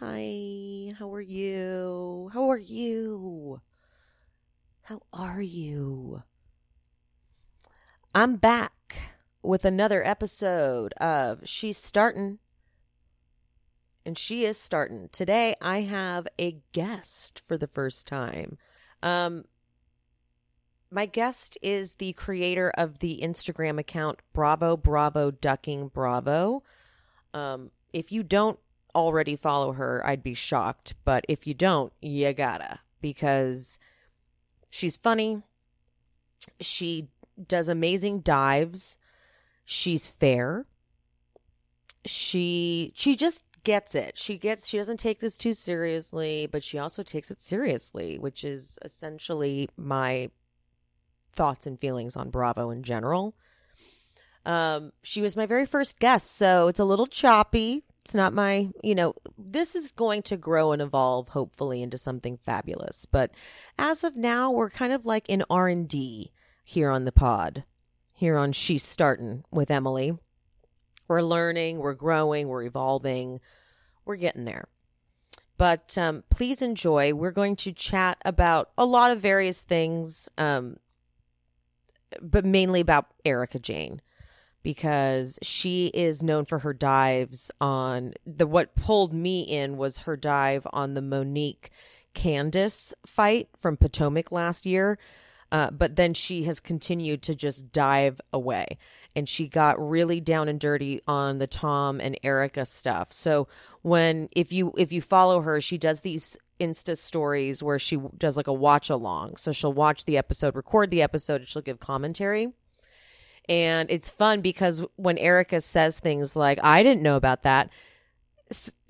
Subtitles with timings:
[0.00, 0.94] Hi.
[0.96, 2.30] How are you?
[2.32, 3.60] How are you?
[4.82, 6.22] How are you?
[8.14, 12.38] I'm back with another episode of She's Starting.
[14.06, 15.08] And she is starting.
[15.10, 18.56] Today I have a guest for the first time.
[19.02, 19.46] Um
[20.92, 26.62] my guest is the creator of the Instagram account Bravo Bravo Ducking Bravo.
[27.34, 28.60] Um, if you don't
[28.94, 30.94] already follow her, I'd be shocked.
[31.04, 33.78] But if you don't, you gotta because
[34.70, 35.42] she's funny.
[36.60, 37.08] She
[37.46, 38.98] does amazing dives.
[39.64, 40.66] She's fair.
[42.04, 44.16] She she just gets it.
[44.16, 48.44] She gets she doesn't take this too seriously, but she also takes it seriously, which
[48.44, 50.30] is essentially my
[51.32, 53.34] thoughts and feelings on Bravo in general.
[54.46, 57.84] Um, she was my very first guest, so it's a little choppy.
[58.08, 62.38] It's not my, you know, this is going to grow and evolve hopefully into something
[62.38, 63.04] fabulous.
[63.04, 63.32] But
[63.78, 66.32] as of now, we're kind of like in R&D
[66.64, 67.64] here on the pod.
[68.14, 70.16] Here on She's Starting with Emily.
[71.06, 73.40] We're learning, we're growing, we're evolving.
[74.06, 74.68] We're getting there.
[75.58, 77.12] But um, please enjoy.
[77.12, 80.78] We're going to chat about a lot of various things, um,
[82.22, 84.00] but mainly about Erika Jayne
[84.62, 90.16] because she is known for her dives on the what pulled me in was her
[90.16, 91.70] dive on the Monique
[92.14, 94.98] Candiace fight from Potomac last year.
[95.50, 98.76] Uh, but then she has continued to just dive away
[99.16, 103.12] and she got really down and dirty on the Tom and Erika stuff.
[103.12, 103.48] So
[103.82, 108.36] when if you if you follow her, she does these Insta stories where she does
[108.36, 109.36] like a watch along.
[109.36, 112.52] So she'll watch the episode, record the episode, and she'll give commentary.
[113.48, 117.70] And it's fun because when Erika says things like, I didn't know about that,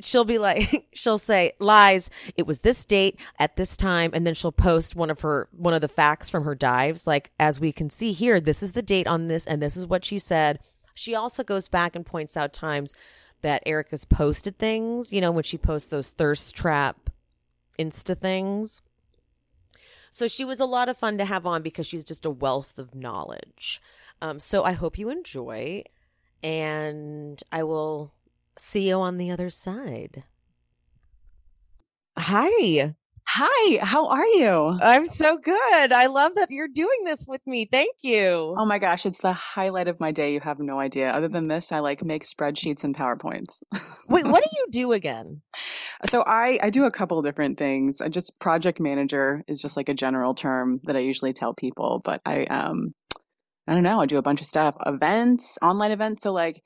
[0.00, 4.34] she'll be like she'll say lies it was this date at this time and then
[4.34, 7.06] she'll post one of her one of the facts from her dives.
[7.06, 9.86] Like as we can see here this is the date on this and this is
[9.86, 10.60] what she said.
[10.94, 12.94] She also goes back and points out times
[13.42, 17.10] that erika's posted things you know when she posts those thirst trap
[17.78, 18.82] insta things.
[20.10, 22.78] So she was a lot of fun to have on because she's just a wealth
[22.78, 23.80] of knowledge
[24.20, 25.84] um, so I hope you enjoy,
[26.42, 28.12] and I will
[28.58, 30.24] see you on the other side.
[32.18, 32.94] Hi.
[33.30, 34.78] Hi, how are you?
[34.82, 35.92] I'm so good.
[35.92, 37.68] I love that you're doing this with me.
[37.70, 38.54] Thank you.
[38.56, 40.32] Oh my gosh, it's the highlight of my day.
[40.32, 41.12] You have no idea.
[41.12, 43.62] Other than this, I like make spreadsheets and PowerPoints.
[44.08, 45.42] Wait, what do you do again?
[46.06, 48.00] So I I do a couple different things.
[48.00, 52.00] I just project manager is just like a general term that I usually tell people,
[52.02, 52.94] but I um
[53.68, 54.00] I don't know.
[54.00, 56.22] I do a bunch of stuff, events, online events.
[56.22, 56.62] So like,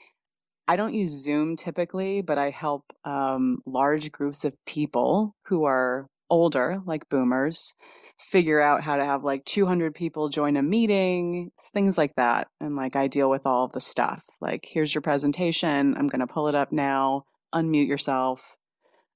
[0.69, 6.07] I don't use Zoom typically, but I help um, large groups of people who are
[6.31, 7.75] older, like boomers,
[8.21, 12.47] figure out how to have like 200 people join a meeting, things like that.
[12.61, 14.23] And like, I deal with all of the stuff.
[14.41, 15.97] Like, here's your presentation.
[15.99, 17.25] I'm going to pull it up now.
[17.53, 18.57] Unmute yourself.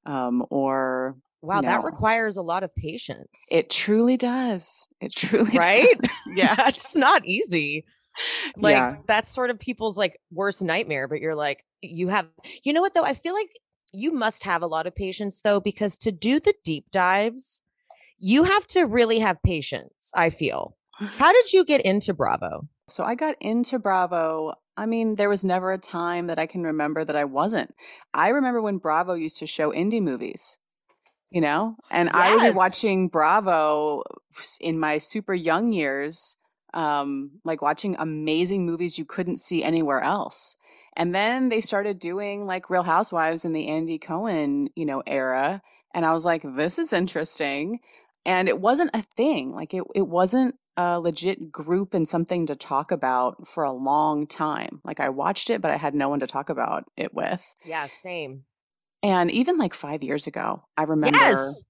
[0.04, 3.46] Um, or Wow, that requires a lot of patience.
[3.50, 4.88] It truly does.
[5.00, 5.98] It truly right?
[6.00, 6.12] does.
[6.34, 7.84] yeah, it's not easy.
[8.56, 8.96] Like yeah.
[9.06, 12.28] that's sort of people's like worst nightmare, but you're like you have
[12.64, 13.04] You know what though?
[13.04, 13.50] I feel like
[13.92, 17.62] you must have a lot of patience though because to do the deep dives,
[18.18, 20.76] you have to really have patience, I feel.
[20.98, 22.66] How did you get into Bravo?
[22.88, 26.62] So I got into Bravo I mean, there was never a time that I can
[26.62, 27.74] remember that I wasn't.
[28.12, 30.58] I remember when Bravo used to show indie movies
[31.30, 31.76] you know?
[31.90, 32.14] And yes.
[32.14, 34.02] I would be watching Bravo
[34.60, 36.36] in my super young years,
[36.74, 40.56] um, like watching amazing movies you couldn't see anywhere else.
[40.96, 45.62] And then they started doing like Real Housewives in the Andy Cohen, you know, era.
[45.94, 47.80] And I was like, this is interesting.
[48.24, 49.52] And it wasn't a thing.
[49.52, 54.26] Like it, it wasn't a legit group and something to talk about for a long
[54.26, 54.80] time.
[54.84, 57.54] Like I watched it, but I had no one to talk about it with.
[57.64, 58.44] Yeah, same.
[59.02, 61.62] And even like five years ago, I remember Yes.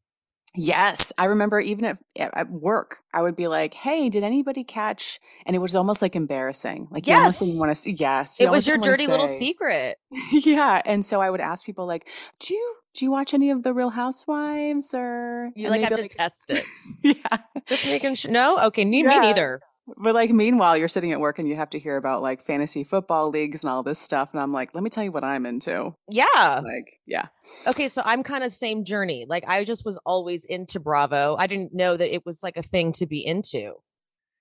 [0.58, 5.20] Yes, I remember even at, at work, I would be like, "Hey, did anybody catch?"
[5.44, 6.88] And it was almost like embarrassing.
[6.90, 7.60] Like, you almost didn't Yes.
[7.60, 7.92] want to see.
[7.92, 9.98] Yes, you It was your dirty little secret.
[10.32, 13.64] yeah, and so I would ask people like, "Do you do you watch any of
[13.64, 16.64] the Real Housewives?" Or You like have to test it.
[17.02, 17.36] yeah,
[17.66, 18.30] Just making sure.
[18.30, 19.10] No, okay, me, Yeah.
[19.10, 19.60] me neither.
[19.98, 22.82] But like meanwhile, you're sitting at work and you have to hear about like fantasy
[22.84, 25.46] football leagues and all this stuff, and I'm like, "Let me tell you what I'm
[25.46, 26.60] into." Yeah.
[26.64, 27.26] Like, yeah,
[27.68, 29.26] Okay, so I'm kind of same journey.
[29.28, 31.36] Like I just was always into Bravo.
[31.38, 33.74] I didn't know that it was like a thing to be into.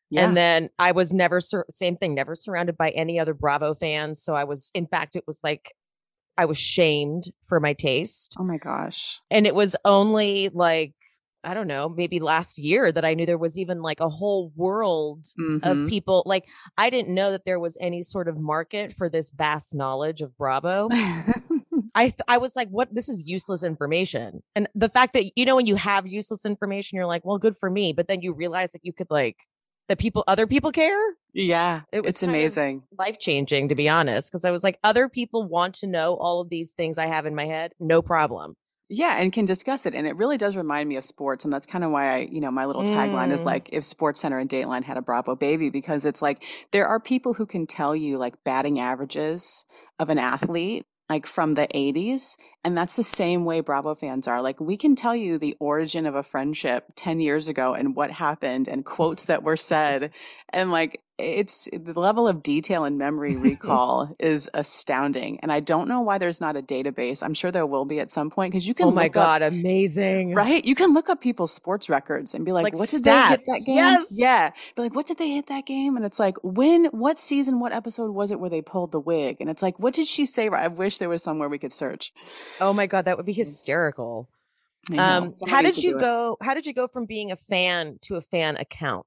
[0.10, 3.74] yeah, And then I was never sur- same thing, never surrounded by any other Bravo
[3.74, 4.22] fans.
[4.22, 5.72] So I was in fact it was like
[6.38, 8.36] I was shamed for my taste.
[8.40, 10.94] oh my gosh, And it was only like
[11.46, 14.52] I don't know, maybe last year that I knew there was even like a whole
[14.56, 15.64] world Mhm.
[15.66, 16.48] of people like
[16.78, 20.36] I didn't know that there was any sort of market for this vast knowledge of
[20.38, 20.90] Bravo.
[21.96, 22.94] I th- I was like, what?
[22.94, 24.42] This is useless information.
[24.56, 27.58] And the fact that you know when you have useless information, you're like, well, good
[27.58, 27.94] for me.
[27.94, 29.38] But then you realize that you could like
[29.88, 31.00] that people, other people care.
[31.34, 32.84] yeah, It was it's amazing.
[32.98, 36.42] Life changing, to be honest, because I was like, other people want to know all
[36.42, 37.72] of these things I have in my head.
[37.80, 38.56] No problem.
[38.90, 39.96] Yeah, and can discuss it.
[39.96, 41.44] And it really does remind me of sports.
[41.44, 43.46] And that's kind of why I, you know, my little tagline is Mm.
[43.46, 47.00] like, if Sports Center and Dateline had a Bravo baby, because it's like there are
[47.00, 49.66] people who can tell you like batting averages
[50.00, 52.38] of an athlete, like from the 80s.
[52.66, 54.42] And that's the same way Bravo fans are.
[54.42, 58.10] Like, we can tell you the origin of a friendship 10 years ago and what
[58.12, 60.12] happened and quotes that were said.
[60.50, 65.40] And like, it's the level of detail and memory recall is astounding.
[65.42, 67.24] And I don't know why there's not a database.
[67.24, 69.24] I'm sure there will be at some point because you can Oh my look up-
[69.24, 70.34] god, amazing!
[70.34, 70.66] Right?
[70.66, 73.46] You can look up people's sports records and be like, Like what did they hit
[73.46, 73.76] that game?
[73.78, 74.14] Yes.
[74.18, 74.52] Yeah.
[74.76, 75.96] Be like, what did they hit that game?
[75.96, 79.38] And it's like, when, what season, what episode was it where they pulled the wig?
[79.40, 80.50] And it's like, what did she say?
[80.50, 82.12] I wish there was somewhere we could search.
[82.60, 84.30] Oh my god, that would be hysterical.
[84.98, 86.02] Um, how did you do it.
[86.02, 86.38] go?
[86.42, 89.06] How did you go from being a fan to a fan account?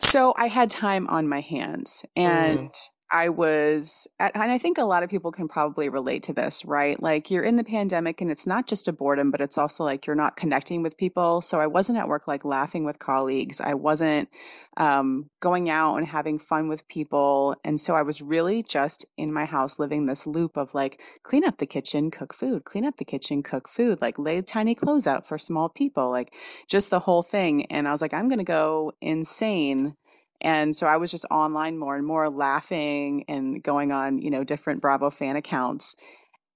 [0.00, 2.70] So I had time on my hands and
[3.14, 6.64] I was, at, and I think a lot of people can probably relate to this,
[6.64, 7.00] right?
[7.00, 10.04] Like you're in the pandemic and it's not just a boredom, but it's also like
[10.04, 11.40] you're not connecting with people.
[11.40, 13.60] So I wasn't at work like laughing with colleagues.
[13.60, 14.28] I wasn't
[14.76, 17.54] um, going out and having fun with people.
[17.64, 21.44] And so I was really just in my house living this loop of like clean
[21.44, 25.06] up the kitchen, cook food, clean up the kitchen, cook food, like lay tiny clothes
[25.06, 26.34] out for small people, like
[26.68, 27.66] just the whole thing.
[27.66, 29.94] And I was like, I'm going to go insane.
[30.40, 34.44] And so I was just online more and more laughing and going on, you know,
[34.44, 35.96] different Bravo fan accounts.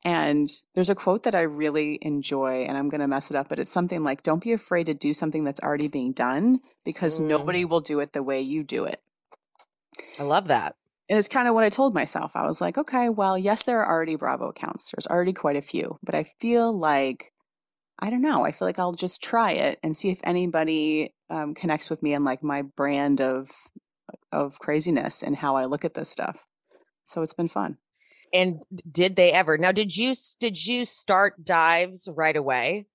[0.04, 3.48] And there's a quote that I really enjoy, and I'm going to mess it up,
[3.48, 7.20] but it's something like, don't be afraid to do something that's already being done because
[7.20, 7.26] Mm.
[7.26, 9.00] nobody will do it the way you do it.
[10.18, 10.76] I love that.
[11.08, 12.36] And it's kind of what I told myself.
[12.36, 14.90] I was like, okay, well, yes, there are already Bravo accounts.
[14.90, 17.32] There's already quite a few, but I feel like,
[17.98, 18.44] I don't know.
[18.44, 22.14] I feel like I'll just try it and see if anybody um, connects with me
[22.14, 23.50] and like my brand of
[24.32, 26.44] of craziness and how I look at this stuff.
[27.04, 27.78] So it's been fun.
[28.32, 29.56] And did they ever?
[29.56, 32.86] Now, did you did you start dives right away?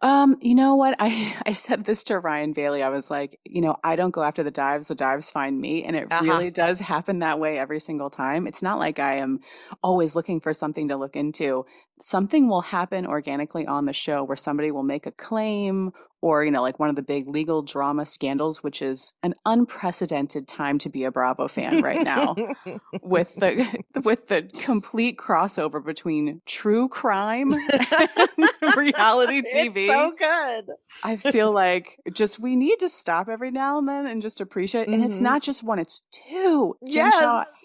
[0.00, 0.96] Um, you know what?
[1.00, 2.82] I I said this to Ryan Bailey.
[2.82, 5.84] I was like, you know, I don't go after the dives, the dives find me,
[5.84, 6.22] and it Uh-huh.
[6.22, 8.46] really does happen that way every single time.
[8.46, 9.38] It's not like I am
[9.82, 11.64] always looking for something to look into.
[12.00, 15.90] Something will happen organically on the show where somebody will make a claim
[16.20, 20.48] or, you know, like one of the big legal drama scandals, which is an unprecedented
[20.48, 22.34] time to be a Bravo fan right now
[23.02, 29.76] with the with the complete crossover between true crime and reality TV.
[29.76, 30.66] It's so good.
[31.04, 34.88] I feel like just we need to stop every now and then and just appreciate.
[34.88, 35.22] And it's Mhm.
[35.22, 36.76] not just one; it's two.
[36.90, 37.64] Jen Shah Yes.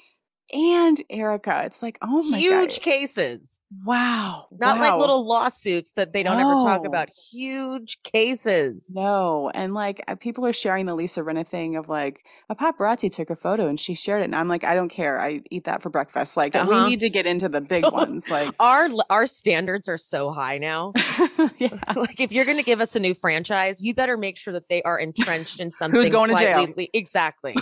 [0.53, 1.63] And Erika.
[1.65, 3.63] It's like, oh my Huge god, cases.
[3.83, 7.10] wow, Not like little lawsuits that they don't ever talk about.
[7.31, 8.91] Huge cases.
[8.93, 13.12] No, and like uh, people are sharing the Lisa Rinna thing of like a paparazzi
[13.12, 15.19] took a photo and she shared it, and I'm like, I don't care.
[15.19, 16.38] I eat that for breakfast.
[16.38, 16.69] Like Uh-huh.
[16.86, 18.29] we need to get into the big ones.
[18.29, 20.93] Like, Our our standards are so high now.
[21.57, 24.53] yeah, like if you're going to give us a new franchise, you better make sure
[24.53, 26.00] that they are entrenched in something.
[26.00, 26.67] Who's going to jail?
[26.77, 27.55] le- exactly.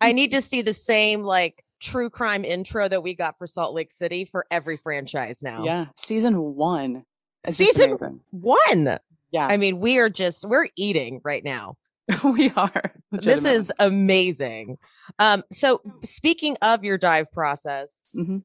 [0.00, 3.74] I need to see the same like true crime intro that we got for Salt
[3.74, 5.64] Lake City for every franchise now.
[5.64, 5.86] yeah.
[5.96, 7.04] Season one,
[7.44, 8.98] just Season one.
[9.30, 11.76] Yeah, I mean, we are just we're eating right now.
[12.24, 12.92] we are.
[13.12, 14.76] This is amazing.
[15.18, 18.42] Um, so speaking of your dive process, Mhm.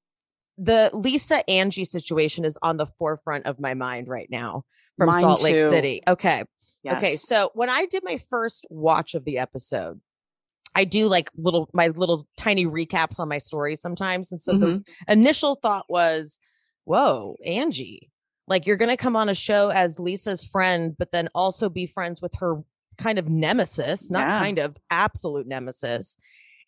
[0.58, 4.64] the Lisa Angie situation is on the forefront of my mind right now
[4.98, 5.70] from Mine Salt Lake too.
[5.70, 6.02] City.
[6.08, 6.44] Okay.
[6.88, 7.16] Okay.
[7.16, 10.00] So when I did my first watch of the episode,
[10.76, 14.32] I do like little my little tiny recaps on my stories sometimes.
[14.32, 15.12] And so the Mm-hmm.
[15.12, 16.40] initial thought was,
[16.86, 18.10] whoa, Angie,
[18.48, 22.22] like you're gonna come on a show as Lisa's friend, but then also be friends
[22.22, 22.62] with her
[22.98, 24.40] kind of nemesis, not Yeah.
[24.40, 26.18] kind of absolute nemesis.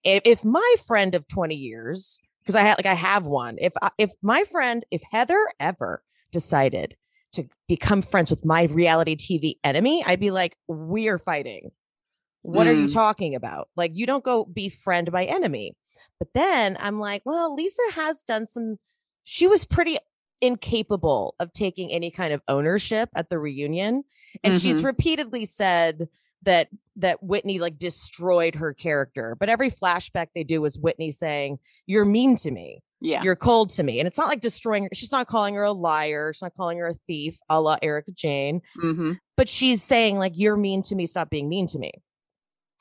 [0.03, 3.73] If, if my friend of 20 years, because I had like I have one, if
[3.81, 6.95] I, if my friend, if Heather ever decided
[7.33, 11.71] to become friends with my reality TV enemy, I'd be like, we're fighting.
[12.43, 12.93] What are you Mm.
[12.93, 13.69] talking about?
[13.75, 15.75] Like, you don't go befriend my enemy.
[16.19, 18.77] But then I'm like, well, Lisa has done some,
[19.23, 19.97] she was pretty
[20.41, 24.03] incapable of taking any kind of ownership at the reunion.
[24.43, 24.85] And she's Mhm.
[24.85, 26.07] repeatedly said
[26.43, 29.35] that that Whitney like destroyed her character.
[29.39, 33.23] But every flashback they do is Whitney saying, You're mean to me yeah.
[33.23, 33.99] you're cold to me.
[33.99, 34.89] And it's not like destroying her.
[34.93, 36.31] She's not calling her a liar.
[36.33, 38.61] She's not calling her a thief, a la Erika Jayne.
[38.79, 41.05] hmm But she's saying, like, you're mean to me.
[41.05, 41.91] Stop being mean to me.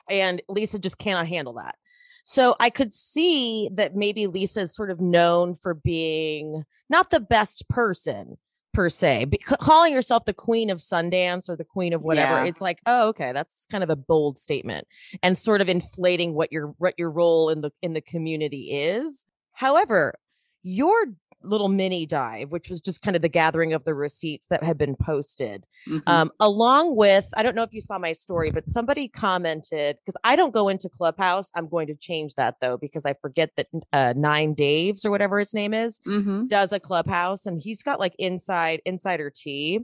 [0.09, 1.75] And Lisa just cannot handle that.
[2.23, 7.19] So I could see that maybe Lisa is sort of known for being not the
[7.19, 8.37] best person
[8.73, 12.35] per se, but calling herself the queen of Sundance or the queen of whatever.
[12.35, 12.45] Yeah.
[12.45, 14.87] It's like, oh, okay, that's kind of a bold statement
[15.21, 19.25] and sort of inflating what your what your role in the in the community is.
[19.51, 20.15] However,
[20.63, 21.05] your
[21.43, 24.77] little mini dive, which was just kind of the gathering of the receipts that had
[24.77, 26.03] been posted, Mhm.
[26.07, 30.17] um, along with I don't know if you saw my story, but somebody commented because
[30.23, 31.51] I don't go into Clubhouse.
[31.55, 35.39] I'm going to change that though because I forget that uh, Nine Daves or whatever
[35.39, 36.47] his name is Mhm.
[36.47, 39.79] does a Clubhouse and he's got like inside insider tea.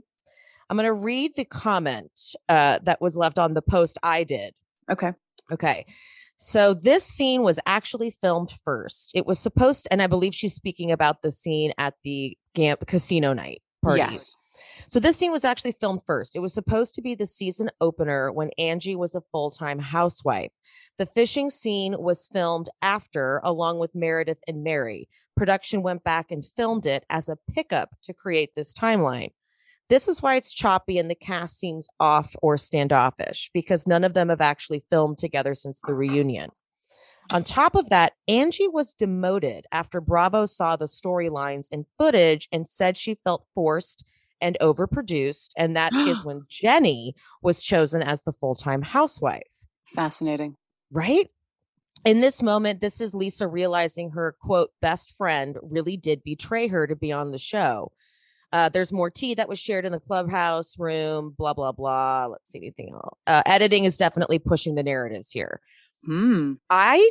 [0.68, 2.12] I'm going to read the comment
[2.48, 4.54] uh, that was left on the post I did.
[4.90, 5.12] Okay.
[5.52, 5.84] Okay.
[6.42, 9.10] So this scene was actually filmed first.
[9.14, 13.34] It was supposed, and I believe she's speaking about the scene at the Gam- casino
[13.34, 13.98] night party.
[13.98, 14.34] Yes.
[14.86, 16.34] So this scene was actually filmed first.
[16.34, 20.50] It was supposed to be the season opener when Angie was a full-time housewife.
[20.96, 25.10] The fishing scene was filmed after, along with Meredith and Mary.
[25.36, 29.32] Production went back and filmed it as a pickup to create this timeline.
[29.90, 34.14] This is why it's choppy and the cast seems off or standoffish because none of
[34.14, 36.50] them have actually filmed together since the reunion.
[37.32, 42.68] On top of that, Angie was demoted after Bravo saw the storylines and footage and
[42.68, 44.04] said she felt forced
[44.40, 45.50] and overproduced.
[45.56, 50.54] And that is when Jennie was chosen as the full time housewife, Fascinating.
[50.92, 51.28] right?
[52.04, 56.86] In this moment, this is Lisa realizing her quote best friend really did betray her
[56.86, 57.90] to be on the show.
[58.52, 62.26] Uh, there's more tea that was shared in the clubhouse room, blah, blah, blah.
[62.26, 63.18] Let's see anything else.
[63.26, 65.60] Uh, editing is definitely pushing the narratives here.
[66.04, 66.54] Hmm.
[66.70, 67.10] I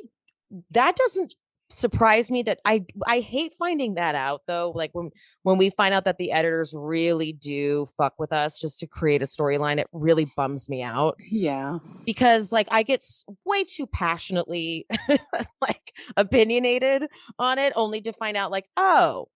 [0.72, 1.36] that doesn't
[1.72, 5.12] surprise me that I I hate finding that out though like when
[5.44, 9.22] when we find out that the editors really do fuck with us just to create
[9.22, 11.78] a storyline it really bums me out Yeah.
[12.08, 13.06] because like I get
[13.46, 14.88] way too passionately
[15.62, 17.04] like opinionated
[17.38, 19.28] on it only to find out like oh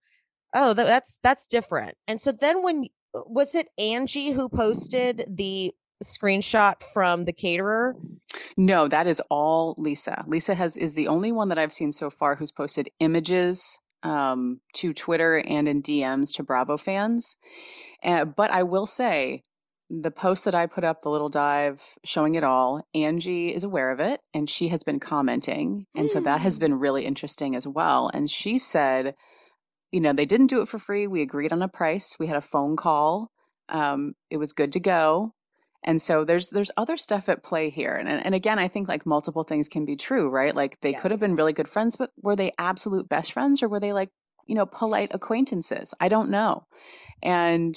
[0.53, 5.71] oh tha- that's that's different and so then when was it Angie who posted the
[6.03, 7.95] screenshot from the caterer
[8.57, 10.23] No, that is all Lisa.
[10.27, 14.59] Lisa has is the only one that I've seen so far who's posted images um,
[14.73, 17.37] to Twitter and in DMs to Bravo fans.
[18.03, 19.43] Uh, but I will say,
[19.89, 23.91] the post that I put up, the little dive showing it all, Angie is aware
[23.91, 27.67] of it and she has been commenting, and so that has been really interesting as
[27.67, 28.09] well.
[28.13, 29.15] And she said,
[29.93, 31.07] you know, they didn't do it for free.
[31.07, 32.17] We agreed on a price.
[32.19, 33.29] We had a phone call.
[33.69, 35.31] Um, it was good to go.
[35.85, 37.93] And so there's there's other stuff at play here.
[37.95, 40.55] And and again, I think like multiple things can be true, right?
[40.55, 43.69] Like they could have been really good friends, but were they absolute best friends or
[43.69, 44.09] were they like,
[44.47, 45.93] you know, polite acquaintances?
[45.99, 46.65] I don't know.
[47.21, 47.75] And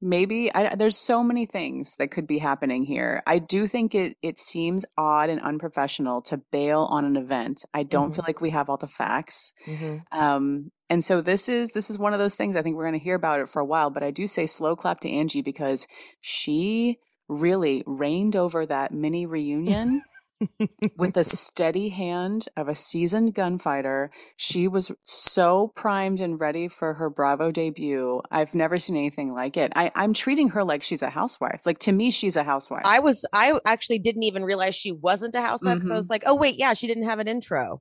[0.00, 3.22] maybe I, there's so many things that could be happening here.
[3.26, 7.64] I do think it it seems odd and unprofessional to bail on an event.
[7.74, 8.14] I don't Mhm.
[8.16, 9.52] feel like we have all the facts.
[9.66, 10.18] Mm-hmm.
[10.18, 12.98] Um, and so this is this is one of those things I think we're going
[12.98, 13.90] to hear about it for a while.
[13.90, 15.86] But I do say slow clap to Angie because
[16.20, 16.98] she
[17.28, 20.02] really reigned over that mini reunion
[20.98, 24.10] with the steady hand of a seasoned gunfighter.
[24.36, 28.20] She was so primed and ready for her Bravo debut.
[28.30, 29.72] I've never seen anything like it.
[29.74, 31.62] I, I'm treating her like she's a housewife.
[31.64, 32.82] Like to me, she's a housewife.
[32.84, 35.98] I was I actually didn't even realize she wasn't a housewife because I Mhm.
[35.98, 37.80] was like, oh wait, yeah, she didn't have an intro,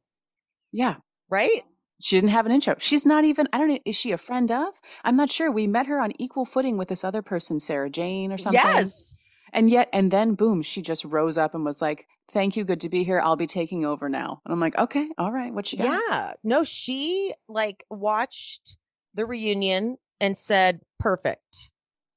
[0.72, 0.96] yeah.
[1.30, 1.64] right?
[2.04, 2.76] She didn't have an intro.
[2.80, 4.82] She's not even, I don't know, is she a friend of?
[5.06, 5.50] I'm not sure.
[5.50, 8.60] We met her on equal footing with this other person, Sarah Jane or something.
[8.62, 9.16] Yes.
[9.54, 12.82] And yet, and then boom, she just rose up and was like, "Thank you, good
[12.82, 13.22] to be here.
[13.22, 16.34] I'll be taking over now." And I'm like, "Okay, all right, what you got?" Yeah.
[16.44, 18.76] No, she like watched
[19.14, 21.72] the reunion and said, "Perfect.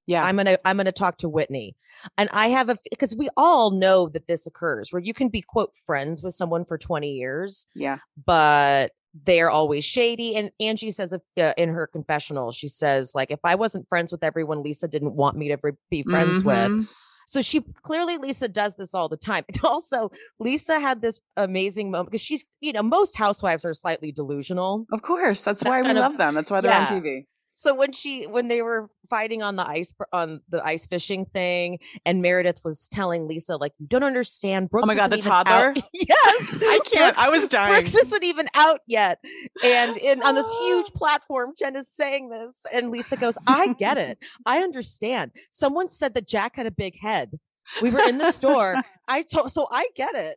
[0.06, 1.76] Yeah, I'm gonna I'm gonna talk to Whitney."
[2.16, 5.42] And I have a because we all know that this occurs where you can be
[5.42, 8.92] quote friends with someone for 20 years, yeah, but
[9.24, 10.36] they're always shady.
[10.36, 14.12] And Angie says if, uh, in her confessional, she says like, "If I wasn't friends
[14.12, 15.58] with everyone, Lisa didn't want me to
[15.90, 16.88] be friends with." Mhm.
[17.28, 19.44] So she clearly Lisa does this all the time.
[19.48, 24.12] And also Lisa had this amazing moment because she's, you know, most housewives are slightly
[24.12, 24.86] delusional.
[24.92, 26.34] Of course, that's why we love them.
[26.34, 27.26] That's why they're on TV.
[27.56, 31.78] So when she when they were fighting on the ice on the ice fishing thing
[32.04, 35.74] and Meredith was telling Lisa like you don't understand Brooks Oh my God, the toddler?
[35.94, 36.58] yes.
[36.60, 37.18] I can't.
[37.18, 37.72] I was dying.
[37.72, 39.24] Brooks isn't even out yet.
[39.64, 42.66] And in on this huge platform, Jen is saying this.
[42.74, 44.18] And Lisa goes, I get it.
[44.44, 45.32] I understand.
[45.50, 47.38] Someone said that Jack had a big head.
[47.80, 48.76] We were in the store.
[49.08, 50.36] I told so I get it.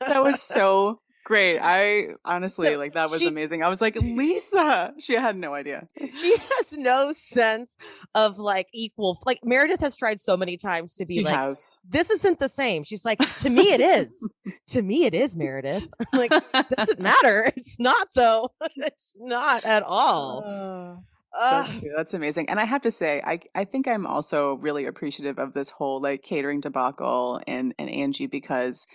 [0.00, 1.58] That was so great.
[1.58, 3.62] I honestly So like that was she- amazing.
[3.64, 4.94] I was like, Lisa.
[4.98, 5.86] She had no idea.
[5.98, 7.76] she has no sense
[8.14, 11.78] of like equal like Meredith has tried so many times to be She like has.
[11.88, 12.84] this isn't the same.
[12.84, 14.26] She's like, to me it is.
[14.68, 15.84] to me it is, Meredith.
[16.12, 16.32] I'm like,
[16.76, 17.50] doesn't matter.
[17.56, 18.50] It's not though.
[18.76, 20.44] it's not at all.
[20.46, 21.00] Uh.
[21.38, 21.72] That's.
[21.94, 22.48] That's amazing.
[22.48, 26.00] And I have to say, I I think I'm also really appreciative of this whole
[26.00, 28.86] like catering debacle and and Angie because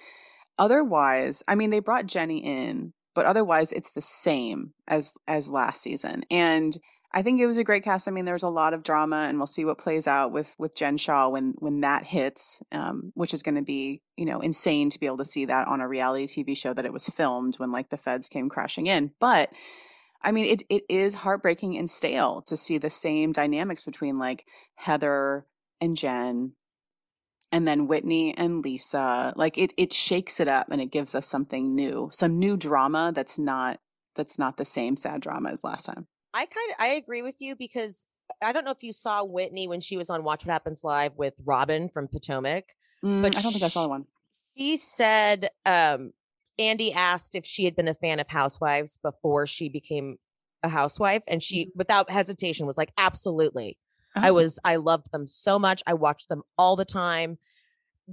[0.62, 5.82] otherwise, I mean, they brought Jennie in, but otherwise, it's the same as as last
[5.82, 6.24] season.
[6.30, 6.78] And
[7.14, 8.08] I think it was a great cast.
[8.08, 10.76] I mean, there's a lot of drama, and we'll see what plays out with with
[10.76, 14.92] Jen Shah when when that hits, um, which is going to be you know insane
[14.92, 17.56] to be able to see that on a reality TV show that it was filmed
[17.56, 19.52] when like the feds came crashing in, but.
[20.24, 24.46] I mean, it it is heartbreaking and stale to see the same dynamics between like
[24.76, 25.48] Heather
[25.82, 26.54] and Jen,
[27.52, 29.34] and then Whitney and Lisa.
[29.36, 33.12] Like it it shakes it up and it gives us something new, some new drama
[33.14, 33.80] that's not
[34.16, 36.08] that's not the same sad drama as last time.
[36.34, 38.06] I kind of I agree with you because
[38.44, 41.18] I don't know if you saw Whitney when she was on Watch What Happens Live
[41.18, 42.66] with Robyn from Potomac.
[43.04, 44.06] Mm, But I don't think I saw the one.
[44.58, 46.12] She said um
[46.60, 50.18] Andy asked if she had been a fan of Housewives before she became
[50.64, 53.78] a housewife and she without hesitation was like absolutely.
[54.16, 54.34] I Oh.
[54.34, 55.82] was I loved them so much.
[55.88, 57.38] I watched them all the time.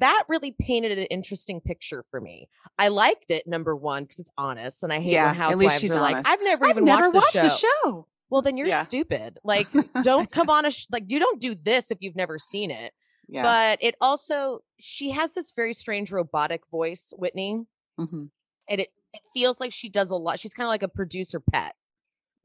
[0.01, 2.49] That really painted an interesting picture for me.
[2.79, 6.01] I liked it number 1 because it's honest and I hate Yeah, when housewives are
[6.01, 6.27] like.
[6.29, 7.43] I've never I've even never watched, the, show.
[7.43, 7.49] the
[7.85, 8.07] show.
[8.31, 8.83] Well, then you're Yeah.
[8.83, 9.39] stupid.
[9.45, 9.67] Like
[10.05, 12.93] don't come on a sh- like you don't do this if you've never seen it.
[13.29, 13.43] Yeah.
[13.43, 17.65] But it also she has this very strange robotic voice, Whitney
[17.99, 18.25] hmm
[18.71, 20.39] and it, it feels like she does a lot.
[20.39, 21.75] She's kind of like a producer pet,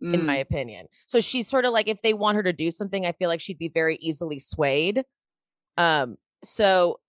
[0.02, 0.26] in Mm.
[0.26, 0.88] my opinion.
[1.06, 3.42] So she's sort of like if they want her to do something, I feel like
[3.42, 5.04] she'd be very easily swayed.
[5.78, 7.00] Um, so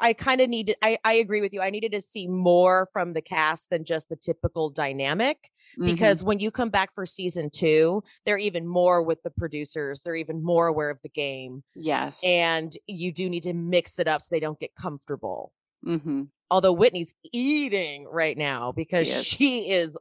[0.00, 1.60] I kind of needed I, I agree with you.
[1.60, 5.86] I needed to see more from the cast than just the typical dynamic Mhm.
[5.86, 10.16] because when you come back for season two, they're even more with the producers, they're
[10.16, 11.62] even more aware of the game.
[11.74, 15.52] yes, And you do need to mix it up so they don't get comfortable
[15.84, 19.26] hmm although Whitney's eating right now because is.
[19.26, 19.96] she is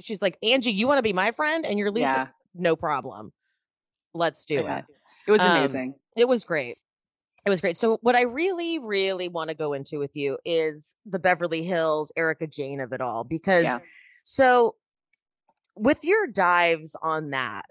[0.00, 1.64] she's like, Angie, you want to be my friend?
[1.64, 3.32] And you're Lisa, yeah, no problem.
[4.12, 4.78] Let's do Yeah.
[4.78, 4.84] it.
[5.28, 5.94] it was Um, amazing.
[6.16, 6.76] It was great.
[7.44, 7.76] It was great.
[7.76, 12.12] So what I really, really want to go into with you is the Beverly Hills,
[12.16, 13.24] Erika Jayne of it all.
[13.24, 13.78] Because Yeah.
[14.22, 14.76] so
[15.74, 17.64] with your dives on that,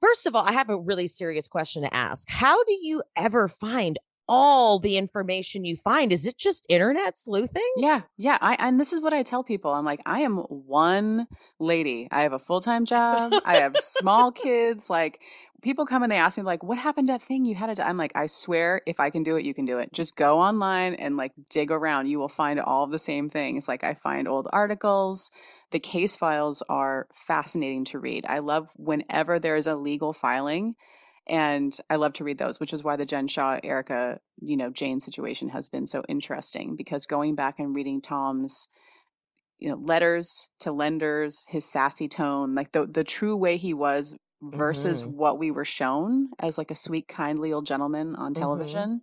[0.00, 2.28] first of all, I have a really serious question to ask.
[2.28, 6.12] How do you ever find all the information you find?
[6.12, 7.72] Is it just internet sleuthing?
[7.76, 8.38] Yeah, yeah.
[8.40, 9.72] I and this is what I tell people.
[9.72, 11.26] I'm like, I am one
[11.58, 12.08] lady.
[12.10, 13.32] I have a full time job.
[13.44, 14.90] I have small kids.
[14.90, 15.20] Like
[15.62, 17.86] people come and they ask me, like, what happened to that thing you had to?
[17.86, 19.92] I'm like, I swear, if I can do it, you can do it.
[19.92, 22.06] Just go online and like dig around.
[22.06, 23.66] You will find all the same things.
[23.66, 25.30] Like I find old articles.
[25.70, 28.24] The case files are fascinating to read.
[28.28, 30.74] I love whenever there is a legal filing.
[31.28, 34.70] And I love to read those, which is why the Jen Shah, Erika, you know,
[34.70, 38.68] Jayne situation has been so interesting because going back and reading Tom's,
[39.58, 44.16] you know, letters to lenders, his sassy tone, like the the true way he was
[44.42, 45.04] versus Mhm.
[45.04, 48.34] what we were shown as like a sweet, kindly old gentleman on Mhm.
[48.34, 49.02] television,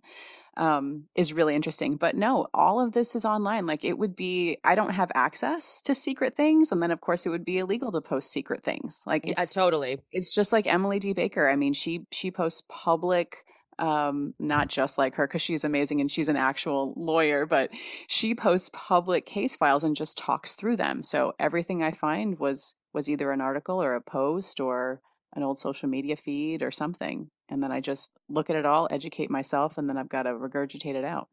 [0.56, 1.96] um, is really interesting.
[1.96, 3.66] But no, all of this is online.
[3.66, 7.26] Like it would be, I don't have access to secret things, and then of course
[7.26, 9.02] it would be illegal to post secret things.
[9.06, 10.00] Like Yeah, it's totally.
[10.12, 11.12] it's just like Emily D.
[11.12, 11.48] Baker.
[11.48, 13.44] I mean, she she posts public
[13.78, 17.70] um not just like her because she's amazing and she's an actual lawyer but
[18.08, 22.74] she posts public case files and just talks through them so everything i find was
[22.94, 25.02] was either an article or a post or
[25.34, 27.30] an old social media feed or something.
[27.48, 30.30] And then I just look at it all, educate myself, and then I've got to
[30.30, 31.28] regurgitate it out.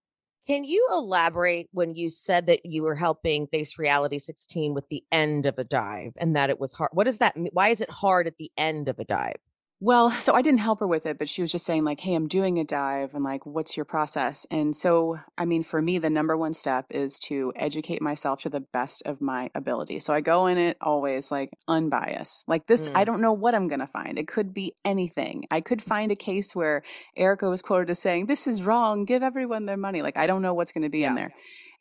[0.45, 5.03] Can you elaborate when you said that you were helping Face Reality 16 with the
[5.09, 6.89] end of a dive and that it was hard?
[6.91, 7.51] What does that mean?
[7.53, 9.39] Why is it hard at the end of a dive?
[9.85, 12.15] Well, so I didn't help her with it, but she was just saying, like, hey,
[12.15, 14.47] I'm doing a dive and like, what's your process?
[14.49, 18.49] And so, I mean, for me, the number one step is to educate myself to
[18.49, 19.99] the best of my ability.
[19.99, 22.45] So I go in it always like unbiased.
[22.47, 23.05] Like, this, I Mm.
[23.07, 24.17] don't know what I'm going to find.
[24.17, 25.43] It could be anything.
[25.51, 26.81] I could find a case where
[27.17, 30.01] Erika was quoted as saying, this is wrong, give everyone their money.
[30.01, 31.33] Like, I don't know what's going to be in there.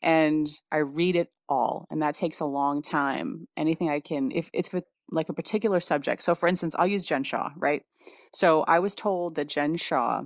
[0.02, 3.46] And I read it all, and that takes a long time.
[3.56, 4.82] Anything I can, if it's with
[5.12, 6.22] like a particular subject.
[6.22, 7.82] So, for instance, I'll use Jen Shah, right?
[8.32, 10.22] So, I was told that Jen Shah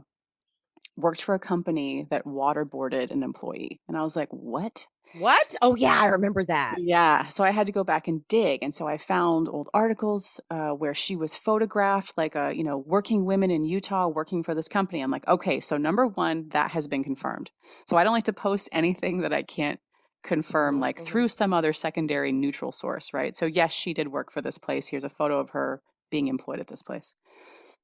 [0.97, 3.81] worked for a company that waterboarded an employee.
[3.87, 4.87] And I was like, what?
[5.19, 5.55] What?
[5.63, 6.77] Oh, yeah, I remember that.
[6.79, 7.29] Yeah.
[7.29, 8.63] So I had to go back and dig.
[8.63, 12.79] And so I found old articles uh, where she was photographed, like a, you know,
[12.79, 15.03] working women in Utah working for this company.
[15.03, 17.53] I'm like, okay, so number one, that has been confirmed.
[17.87, 19.79] So I don't like to post anything that I can't
[20.27, 21.05] confirm, like mhm.
[21.05, 23.37] through some other secondary neutral source, right?
[23.37, 24.89] So yes, she did work for this place.
[24.89, 27.15] Here's a photo of her being employed at this place.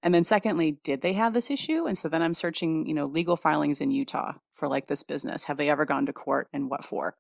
[0.03, 1.87] And then secondly, did they have this issue?
[1.87, 5.45] And so then I'm searching, you know, legal filings in Utah for like this business.
[5.45, 7.15] Have they ever gone to court and what for?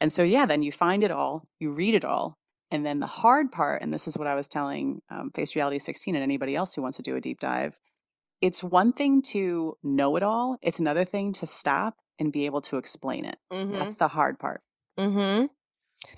[0.00, 2.38] And so, yeah, then you find it all, you read it all.
[2.72, 5.78] And then the hard part, and this is what I was telling um, Face Reality
[5.78, 7.78] 16 and anybody else who wants to do a deep dive,
[8.40, 12.60] it's one thing to know it all, it's another thing to stop and be able
[12.62, 13.36] to explain it.
[13.52, 13.72] Mm-hmm.
[13.72, 14.60] That's the hard part.
[14.98, 15.46] mm-hmm.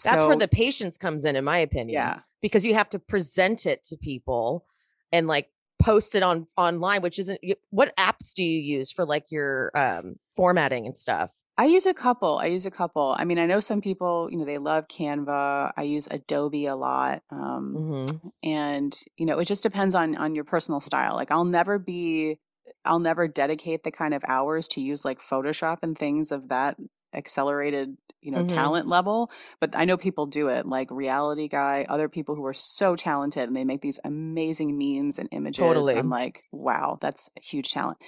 [0.05, 1.95] That's where the patience comes in, in my opinion.
[1.95, 2.19] yeah.
[2.41, 4.65] Because you have to present it to people
[5.13, 5.49] and like
[5.83, 10.17] post it on online, which isn't what apps do you use for like your um
[10.37, 11.33] formatting and stuff?
[11.59, 12.39] I use a couple.
[12.39, 13.15] I use a couple.
[13.19, 15.73] I mean, I know some people, you know, they love Canva.
[15.77, 17.23] I use Adobe a lot.
[17.31, 18.29] Um, Mm-hmm.
[18.43, 22.39] and you know it just depends on on your personal style like i'll never be
[22.85, 26.77] i'll never dedicate the kind of hours to use like photoshop and things of that
[27.15, 28.49] accelerated you know Mhm.
[28.49, 32.55] talent level but i know people do it like reality guy other people who are
[32.55, 35.97] so talented and they make these amazing memes and images Totally.
[35.97, 37.99] i'm like wow that's a huge talent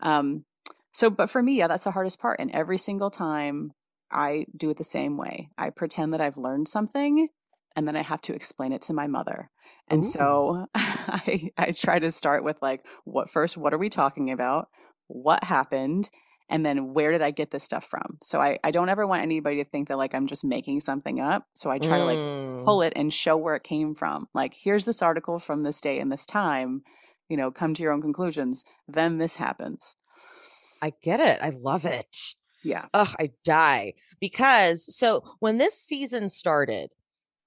[0.00, 0.44] um
[0.92, 3.72] so but for me yeah that's the hardest part and every single time
[4.10, 7.28] i do it the same way i pretend that i've learned something
[7.76, 9.50] and then I have to explain it to my mother.
[9.88, 10.06] And Ooh.
[10.06, 14.68] so I I try to start with like what first what are we talking about?
[15.06, 16.10] What happened?
[16.50, 18.16] And then where did I get this stuff from?
[18.22, 21.20] So I, I don't ever want anybody to think that like I'm just making something
[21.20, 21.44] up.
[21.54, 22.64] So I try to like Mm.
[22.64, 24.28] pull it and show where it came from.
[24.34, 26.82] Like here's this article from this day and this time,
[27.28, 28.64] you know, come to your own conclusions.
[28.88, 29.94] Then this happens.
[30.82, 31.38] I get it.
[31.42, 32.34] I love it.
[32.64, 32.86] Yeah.
[32.94, 33.94] Ugh, I die.
[34.20, 36.90] Because so when this season started,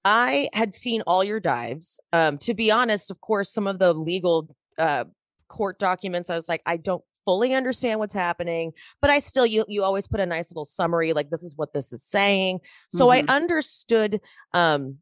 [0.04, 2.00] I had seen all your dives.
[2.12, 5.04] Um, to be honest, of course, some of the legal uh
[5.48, 9.64] court documents, I was like, I don't fully understand what's happening, but I still you
[9.68, 12.60] you always put a nice little summary, like this is what this is saying.
[12.88, 13.12] So Mhm.
[13.28, 14.20] I understood
[14.54, 14.98] um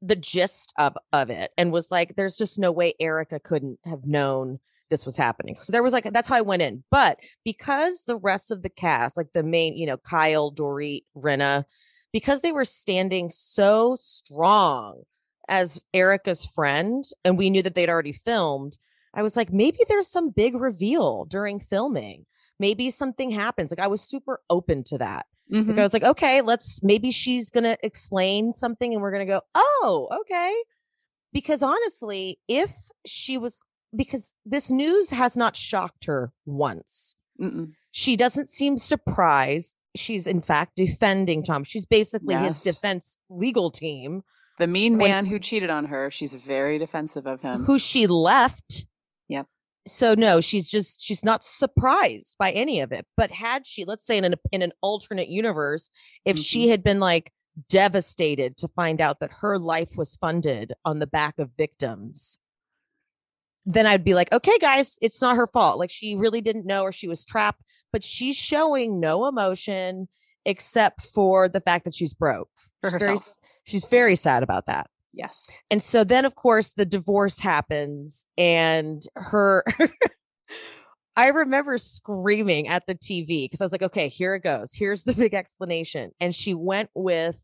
[0.00, 4.06] the gist of of it and was like, there's just no way Erika couldn't have
[4.06, 4.58] known
[4.90, 5.56] this was happening.
[5.62, 6.84] So there was like that's how I went in.
[6.90, 11.64] But because the rest of the cast, like the main, you know, Kyle, Dorit, Rinna,
[12.14, 15.02] because they were standing so strong
[15.48, 18.78] as Erika's friend, and we knew that they'd already filmed,
[19.14, 22.24] I was like, maybe there's some big reveal during filming.
[22.60, 23.72] Maybe something happens.
[23.72, 25.26] Like I was super open to that.
[25.50, 25.78] Like Mhm.
[25.78, 30.08] I was like, okay, let's maybe she's gonna explain something and we're gonna go, oh,
[30.20, 30.54] okay.
[31.32, 32.72] Because honestly, if
[33.04, 33.62] she was
[33.94, 37.16] because this news has not shocked her once.
[37.40, 37.72] Mm-mm.
[37.90, 39.76] She doesn't seem surprised.
[39.96, 41.64] She's in fact defending Tom.
[41.64, 44.22] She's basically his defense legal team
[44.58, 47.64] The mean When- man who cheated on her, she's very defensive of him.
[47.64, 48.86] who she left.
[49.28, 49.46] Yep.
[49.86, 53.04] So no, she's just she's not surprised by any of it.
[53.16, 55.90] But had she, let's say in an in an alternate universe,
[56.24, 56.70] if she Mhm.
[56.70, 57.32] had been like
[57.68, 62.38] devastated to find out that her life was funded on the back of victims,
[63.66, 65.78] then I'd be like, okay, guys, it's not her fault.
[65.78, 70.08] Like she really didn't know or she was trapped, but she's showing no emotion
[70.44, 72.50] except for the fact that she's broke.
[72.82, 73.34] For She's very- herself.
[73.64, 74.88] she's very sad about that.
[75.14, 75.48] Yes.
[75.70, 79.62] And so then, of course, the divorce happens, and her.
[81.16, 84.74] I remember screaming at the TV because I was like, okay, here it goes.
[84.74, 86.10] Here's the big explanation.
[86.20, 87.40] And she went with,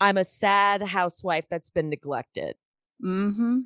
[0.00, 2.56] I'm a sad housewife that's been neglected.
[3.04, 3.58] Mm-hmm.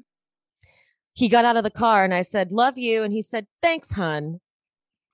[1.19, 3.03] He got out of the car and I said, love you.
[3.03, 4.39] And he said, thanks, hun.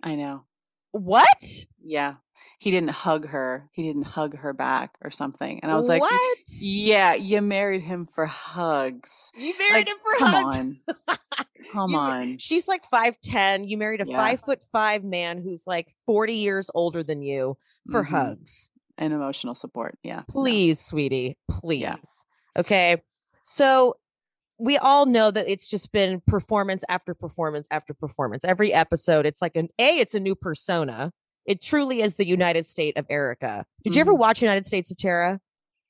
[0.02, 0.44] I know.
[0.92, 1.64] What?
[1.82, 2.16] Yeah.
[2.58, 3.68] he didn't hug her.
[3.72, 5.60] He didn't hug her back or something.
[5.62, 6.38] And I was like, what?
[6.60, 9.32] Yeah, you married him for hugs.
[9.34, 10.58] You married Like, him for come hugs.
[10.58, 10.76] on.
[11.72, 12.38] Come You- on.
[12.38, 13.64] She's like five ten.
[13.64, 14.18] You married a Yeah.
[14.18, 17.56] five foot five man who's like forty years older than you
[17.90, 18.08] for Mhm.
[18.08, 18.70] hugs.
[18.98, 19.96] And emotional support.
[20.02, 20.16] Yeah.
[20.18, 20.24] no.
[20.28, 22.26] Please, sweetie, please.
[22.56, 23.02] Okay.
[23.42, 23.94] So
[24.58, 28.44] we all know that it's just been performance after performance after performance.
[28.44, 31.12] Every episode, it's like an A, it's a new persona.
[31.46, 33.66] It truly is the United State of Erika.
[33.82, 34.18] Did you ever Mhm.
[34.18, 35.40] watch United States of Tara?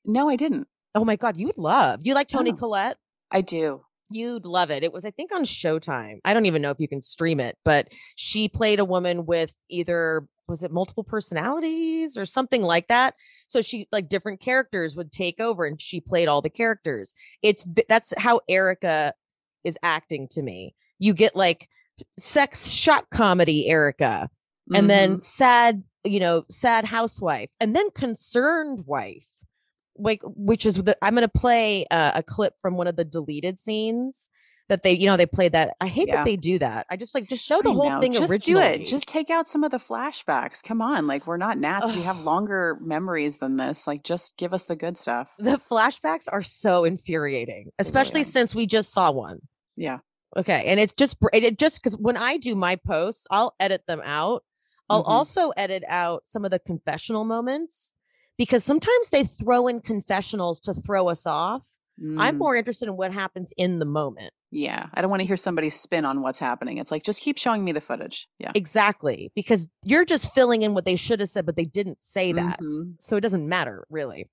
[0.03, 0.67] No, I didn't.
[0.95, 2.01] Oh my God, you'd love.
[2.03, 2.55] You like Toni Oh.
[2.55, 2.97] Collette?
[3.31, 3.81] I do.
[4.09, 4.83] You'd love it.
[4.83, 6.19] It was, I think, on Showtime.
[6.25, 9.53] I don't even know if you can stream it, but she played a woman with
[9.69, 13.15] either was it multiple personalities or something like that.
[13.47, 17.13] So she like different characters would take over, and she played all the characters.
[17.41, 19.13] It's that's how Erika
[19.63, 20.75] is acting to me.
[20.99, 21.67] You get like
[22.11, 24.29] sex shock comedy Erika,
[24.73, 25.21] and then Mhm.
[25.21, 29.27] sad, you know, sad housewife, and then concerned wife.
[29.97, 33.05] Like, which is the I'm going to play uh, a clip from one of the
[33.05, 34.29] deleted scenes
[34.69, 35.75] that they, you know, they played that.
[35.79, 36.17] I hate Yeah.
[36.17, 36.87] that they do that.
[36.89, 38.01] I just like just show the I whole know.
[38.01, 38.77] thing Just originally.
[38.77, 38.85] do it.
[38.85, 40.63] Just take out some of the flashbacks.
[40.63, 41.05] Come on.
[41.07, 41.91] Like, we're not gnats.
[41.95, 43.85] We have longer memories than this.
[43.85, 45.35] Like, just give us the good stuff.
[45.37, 49.39] the flashbacks are so infuriating, especially since we just saw one.
[49.75, 49.99] Yeah.
[50.37, 54.01] Okay, and it's just it, just because when I do my posts, I'll edit them
[54.03, 54.43] out.
[54.89, 55.09] I'll Mhm.
[55.09, 57.93] also edit out some of the confessional moments
[58.37, 61.65] because sometimes they throw in confessionals to throw us off.
[62.17, 62.37] I'm Mm.
[62.39, 64.33] more interested in what happens in the moment.
[64.55, 64.87] Yeah.
[64.93, 66.77] I don't want to hear somebody spin on what's happening.
[66.77, 68.29] It's like, just keep showing me the footage.
[68.39, 68.51] Yeah.
[68.55, 72.31] Exactly, because you're just filling in what they should have said, but they didn't say
[72.31, 72.61] that.
[72.61, 72.95] Mhm.
[72.99, 74.29] so it doesn't matter really.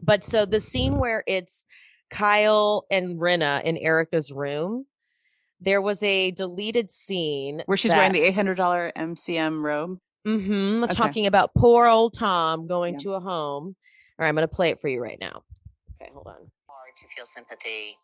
[0.00, 1.66] But so the scene where it's
[2.08, 4.86] Kyle and Rinna in Erika's room,
[5.60, 9.98] there was a deleted scene Where she's wearing the $800 MCM robe.
[10.24, 10.94] hmm Okay.
[10.94, 13.00] talking about poor old Tom going Yeah.
[13.00, 13.76] to a home.
[14.18, 15.42] All right, I'm going to play it for you right now.
[16.00, 16.32] Okay, hold on.
[16.34, 17.96] hard to feel sympathy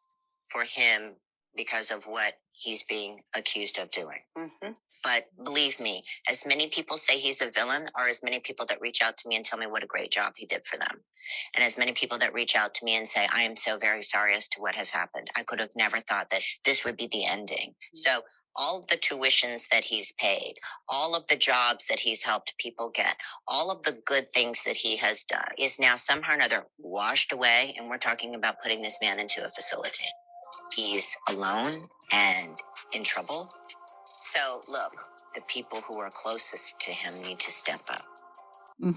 [0.49, 1.17] for him
[1.57, 4.21] because of what he's being accused of doing.
[4.37, 4.73] Mm-hmm.
[5.05, 8.81] But believe me, as many people say he's a villain, are as many people that
[8.81, 11.03] reach out to me and tell me what a great job he did for them.
[11.55, 14.03] And as many people that reach out to me and say, I am so very
[14.03, 15.29] sorry as to what has happened.
[15.37, 17.71] I could have never thought that this would be the ending.
[17.71, 17.97] Mm-hmm.
[17.97, 18.21] So,
[18.57, 20.55] all of the tuitions that he's paid,
[20.89, 24.75] all of the jobs that he's helped people get, all of the good things that
[24.75, 27.75] he has done is now somehow or another washed away.
[27.79, 30.07] And we're talking about putting this man into a facility.
[30.75, 31.73] He's alone
[32.13, 32.57] and
[32.93, 33.49] in trouble.
[34.05, 34.93] So, look,
[35.35, 38.05] the people who are closest to him need to step up.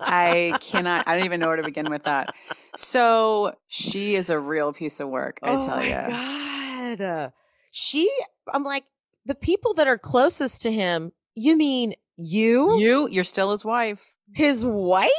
[0.00, 2.34] I cannot, I don't even know where to begin with that.
[2.76, 6.96] So she is a real piece of work, I oh tell you.
[6.98, 7.32] God.
[7.70, 8.10] She,
[8.52, 8.84] I'm like,
[9.26, 14.16] the people that are closest to him, you mean you, You, you're still his wife.
[14.34, 15.10] his wife?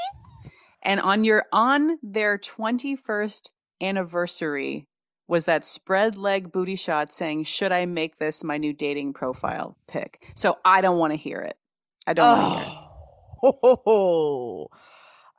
[0.84, 3.50] And on your on their 21st
[3.82, 4.88] anniversary
[5.28, 9.78] was that spread leg booty shot saying, "Should I make this my new dating profile
[9.88, 11.58] pic?" So I don't want to hear it.
[12.06, 12.78] I don't want to hear it.
[13.44, 14.68] Oh,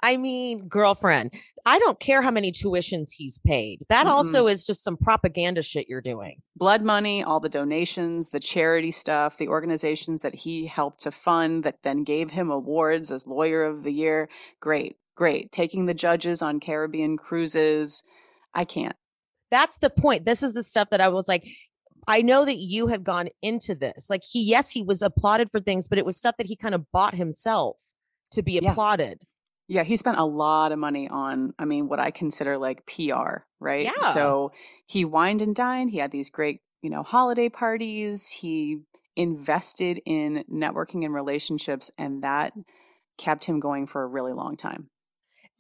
[0.05, 1.33] I mean, girlfriend,
[1.65, 3.85] I don't care how many tuitions he's paid.
[3.89, 6.43] That also is just some propaganda shit you're doing.
[6.57, 11.63] Blood money, all the donations, the charity stuff, the organizations that he helped to fund
[11.63, 14.29] that then gave him awards as lawyer of the year.
[14.59, 14.97] Great.
[15.15, 15.53] Great.
[15.53, 18.03] Taking the judges on Caribbean cruises.
[18.55, 18.97] I can't.
[19.51, 20.25] That's the point.
[20.25, 21.47] This is the stuff that I was like,
[22.09, 24.09] I know that you had gone into this.
[24.11, 26.75] Like he, yes, he was applauded for things, but it was stuff that he kind
[26.75, 27.81] of bought himself
[28.33, 28.71] to be Yeah.
[28.73, 29.21] applauded.
[29.69, 33.45] Yeah, he spent a lot of money on, I mean, what I consider like PR,
[33.61, 33.85] right?
[33.85, 34.13] Yeah.
[34.13, 34.53] So
[34.87, 35.91] he wined and dined.
[35.91, 38.29] He had these great, you know, holiday parties.
[38.29, 38.81] He
[39.17, 42.53] invested in networking and relationships, and that
[43.19, 44.89] kept him going for a really long time.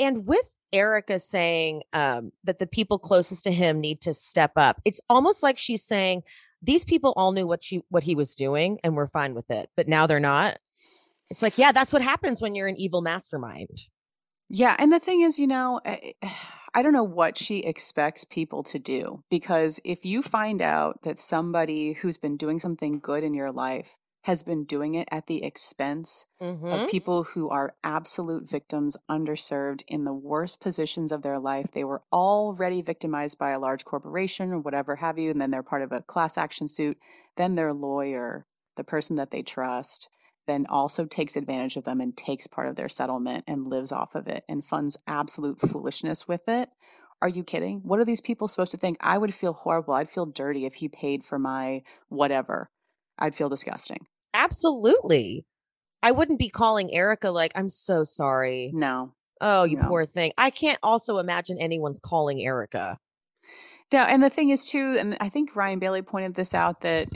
[0.01, 4.81] And with Erika saying um, that the people closest to him need to step up,
[4.85, 6.23] it's almost like she's saying
[6.63, 9.69] these people all knew what she what he was doing and were fine with it,
[9.77, 10.59] but now they're not.
[11.31, 13.89] It's like, yeah, that's what happens when you're an evil mastermind.
[14.49, 14.77] Yeah.
[14.79, 16.13] And the thing is, you know, I,
[16.75, 21.19] I don't know what she expects people to do because if you find out that
[21.19, 25.43] somebody who's been doing something good in your life has been doing it at the
[25.45, 26.85] expense Mhm.
[26.85, 31.73] of people who are absolute victims, underserved, in the worst positions of their life.
[31.73, 35.63] They were already victimized by a large corporation or whatever have you, and then they're
[35.63, 36.99] part of a class action suit.
[37.37, 40.09] Then their lawyer, the person that they trust,
[40.47, 44.15] then also takes advantage of them and takes part of their settlement and lives off
[44.15, 46.71] of it and funds absolute foolishness with it.
[47.21, 47.81] Are you kidding?
[47.85, 48.97] What are these people supposed to think?
[49.01, 49.95] I would feel horrible.
[49.95, 52.69] I'd feel dirty if he paid for my whatever.
[53.19, 54.07] I'd feel disgusting.
[54.35, 55.45] Absolutely.
[56.03, 58.71] I wouldn't be calling Erika like, I'm so sorry.
[58.75, 59.15] No.
[59.41, 59.89] Oh, you No.
[59.89, 60.33] poor thing.
[60.39, 62.99] I can't also imagine anyone's calling Erika.
[63.93, 67.09] No, and the thing is too, and I think Ryan Bailey pointed this out that,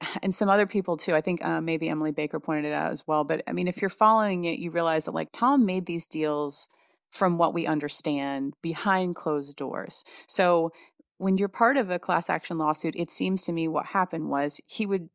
[0.22, 1.14] and some other people too.
[1.14, 3.24] I think uh, maybe Emily Baker pointed it out as well.
[3.24, 6.68] But I mean, if you're following it, you realize that like Tom made these deals
[7.10, 10.04] from what we understand behind closed doors.
[10.26, 10.72] So
[11.16, 14.60] when you're part of a class action lawsuit, it seems to me what happened was
[14.66, 15.08] he would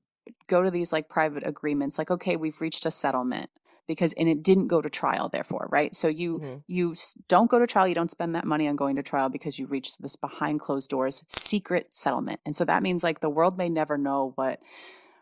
[0.48, 3.50] go to these like private agreements, like okay, we've reached a settlement
[3.88, 5.94] because and it didn't go to trial therefore right?
[5.96, 6.64] So you Mhm.
[6.68, 6.96] you
[7.28, 9.66] don't go to trial you don't spend that money on going to trial because you
[9.68, 12.40] reached this behind closed doors secret settlement.
[12.46, 14.62] And so that means like the world may never know what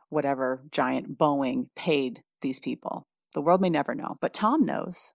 [0.09, 3.07] whatever giant boeing paid these people.
[3.33, 5.13] The world may never know but tom knows.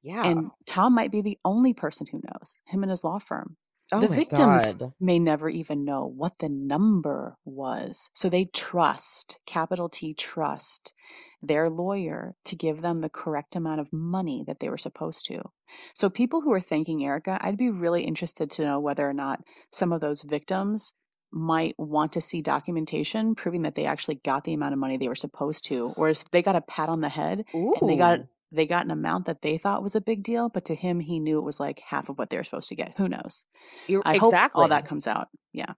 [0.00, 0.24] Yeah.
[0.26, 3.56] and tom might be the only person who knows him and his law firm
[3.92, 4.92] oh the victims God.
[5.00, 8.10] may never even know what the number was.
[8.14, 10.94] So they trust, capital T trust,
[11.42, 15.50] their lawyer to give them the correct amount of money that they were supposed to.
[15.94, 19.42] So people who are thanking Erika, I'd be really interested to know whether or not
[19.70, 20.92] some of those victims
[21.30, 25.08] might want to see documentation proving that they actually got the amount of money they
[25.08, 28.20] were supposed to, or if they got a pat on the head and they got
[28.20, 28.28] Ooh.
[28.50, 31.18] They got an amount that they thought was a big deal, but to him he
[31.18, 32.94] knew it was like half of what they were supposed to get.
[32.96, 33.44] Who knows?
[33.86, 34.58] You're- I exactly.
[34.60, 35.28] hope all that comes out.
[35.52, 35.74] Yeah.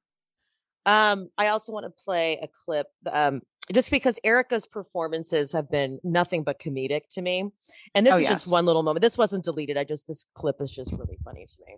[0.87, 2.87] Um, I also want to play a clip.
[3.11, 7.51] Um, just because Erika's performances have been nothing but comedic to me,
[7.95, 8.33] and this Oh, is yes.
[8.43, 9.03] just one little moment.
[9.03, 9.77] This wasn't deleted.
[9.77, 11.77] I just this clip is just really funny to me.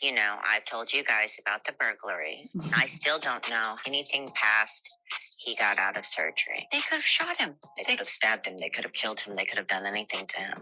[0.00, 2.50] You know, I've told you guys about the burglary.
[2.74, 4.98] I still don't know anything past
[5.38, 6.68] he got out of surgery.
[6.70, 7.56] They could have shot him.
[7.76, 8.58] They could have stabbed him.
[8.58, 9.34] They could have killed him.
[9.34, 10.58] They could have done anything to him.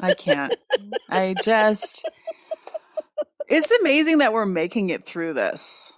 [0.00, 0.54] I can't.
[1.08, 2.04] I just
[3.48, 5.96] It's amazing that we're making it through this,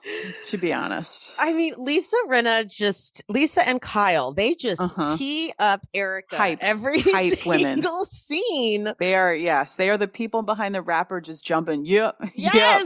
[0.48, 1.30] to be honest.
[1.38, 5.16] I mean, Lisa Rinna just Lisa and Kyle, they just Uh-huh.
[5.16, 6.58] tee up Erika Hype.
[6.60, 7.76] every Hype women.
[7.82, 8.88] single scene.
[8.98, 11.84] They are, yes, they are the people behind the rapper just jumping.
[11.86, 12.16] Yep.
[12.34, 12.82] Yep.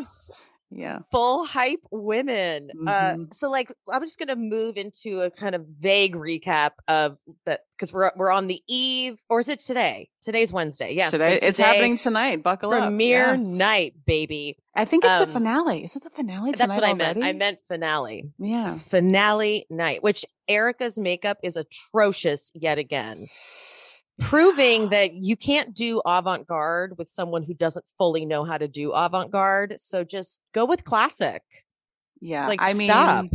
[0.75, 1.01] Yeah.
[1.11, 2.71] Full hype women.
[2.87, 3.35] Uh, Mhm.
[3.35, 7.93] so like I'm just gonna move into a kind of vague recap of that because
[7.93, 10.09] we're we're on the eve, or is it today?
[10.23, 10.93] Today's Wednesday.
[10.95, 11.11] Yes.
[11.11, 12.43] so Today, it's happening tonight.
[12.43, 12.85] Buckle up.
[12.85, 13.47] Premiere Yes.
[13.49, 14.57] night, baby.
[14.75, 15.85] I think it's Um, the finale.
[15.85, 17.21] Is it the finale tonight That's what I already?
[17.21, 17.25] meant.
[17.25, 18.31] I meant finale.
[18.39, 18.79] Yeah.
[18.79, 23.19] Finale night, which Erika's makeup is atrocious yet again.
[24.19, 28.93] Proving that you can't do avant-garde with someone who doesn't fully know how to do
[28.93, 31.43] avant-garde so just go with classic
[32.21, 32.47] Yeah.
[32.47, 33.27] like I mean, stop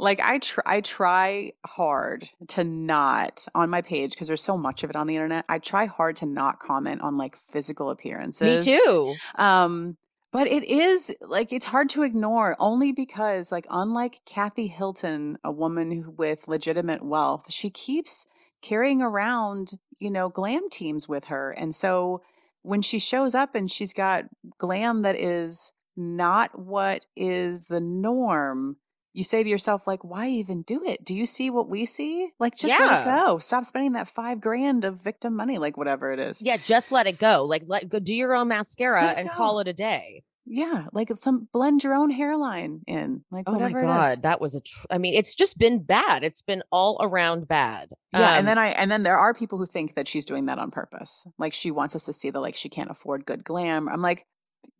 [0.00, 4.82] like I try, I try hard to not on my page because there's so much
[4.82, 5.44] of it on the internet.
[5.48, 8.66] I try hard to not comment on like physical appearances.
[8.66, 9.98] me too Um,
[10.32, 15.52] but it is like it's hard to ignore only because like unlike Kathy Hilton, a
[15.52, 18.26] woman with legitimate wealth, she keeps
[18.62, 21.50] carrying around, you know, glam teams with her.
[21.50, 22.22] And so
[22.62, 24.24] when she shows up and she's got
[24.58, 28.76] glam that is not what is the norm,
[29.12, 31.04] you say to yourself, like, why even do it?
[31.04, 32.30] Do you see what we see?
[32.38, 33.38] Like, just let it go.
[33.38, 36.40] Stop spending that five grand of victim money, like whatever it is.
[36.42, 39.34] yeah just let it go like let go do your own mascara and go.
[39.34, 43.58] call it a day Yeah, like some blend your own hairline in, like oh my
[43.58, 43.84] whatever is.
[43.84, 47.46] god that was a tr- i mean it's just been bad it's been all around
[47.46, 50.26] bad Yeah, Um, and then I and then there are people who think that she's
[50.26, 51.24] doing that on purpose.
[51.38, 53.88] Like she wants us to see that like she can't afford good glam.
[53.88, 54.26] I'm like,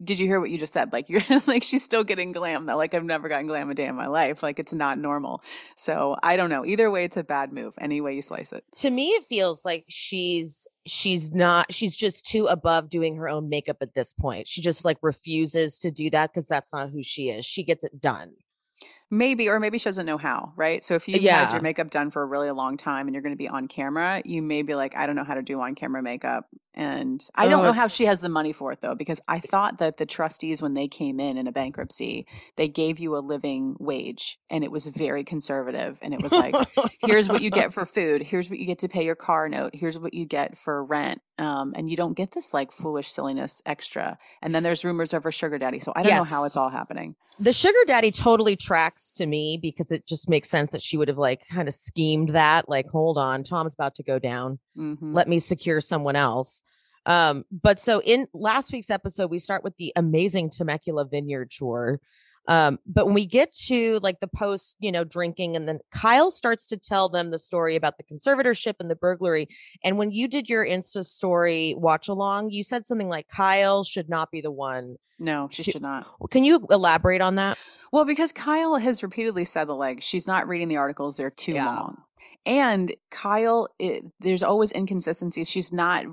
[0.03, 0.93] did you hear what you just said?
[0.93, 2.77] Like you're like she's still getting glam though.
[2.77, 4.43] Like I've never gotten glam a day in my life.
[4.43, 5.43] Like it's not normal.
[5.77, 6.65] So I don't know.
[6.65, 7.75] Either way, it's a bad move.
[7.81, 8.65] Any way you slice it.
[8.77, 13.49] to me it feels like she's she's not she's just too above doing her own
[13.49, 17.03] makeup at this point she just like refuses to do that because that's not who
[17.03, 18.33] she is she gets it done
[19.13, 20.85] Maybe, or maybe she doesn't know how, right?
[20.85, 23.35] So if you've had your makeup done for a really long time and you're going
[23.35, 25.75] to be on camera, you may be like, I don't know how to do on
[25.75, 26.47] camera makeup.
[26.73, 29.41] And I don't Oh, know how she has the money for it though, because I
[29.41, 33.19] thought that the trustees, when they came in in a bankruptcy, they gave you a
[33.19, 35.99] living wage and it was very conservative.
[36.01, 36.55] And it was like,
[37.01, 38.23] here's what you get for food.
[38.23, 39.73] Here's what you get to pay your car note.
[39.75, 41.21] Here's what you get for rent.
[41.39, 44.17] Um, and you don't get this like foolish silliness extra.
[44.41, 45.81] And then there's rumors of her sugar daddy.
[45.81, 47.17] So I don't know how it's all happening.
[47.41, 51.09] the sugar daddy totally tracks to me because it just makes sense that she would
[51.09, 55.15] have like kind of schemed that like hold on tom's about to go down Mhm.
[55.15, 56.63] let me secure someone else
[57.07, 61.99] um but so in last week's episode we start with the amazing temecula vineyard tour
[62.51, 66.31] um but when we get to like the post you know drinking and then kyle
[66.31, 69.49] starts to tell them the story about the conservatorship and the burglary
[69.83, 74.09] and when you did your insta story watch along you said something like kyle should
[74.11, 76.07] not be the one No, she She- should not.
[76.31, 77.57] can you elaborate on that
[77.93, 81.55] Well, because Kyle has repeatedly said that like she's not reading the articles; they're too
[81.55, 81.67] Yeah.
[81.67, 82.03] long.
[82.47, 85.51] And Kyle, it, there's always inconsistencies.
[85.51, 86.05] She's not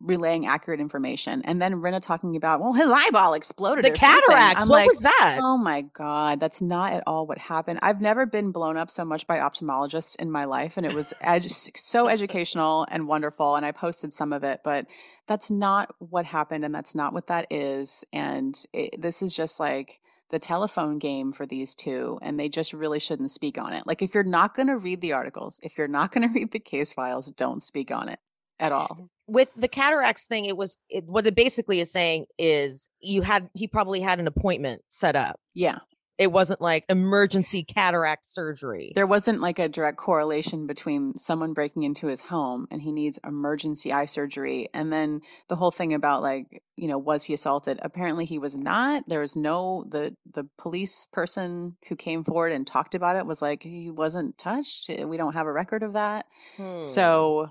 [0.00, 1.42] relaying accurate information.
[1.44, 3.84] And then Rinna talking about, well, his eyeball exploded.
[3.84, 4.68] The cataracts.
[4.68, 5.38] What like, was that?
[5.42, 6.40] Oh my God.
[6.40, 7.78] That's not at all what happened.
[7.82, 10.76] I've never been blown up so much by ophthalmologists in my life.
[10.76, 13.56] And it was edu- so educational and wonderful.
[13.56, 14.86] And I posted some of it, but
[15.26, 16.64] that's not what happened.
[16.64, 18.04] And that's not what that is.
[18.12, 22.72] And it, this is just like, the telephone game for these two and they just
[22.72, 23.86] really shouldn't speak on it.
[23.86, 26.50] Like if you're not going to read the articles, if you're not going to read
[26.50, 28.18] the case files, don't speak on it
[28.58, 29.10] at all.
[29.26, 33.48] With the cataracts thing, it was it, what it basically is saying is you had
[33.54, 35.40] he probably had an appointment set up.
[35.54, 35.78] Yeah.
[36.16, 38.92] It wasn't like emergency cataract surgery.
[38.94, 43.18] There wasn't like a direct correlation between someone breaking into his home and he needs
[43.26, 47.80] emergency eye surgery and then the whole thing about like, you know, was he assaulted?
[47.82, 49.08] Apparently he was not.
[49.08, 53.42] There was no the the police person who came forward and talked about it was
[53.42, 54.88] like he wasn't touched.
[54.88, 56.26] We don't have a record of that.
[56.56, 56.82] Hmm.
[56.82, 57.50] So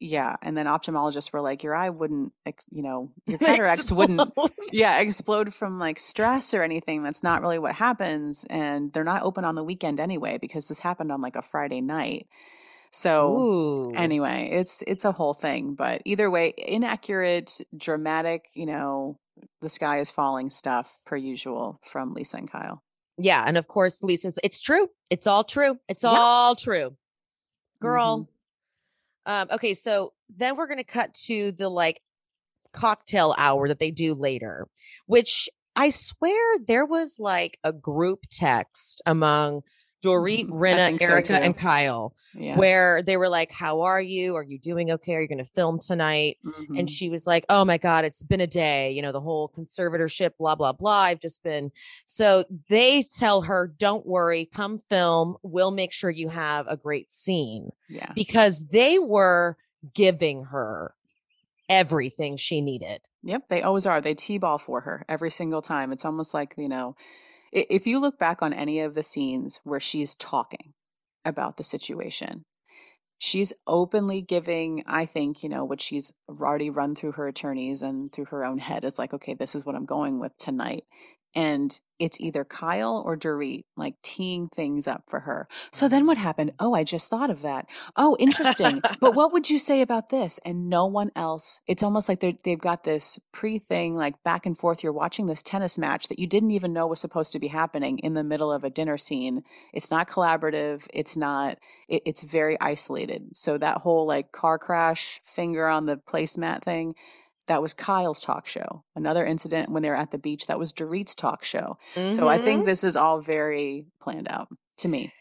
[0.00, 4.20] yeah, and then ophthalmologists were like, your eye wouldn't, ex- you know, your cataracts wouldn't,
[4.20, 4.50] Explode.
[4.72, 7.02] yeah, explode from like stress or anything.
[7.02, 10.80] That's not really what happens, and they're not open on the weekend anyway because this
[10.80, 12.26] happened on like a Friday night.
[12.92, 13.92] So Ooh.
[13.94, 19.16] anyway, it's it's a whole thing, but either way, inaccurate, dramatic, you know,
[19.60, 22.82] the sky is falling stuff per usual from Lisa and Kyle.
[23.16, 24.88] yeah, and of course Lisa's it's true.
[25.10, 25.78] It's all true.
[25.88, 26.14] It's Yeah.
[26.16, 26.96] all true.
[27.80, 28.20] Girl.
[28.22, 28.30] Mm-hmm.
[29.26, 32.00] Um okay, so then we're to cut to the like
[32.72, 34.66] cocktail hour that they do later,
[35.06, 39.62] which I swear there was like a group text among
[40.04, 42.56] Dorit, Rinna, think so, Erika, and Kyle, Yeah.
[42.56, 44.36] where they were like, How are you?
[44.36, 45.16] Are you doing okay?
[45.16, 46.38] Are you going to film tonight?
[46.44, 46.78] Mhm.
[46.78, 49.48] And she was like, Oh my God, it's been a day, you know, the whole
[49.48, 51.00] conservatorship, blah, blah, blah.
[51.00, 51.70] I've just been.
[52.04, 55.36] So they tell her, Don't worry, come film.
[55.42, 58.12] We'll make sure you have a great scene yeah.
[58.14, 59.56] because they were
[59.94, 60.94] giving her
[61.68, 63.00] everything she needed.
[63.22, 64.00] Yep, they always are.
[64.00, 65.92] They T-ball for her every single time.
[65.92, 66.96] It's almost like, you know,
[67.52, 70.74] if you look back on any of the scenes where she's talking
[71.24, 72.44] about the situation,
[73.18, 78.12] she's openly giving, I think, you know, what she's already run through her attorneys and
[78.12, 80.84] through her own head is like, okay, this is what I'm going with tonight.
[81.34, 85.46] And it's either Kyle or Dorit like teeing things up for her.
[85.70, 86.22] So then what mm.
[86.22, 86.52] happened?
[86.58, 87.66] Oh, I just thought of that.
[87.94, 88.80] Oh, interesting.
[89.00, 90.40] but what would you say about this?
[90.44, 91.60] And no one else.
[91.66, 94.82] It's almost like they've got this pre thing, like back and forth.
[94.82, 97.98] You're watching this tennis match that you didn't even know was supposed to be happening
[97.98, 99.44] in the middle of a dinner scene.
[99.74, 100.88] It's not collaborative.
[100.94, 103.36] It's not, it, it's very isolated.
[103.36, 106.94] So that whole like car crash finger on the placemat thing,
[107.50, 108.84] that was Kyle's talk show.
[108.94, 111.78] Another incident when they were at the beach, that was Dorit's talk show.
[112.10, 114.46] So I think this is all very planned out
[114.78, 115.12] to me.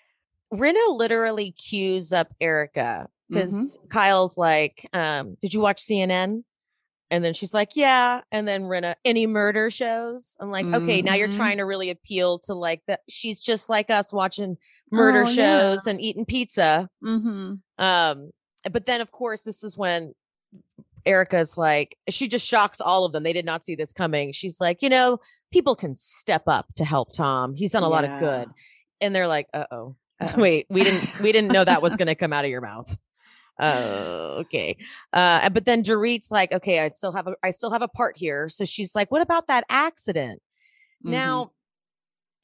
[0.53, 3.87] Rinna literally cues up Erika because Mm-hmm.
[3.89, 6.43] Kyle's like, um, Did you watch CNN?
[7.11, 8.21] And then she's like, Yeah.
[8.31, 10.35] And then Rinna, any murder shows?
[10.39, 11.35] I'm like, Okay, now you're Mhm.
[11.35, 12.99] trying to really appeal to like that.
[13.09, 14.57] She's just like us watching
[14.91, 15.33] murder Oh, yeah.
[15.59, 16.89] shows and eating pizza.
[17.03, 17.53] Mm-hmm.
[17.83, 18.29] Um,
[18.71, 20.13] but then of course, this is when
[21.09, 23.23] Erika's like, she just shocks all of them.
[23.23, 24.31] They did not see this coming.
[24.31, 25.17] She's like, you know,
[25.51, 27.55] people can step up to help Tom.
[27.55, 28.47] He's done a lot of good.
[29.01, 29.95] And they're like, uh oh.
[30.21, 30.41] Uh-oh.
[30.41, 32.95] Wait, we didn't we didn't know that was gonna come out of your mouth.
[33.61, 34.77] Oh, okay.
[35.11, 38.15] Uh, but then Dorit's like, okay, I still have a I still have a part
[38.15, 38.47] here.
[38.47, 40.41] So she's like, what about that accident?
[41.03, 41.11] Mm-hmm.
[41.11, 41.51] Now,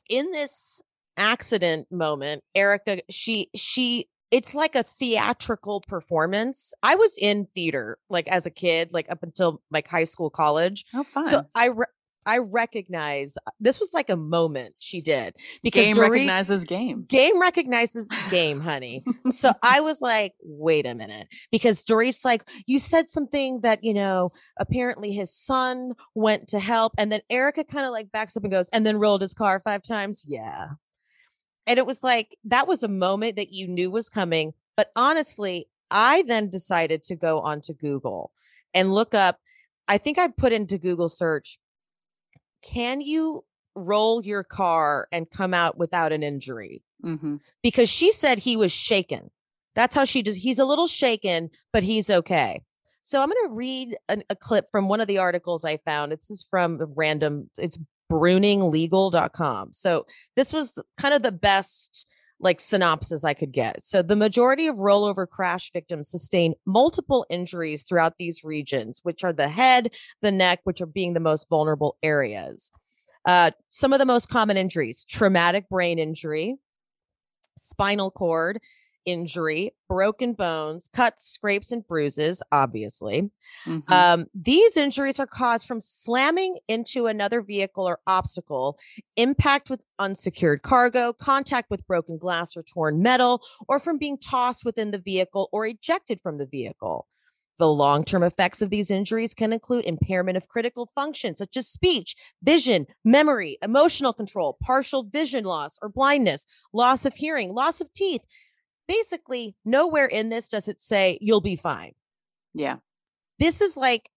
[0.10, 0.82] in this
[1.16, 6.74] accident moment, Erika, she she it's like a theatrical performance.
[6.84, 10.86] I was in theater like as a kid, like up until like high school, college.
[10.94, 11.26] Oh, fun.
[11.26, 11.86] So I re-
[12.28, 17.06] I recognize uh, this was like a moment she did because game Dorit- recognizes game.
[17.08, 19.04] game recognizes game, honey.
[19.30, 21.28] so I was like, wait a minute.
[21.52, 26.94] Because Dorit, like, you said something that, you know, apparently his son went to help.
[26.98, 29.62] And then Erika kind of like backs up and goes, and then rolled his car
[29.64, 30.26] five times.
[30.28, 30.70] Yeah.
[31.68, 34.54] And it was like, that was a moment that you knew was coming.
[34.78, 38.32] But honestly, I then decided to go onto Google
[38.74, 39.40] and look up.
[39.88, 41.58] I think I put into Google search,
[42.62, 43.44] can you
[43.76, 46.82] roll your car and come out without an injury?
[47.02, 49.30] hmm because she said he was shaken.
[49.76, 50.36] That's how she does.
[50.36, 52.62] He's a little shaken, but he's okay.
[53.02, 56.12] So I'm going to read an, a clip from one of the articles I found.
[56.12, 57.50] This is from a random.
[57.58, 57.78] It's
[58.12, 59.74] bruninglegal.com.
[59.74, 62.06] So this was kind of the best
[62.40, 63.82] like synopsis I could get.
[63.82, 69.34] So the majority of rollover crash victims sustain multiple injuries throughout these regions, which are
[69.34, 69.92] the head,
[70.22, 72.72] the neck, which are being the most vulnerable areas.
[73.26, 76.58] Uh, some of the most common injuries: traumatic brain injury,
[77.58, 78.60] spinal cord,
[79.06, 83.30] injury, broken bones, cuts, scrapes, and bruises, obviously.
[83.66, 83.92] Mhm.
[83.92, 88.78] Um, these injuries are caused from slamming into another vehicle or obstacle,
[89.16, 94.66] impact with unsecured cargo, contact with broken glass or torn metal, or from being tossed
[94.66, 97.08] within the vehicle or ejected from the vehicle.
[97.58, 101.70] The long term effects of these injuries can include impairment of critical functions such as
[101.70, 107.94] speech, vision, memory, emotional control, partial vision loss or blindness, loss of hearing, loss of
[107.94, 108.22] teeth.
[108.88, 111.94] Basically, nowhere in this does it say you'll be fine.
[112.54, 112.78] yeah.
[113.38, 114.10] This is like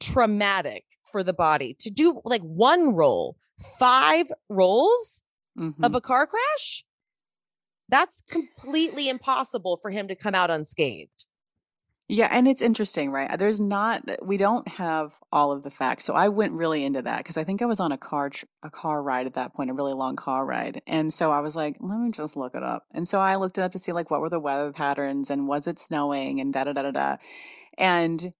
[0.00, 3.36] traumatic for the body to do like one roll,
[3.78, 5.22] five rolls
[5.58, 5.84] Mhm.
[5.84, 6.84] of a car crash.
[7.90, 11.26] That's completely impossible for him to come out unscathed.
[12.12, 13.30] Yeah, and it's interesting, right?
[13.30, 16.04] Uh, there's not uh, we don't have all of the facts.
[16.04, 18.30] So I went really into that because I think I was on a car
[18.62, 20.82] a car ride at that point, a really long car ride.
[20.86, 22.84] And so I was like, let me just look it up.
[22.92, 25.48] And so I looked it up to see like what were the weather patterns and
[25.48, 27.16] was it snowing and da da da da da.
[27.78, 28.34] And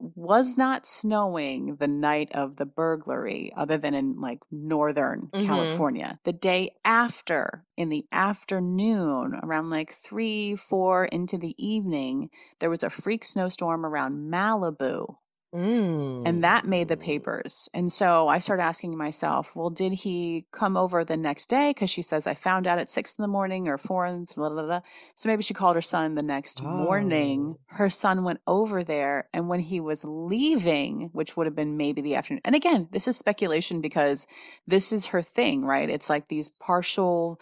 [0.00, 5.40] was not snowing the night of the burglary other than in like northern Mhm.
[5.46, 6.18] California.
[6.24, 12.30] The day after in the afternoon around like 3 4 into the evening
[12.60, 15.16] there was a freak snowstorm around Malibu
[15.52, 16.40] and mm.
[16.42, 17.68] that made the papers.
[17.74, 21.70] And so I started asking myself, well, did he come over the next day?
[21.70, 24.04] Because she says I found out at six in the morning or four.
[24.04, 24.80] And blah, blah, blah.
[25.16, 27.56] So maybe she called her son the next morning.
[27.56, 27.76] Oh.
[27.76, 32.00] Her son went over there, and when he was leaving, which would have been maybe
[32.00, 32.42] the afternoon.
[32.44, 34.26] And again, this is speculation because
[34.66, 35.90] this is her thing, right?
[35.90, 37.40] It's like these partial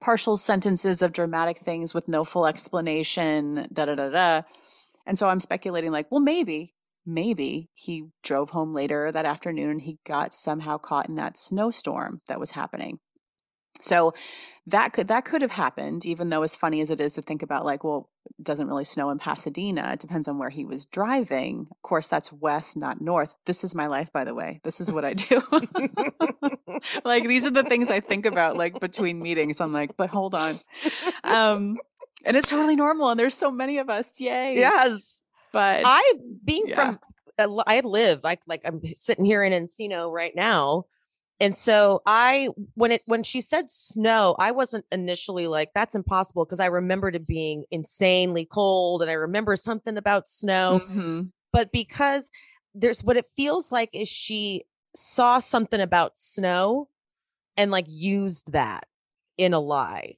[0.00, 4.42] partial sentences of dramatic things with no full explanation, da da da da.
[5.06, 6.74] And so I'm speculating, like, well, maybe,
[7.06, 12.20] maybe he drove home later that afternoon and he got somehow caught in that snowstorm
[12.26, 13.00] that was happening.
[13.80, 14.12] So
[14.66, 17.42] that could that could have happened, even though as funny as it is to think
[17.42, 19.92] about, like, well, it doesn't really snow in Pasadena.
[19.94, 21.66] It depends on where he was driving.
[21.70, 23.34] Of course, that's west, not north.
[23.46, 24.60] This is my life, by the way.
[24.62, 25.42] This is what I do.
[27.04, 29.60] like these are the things I think about, like between meetings.
[29.60, 30.56] I'm like, but hold on.
[31.24, 31.78] Um,
[32.24, 33.08] and it's totally normal.
[33.08, 34.20] And there's so many of us.
[34.20, 34.56] Yay.
[34.56, 35.22] yes.
[35.52, 36.12] But I
[36.44, 36.74] being yeah.
[36.74, 36.98] from
[37.66, 40.84] I live like like I'm sitting here in Encino right now.
[41.40, 46.44] And so I when it when she said snow, I wasn't initially like that's impossible
[46.44, 51.32] because I remembered it being insanely cold and I remember something about snow, Mhm.
[51.52, 52.30] but because
[52.74, 56.88] there's what it feels like is she saw something about snow
[57.56, 58.86] and like used that
[59.38, 60.16] in a lie.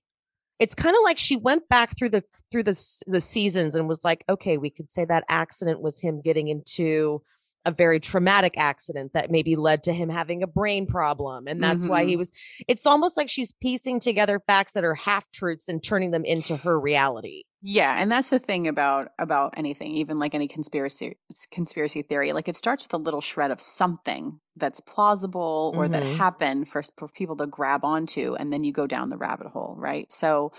[0.63, 4.05] It's kind of like she went back through the through the the seasons and was
[4.05, 7.21] like, okay, we could say that accident was him getting into
[7.65, 11.87] a very traumatic accident that maybe led to him having a brain problem and that's
[11.87, 12.19] why he Mhm.
[12.19, 12.33] was
[12.67, 16.57] it's almost like she's piecing together facts that are half truths and turning them into
[16.57, 17.43] her reality.
[17.65, 21.17] Yeah, and that's the thing about about anything, even like any conspiracy
[21.53, 22.33] conspiracy theory.
[22.33, 26.17] Like it starts with a little shred of something that's plausible or that Mhm.
[26.19, 29.77] happened for, for people to grab onto, and then you go down the rabbit hole,
[29.79, 30.11] right?
[30.11, 30.53] So,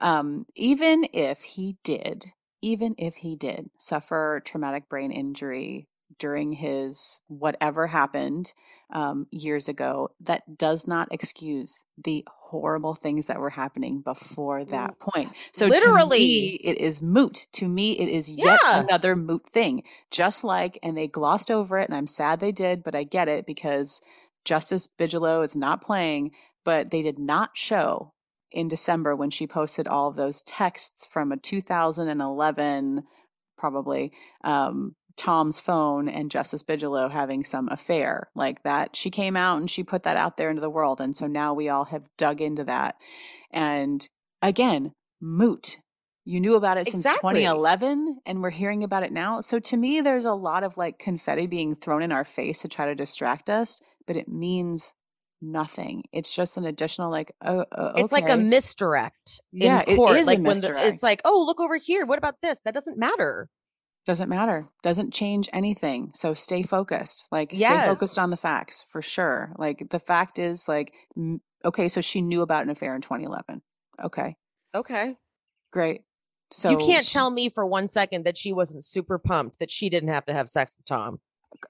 [0.00, 2.26] um, even if he did,
[2.62, 5.88] even if he did suffer traumatic brain injury
[6.18, 8.52] during his whatever happened
[8.90, 14.98] um, years ago, that does not excuse the horrible things that were happening before that
[15.00, 15.32] point.
[15.52, 16.18] So, Literally.
[16.18, 17.46] to me, it is moot.
[17.54, 18.80] To me, it is yet Yeah.
[18.80, 19.82] another moot thing.
[20.10, 23.26] Just like, and they glossed over it, and I'm sad they did, but I get
[23.28, 24.00] it because
[24.44, 26.30] Justice Bigelow is not playing,
[26.64, 28.12] but they did not show
[28.52, 33.02] in December when she posted all of those texts from a 2011,
[33.56, 34.12] probably,
[34.44, 38.96] um, Tom's phone and Justice Bigelow having some affair like that.
[38.96, 41.00] She came out and she put that out there into the world.
[41.00, 42.96] And so now we all have dug into that.
[43.50, 44.06] And
[44.42, 45.78] again, moot.
[46.26, 47.34] You knew about it since Exactly.
[47.34, 49.40] 2011 and we're hearing about it now.
[49.40, 52.68] So to me, there's a lot of like confetti being thrown in our face to
[52.68, 54.94] try to distract us, but it means
[55.42, 56.04] nothing.
[56.12, 60.16] It's just an additional like, oh, oh It's like a misdirect Yeah, it court.
[60.16, 60.86] is a like when the, misdirect.
[60.86, 62.06] it's like, oh, look over here.
[62.06, 62.58] What about this?
[62.64, 63.48] That doesn't matter.
[64.04, 64.68] Doesn't matter.
[64.82, 66.10] Doesn't change anything.
[66.14, 67.26] So stay focused.
[67.32, 69.52] Like stay focused on the facts for sure.
[69.56, 70.92] Like the fact is like
[71.64, 73.62] okay, so she knew about an affair in 2011.
[74.02, 74.36] Okay.
[74.74, 75.16] Okay.
[75.72, 76.02] Great.
[76.50, 79.70] So you can't she- tell me for one second that she wasn't super pumped that
[79.70, 81.20] she didn't have to have sex with Tom.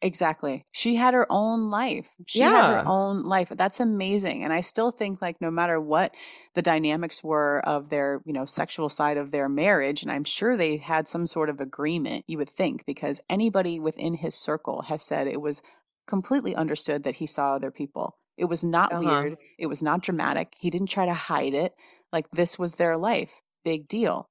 [0.03, 0.65] Exactly.
[0.73, 2.15] She had her own life.
[2.27, 2.83] She had Yeah.
[2.83, 3.49] her own life.
[3.51, 4.45] That's amazing.
[4.45, 6.15] And I still think like no matter what
[6.55, 10.57] the dynamics were of their, you know, sexual side of their marriage, and I'm sure
[10.57, 15.03] they had some sort of agreement, you would think, because anybody within his circle has
[15.05, 15.63] said it was
[16.07, 18.17] completely understood that he saw other people.
[18.37, 19.03] It was not Uh-huh.
[19.23, 19.39] weird.
[19.59, 20.55] It was not dramatic.
[20.59, 21.75] He didn't try to hide it.
[22.13, 23.43] Like this was their life.
[23.65, 24.29] Big deal.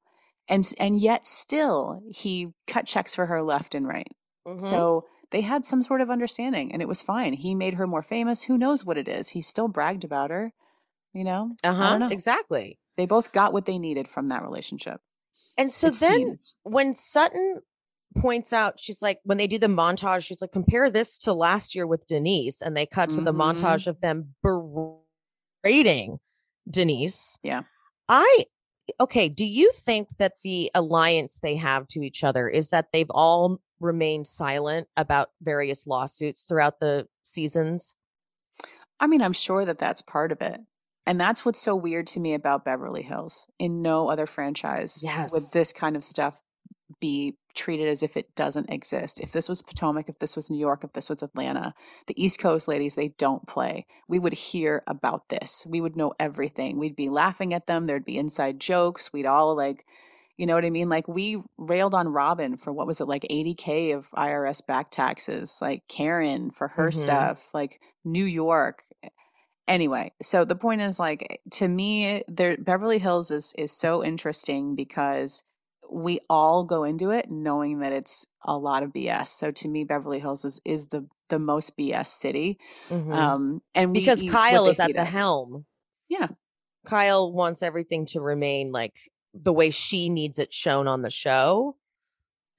[0.49, 4.10] And and yet still he cut checks for her left and right.
[4.45, 4.60] Mhm.
[4.62, 7.34] So they had some sort of understanding and it was fine.
[7.34, 8.43] He made her more famous.
[8.43, 9.29] Who knows what it is?
[9.29, 10.53] He still bragged about her,
[11.11, 11.55] you know?
[11.63, 12.07] Uh-huh, know.
[12.09, 12.79] exactly.
[12.95, 15.01] They both got what they needed from that relationship.
[15.57, 16.55] And so then seems.
[16.63, 17.61] when Sutton
[18.15, 21.73] points out, she's like, when they do the montage, she's like, compare this to last
[21.73, 22.61] year with Denise.
[22.61, 23.57] And they cut to the Mhm.
[23.57, 24.36] montage of them
[25.63, 26.19] berating
[26.69, 27.39] Denise.
[27.41, 27.63] Yeah.
[28.07, 28.45] I,
[28.99, 33.09] okay, do you think that the alliance they have to each other is that they've
[33.09, 37.95] all remained silent about various lawsuits throughout the seasons?
[38.99, 40.61] I mean, I'm sure that that's part of it.
[41.05, 43.45] And that's what's so weird to me about Beverly Hills.
[43.59, 45.34] In no other franchise Yes.
[45.34, 46.41] would this kind of stuff
[47.01, 49.19] be treated as if it doesn't exist.
[49.19, 51.73] If this was Potomac, if this was New York, if this was Atlanta,
[52.07, 53.86] the East Coast ladies, they don't play.
[54.07, 55.65] We would hear about this.
[55.69, 56.79] We would know everything.
[56.79, 57.86] We'd be laughing at them.
[57.86, 59.11] There'd be inside jokes.
[59.11, 59.86] We'd all like,
[60.38, 60.89] you know what I mean?
[60.89, 65.57] Like we railed on Robyn for what was it, like 80K of IRS back taxes,
[65.61, 66.93] like Karen for her Mhm.
[66.93, 68.84] stuff, like New York.
[69.67, 74.75] Anyway, so the point is like to me, there Beverly Hills is is so interesting
[74.75, 75.43] because
[75.91, 79.29] we all go into it knowing that it's a lot of BS.
[79.29, 82.57] So to me, Beverly Hills is is the the most BS city.
[82.89, 83.13] Mhm.
[83.13, 85.07] Um, and because Kyle is at the us.
[85.13, 85.65] helm.
[86.09, 86.27] Yeah,
[86.86, 88.95] Kyle wants everything to remain like
[89.34, 91.75] the way she needs it shown on the show.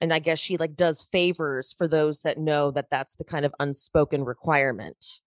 [0.00, 3.44] And I guess she like does favors for those that know that that's the kind
[3.46, 5.20] of unspoken requirement.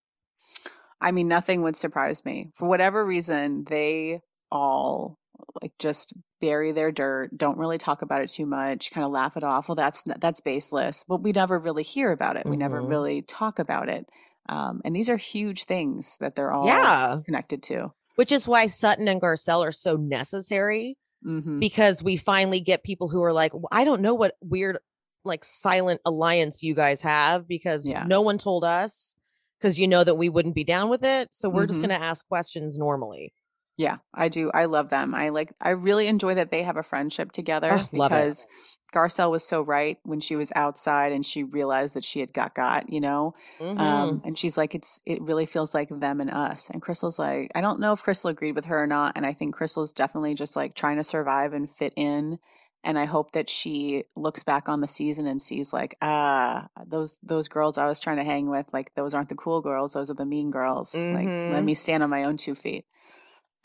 [0.99, 2.49] I mean, nothing would surprise me.
[2.55, 4.21] For whatever reason, they
[4.51, 5.17] all
[5.61, 9.37] like just bury their dirt, don't really talk about it too much, kind of laugh
[9.37, 9.69] it off.
[9.69, 11.03] Well, that's that's baseless.
[11.07, 12.45] But we never really hear about it.
[12.45, 12.89] We never Mhm.
[12.89, 14.09] really talk about it.
[14.49, 17.19] Um, and these are huge things that they're all Yeah.
[17.25, 17.93] connected to.
[18.15, 23.07] Which is why Sutton and Garcelle are so necessary hmm because we finally get people
[23.07, 24.77] who are like, "W- I don't know what weird,
[25.25, 28.05] like silent alliance you guys have because Yeah.
[28.07, 29.15] no one told us
[29.59, 31.33] because you know that we wouldn't be down with it.
[31.33, 31.87] So we're just Mhm.
[31.89, 33.33] going to ask questions normally.
[33.77, 34.49] Yeah, I do.
[34.55, 35.13] I love them.
[35.13, 35.53] I like.
[35.61, 38.47] I really enjoy that they have a friendship together Oh, because
[38.91, 42.55] Garcelle was so right when she was outside and she realized that she had got
[42.55, 42.91] got.
[42.91, 43.79] You know, Mhm.
[43.79, 46.71] Um, and she's like, it's it really feels like them and us.
[46.71, 49.13] And Crystal's like, I don't know if Crystal agreed with her or not.
[49.15, 52.39] And I think Crystal's definitely just like trying to survive and fit in.
[52.83, 57.19] And I hope that she looks back on the season and sees like, ah, those
[57.21, 60.09] those girls I was trying to hang with, like those aren't the cool girls, those
[60.09, 60.95] are the mean girls.
[60.95, 61.51] Like, Mhm.
[61.51, 62.85] let me stand on my own two feet.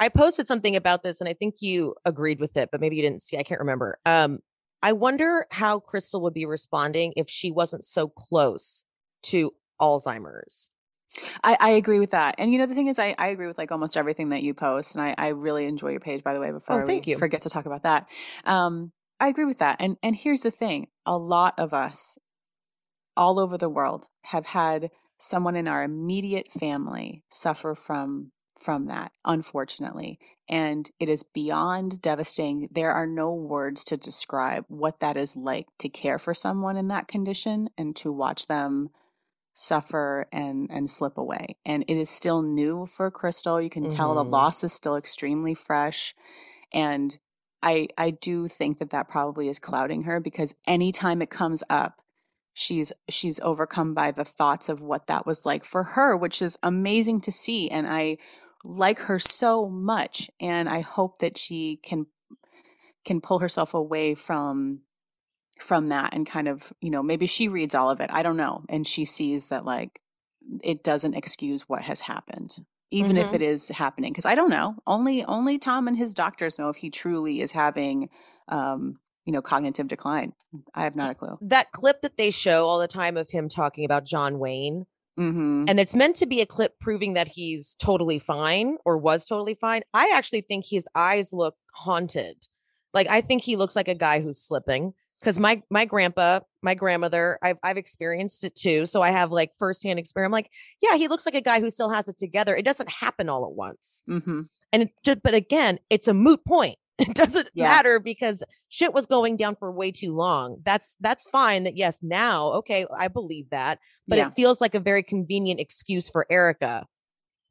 [0.01, 3.03] I posted something about this and I think you agreed with it, but maybe you
[3.03, 3.39] didn't see.
[3.39, 3.99] I can't remember.
[4.05, 4.41] Um,
[4.83, 8.85] I wonder how Crystal would be responding if she wasn't so close
[9.25, 10.71] to Alzheimer's.
[11.45, 12.35] I, I agree with that.
[12.39, 14.55] And you know, the thing is, I, I agree with like almost everything that you
[14.55, 14.95] post.
[14.95, 17.19] And I, I really enjoy your page, by the way, before Oh, thank we you.
[17.19, 18.09] forget to talk about that.
[18.45, 19.77] Um, I agree with that.
[19.79, 22.19] And and here's the thing a lot of us
[23.17, 28.33] all over the world have had someone in our immediate family suffer from
[28.63, 35.01] from that unfortunately and it is beyond devastating there are no words to describe what
[35.01, 38.91] that is like to care for someone in that condition and to watch them
[39.55, 44.15] suffer and and slip away and it is still new for crystal you can tell
[44.15, 44.31] the Mhm.
[44.31, 46.15] loss is still extremely fresh
[46.73, 47.19] and
[47.63, 52.01] i i do think that that probably is clouding her because anytime it comes up
[52.55, 56.59] she's she's overcome by the thoughts of what that was like for her which is
[56.63, 58.17] amazing to see and i
[58.65, 62.07] like her so much and i hope that she can
[63.05, 64.81] can pull herself away from
[65.61, 68.37] from that and kind of you know maybe she reads all of it i don't
[68.37, 70.01] know and she sees that like
[70.63, 72.57] it doesn't excuse what has happened
[72.91, 73.35] even if Mhm.
[73.35, 76.77] it is happening because i don't know only only tom and his doctors know if
[76.77, 78.11] he truly is having
[78.49, 78.95] um
[79.25, 80.33] you know cognitive decline
[80.75, 83.49] i have not a clue That clip that they show all the time of him
[83.49, 84.87] talking about John Wayne,
[85.19, 85.65] mm-hmm.
[85.69, 89.55] and it's meant to be a clip proving that he's totally fine or was totally
[89.55, 89.83] fine.
[89.95, 92.47] I actually think his eyes look haunted.
[92.95, 94.95] Like I think he looks like a guy who's slipping.
[95.21, 98.87] Because my my grandpa, my grandmother, I've I've experienced it too.
[98.87, 100.29] So I have like firsthand experience.
[100.29, 100.51] I'm like,
[100.81, 102.57] yeah, he looks like a guy who still has it together.
[102.57, 104.03] It doesn't happen all at once.
[104.11, 104.41] Mm-hmm.
[104.73, 106.77] And it just, but again, it's a moot point.
[107.09, 107.65] It doesn't Yeah.
[107.65, 110.59] matter because shit was going down for way too long.
[110.63, 111.65] That's that's fine.
[111.65, 113.79] That yes, now okay, I believe that,
[114.09, 114.29] but Yeah.
[114.29, 116.87] it feels like a very convenient excuse for Erika.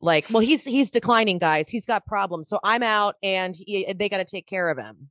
[0.01, 1.69] Like, well, he's he's declining, guys.
[1.69, 5.09] He's got problems, so I'm out, and he, they got to take care of him.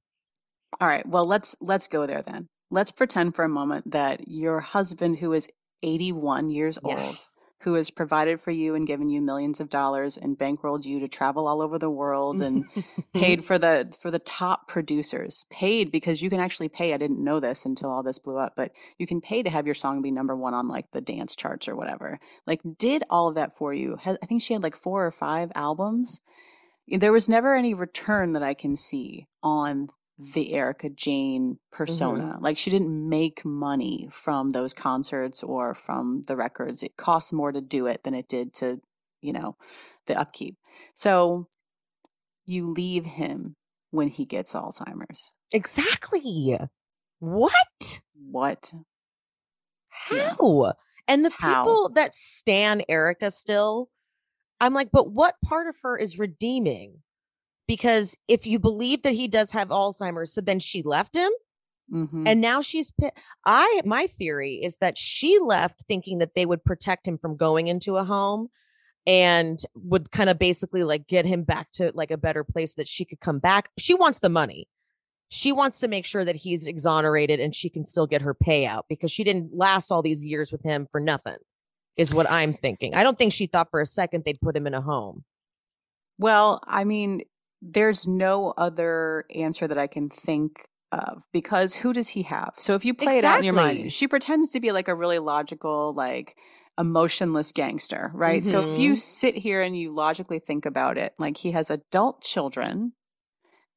[0.80, 1.06] All right.
[1.06, 2.48] Well, let's let's go there then.
[2.72, 5.48] Let's pretend for a moment that your husband, who is
[5.82, 7.04] 81 years Yeah.
[7.06, 7.18] old,
[7.60, 11.08] who has provided for you and given you millions of dollars and bankrolled you to
[11.08, 12.64] travel all over the world and
[13.12, 15.44] paid for the for the top producers.
[15.50, 18.54] Paid because you can actually pay i didn't know this until all this blew up
[18.56, 21.36] but you can pay to have your song be number one on like the dance
[21.36, 22.18] charts or whatever.
[22.46, 23.98] Like did all of that for you.
[24.04, 26.20] I think she had like four or five albums.
[26.88, 29.88] There was never any return that i can see on
[30.34, 32.34] the Erika Jayne persona.
[32.34, 32.44] Mm-hmm.
[32.44, 36.82] Like she didn't make money from those concerts or from the records.
[36.82, 38.80] It costs more to do it than it did to,
[39.20, 39.56] you know,
[40.06, 40.56] the upkeep.
[40.94, 41.48] So
[42.44, 43.56] you leave him
[43.90, 45.32] when he gets Alzheimer's.
[45.52, 46.58] Exactly.
[47.18, 48.00] What?
[48.30, 48.72] What?
[49.88, 50.64] How?
[50.64, 50.72] Yeah.
[51.08, 51.62] And the How?
[51.62, 53.90] people that stand Erika still,
[54.60, 57.02] I'm like, but what part of her is redeeming?
[57.70, 61.30] Because if you believe that he does have Alzheimer's, so then she left him.
[61.94, 62.26] Mm-hmm.
[62.26, 62.92] And now she's
[63.46, 67.68] I my theory is that she left thinking that they would protect him from going
[67.68, 68.48] into a home
[69.06, 72.88] and would kind of basically like get him back to like a better place that
[72.88, 73.70] she could come back.
[73.78, 74.66] She wants the money.
[75.28, 78.82] She wants to make sure that he's exonerated and she can still get her payout
[78.88, 81.36] because she didn't last all these years with him for nothing.
[81.96, 82.96] Is what I'm thinking.
[82.96, 85.24] I don't think she thought for a second they'd put him in a home.
[86.20, 87.22] Well, I mean,
[87.62, 92.54] there's no other answer that I can think of because who does he have?
[92.58, 93.18] So if you play exactly.
[93.18, 96.36] it out in your mind, she pretends to be like a really logical, like
[96.78, 98.42] emotionless gangster, right?
[98.42, 98.50] Mm-hmm.
[98.50, 98.96] So if you mm-hmm.
[98.96, 102.92] sit here and you logically think about it, like he has adult children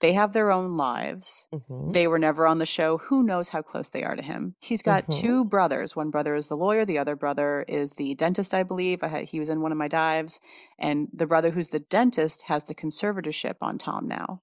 [0.04, 1.48] they have their own lives.
[1.54, 1.94] Mm-hmm.
[1.94, 2.98] They were never on the show.
[2.98, 4.56] Who knows how close they are to him?
[4.60, 5.22] He's got mm-hmm.
[5.22, 5.96] two brothers.
[5.96, 6.84] One brother is the lawyer.
[6.84, 9.02] The other brother is the dentist, I believe.
[9.02, 10.42] I had, he was in one of my dives.
[10.78, 14.42] And the brother who's the dentist has the conservatorship on Tom now.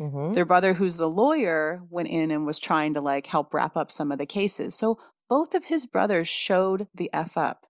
[0.00, 0.34] Mm-hmm.
[0.34, 3.92] Their brother, who's the lawyer, went in and was trying to like help wrap up
[3.92, 4.74] some of the cases.
[4.74, 4.98] So
[5.28, 7.66] both of his brothers showed the F up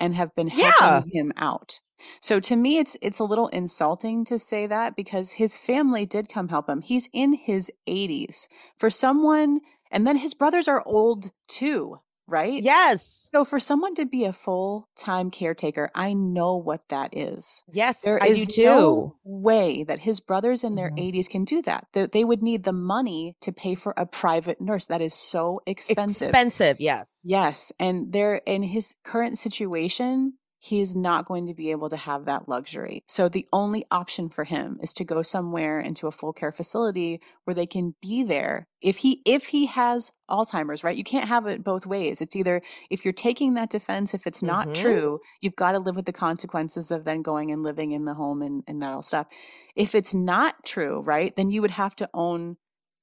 [0.00, 1.20] and have been helping yeah.
[1.20, 1.80] him out.
[2.20, 6.28] So to me it's it's a little insulting to say that because his family did
[6.28, 6.82] come help him.
[6.82, 8.48] He's in his 80s.
[8.78, 11.96] For someone and then his brothers are old too,
[12.26, 12.62] right?
[12.62, 13.28] Yes.
[13.32, 17.64] So for someone to be a full-time caretaker, I know what that is.
[17.72, 18.64] Yes, there I is do too.
[18.64, 21.16] No way that his brothers in their mm-hmm.
[21.16, 21.86] 80s can do that.
[21.94, 24.84] That they would need the money to pay for a private nurse.
[24.84, 26.28] That is so expensive.
[26.28, 27.20] Expensive, yes.
[27.24, 31.96] Yes, and they're in his current situation, he is not going to be able to
[31.96, 33.04] have that luxury.
[33.06, 37.20] So the only option for him is to go somewhere into a full care facility
[37.44, 38.66] where they can be there.
[38.80, 40.96] If he if he has Alzheimer's, right?
[40.96, 42.20] You can't have it both ways.
[42.20, 44.82] It's either if you're taking that defense, if it's not mm-hmm.
[44.82, 48.14] true, you've got to live with the consequences of then going and living in the
[48.14, 49.28] home and, and that all stuff.
[49.76, 52.56] If it's not true, right, then you would have to own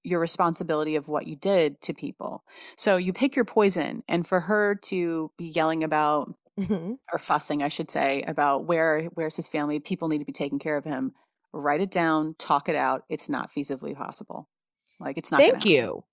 [0.05, 2.43] your responsibility of what you did to people.
[2.77, 4.03] So you pick your poison.
[4.07, 6.93] And for her to be yelling about mm-hmm.
[7.11, 9.79] or fussing, I should say, about where where's his family.
[9.79, 11.13] People need to be taking care of him.
[11.53, 13.03] Write it down, talk it out.
[13.09, 14.49] It's not feasibly possible.
[14.99, 15.39] Like it's not.
[15.41, 16.03] Thank you.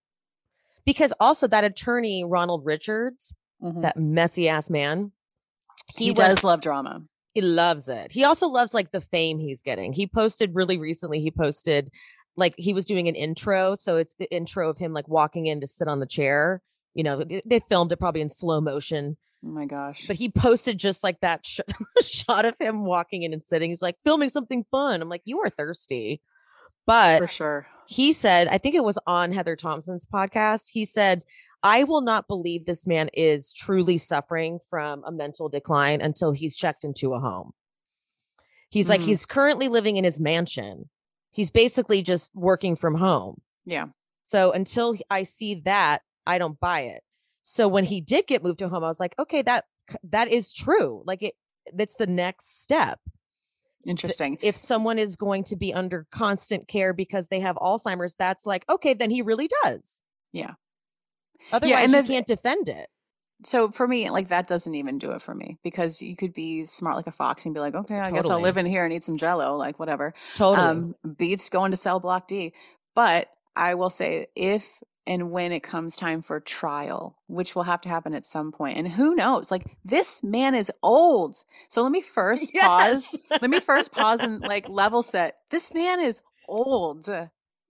[0.84, 3.32] Because also that attorney Ronald Richards,
[3.62, 3.82] mm-hmm.
[3.82, 5.12] that messy ass man,
[5.97, 7.03] he, he does love drama.
[7.34, 8.12] He loves it.
[8.12, 9.93] He also loves like the fame he's getting.
[9.93, 11.20] He posted really recently.
[11.20, 11.90] He posted
[12.36, 15.61] like he was doing an intro, so it's the intro of him like walking in
[15.61, 16.62] to sit on the chair.
[16.95, 20.07] You know, they, they filmed it probably in slow motion Oh my gosh.
[20.07, 21.61] But he posted just like that sh-
[22.03, 23.70] shot of him walking in and sitting.
[23.70, 25.03] He's like, filming something fun.
[25.03, 26.20] I'm like, you are thirsty.
[26.86, 27.66] But for sure.
[27.86, 30.68] He said, I think it was on Heather Thompson's podcast.
[30.70, 31.22] He said,
[31.62, 36.57] I will not believe this man is truly suffering from a mental decline until he's
[36.57, 37.53] checked into a home.
[38.70, 40.88] He's mm like, he's currently living in his mansion.
[41.30, 43.40] He's basically just working from home.
[43.64, 43.86] Yeah.
[44.24, 47.03] So until I see that, I don't buy it.
[47.43, 49.64] So when he did get moved to home, I was like, okay, that
[50.05, 51.03] that is true.
[51.07, 51.34] Like it
[51.72, 53.01] that's the next step.
[53.84, 54.38] Interesting.
[54.43, 58.64] If someone is going to be under constant care because they have Alzheimer's, that's like,
[58.70, 60.05] okay, then he really does.
[60.32, 60.55] Yeah.
[61.51, 62.88] Otherwise, yeah, and you can't defend it.
[63.45, 66.64] So for me, like that doesn't even do it for me because you could be
[66.64, 68.18] smart like a fox and be like, okay, I totally.
[68.20, 70.12] guess I'll live in here and eat some jello, like whatever.
[70.36, 70.64] Totally.
[70.64, 72.53] Um, beats going to cell block D.
[72.95, 77.80] But I will say, if and when it comes time for trial, which will have
[77.82, 78.78] to happen at some point.
[78.78, 79.50] And who knows?
[79.50, 81.36] Like this man is old.
[81.68, 82.66] So let me first yes.
[82.66, 83.18] pause.
[83.30, 85.36] let me first pause and like level set.
[85.50, 87.09] This man is old.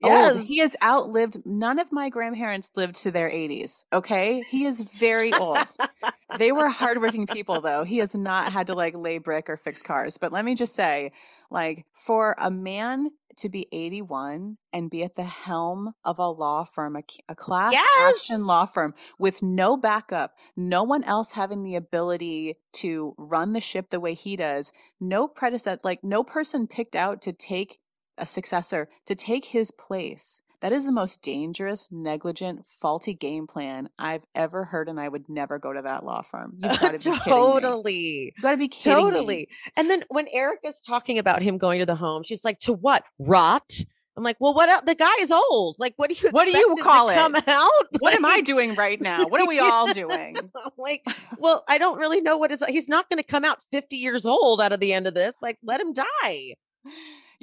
[0.02, 0.36] Old.
[0.36, 0.48] Yes.
[0.48, 3.84] He has outlived none of my grandparents lived to their 80s.
[3.92, 4.42] Okay.
[4.48, 5.58] He is very old.
[6.38, 7.84] they were hardworking people though.
[7.84, 10.18] He has not had to like lay brick or fix cars.
[10.18, 11.12] But let me just say,
[11.50, 16.64] like, for a man to be 81 and be at the helm of a law
[16.64, 18.14] firm, a, a class Yes!
[18.16, 23.60] action law firm with no backup, no one else having the ability to run the
[23.60, 27.78] ship the way he does, no predecessor, like no person picked out to take
[28.18, 30.42] a successor to take his place.
[30.60, 35.28] That is the most dangerous, negligent, faulty game plan I've ever heard, and I would
[35.28, 36.52] never go to that law firm.
[36.62, 37.18] You've got to be kidding me.
[37.32, 38.32] totally.
[38.36, 39.10] You got to be kidding me.
[39.10, 39.48] Totally.
[39.76, 42.72] And then when Eric is talking about him going to the home, she's like, "To
[42.72, 43.02] what?
[43.18, 43.72] Rot."
[44.16, 44.68] I'm like, "Well, what?
[44.68, 45.76] el- The guy is old.
[45.80, 46.30] Like, what do you?
[46.30, 47.14] What do you expect him to call it?
[47.16, 47.86] Come out?
[47.98, 49.26] What am I doing right now?
[49.26, 50.36] What are we all doing?
[50.78, 51.02] Like,
[51.38, 52.62] well, I don't really know what is.
[52.68, 55.42] He's not going to come out 50 years old out of the end of this.
[55.42, 56.54] Like, let him die.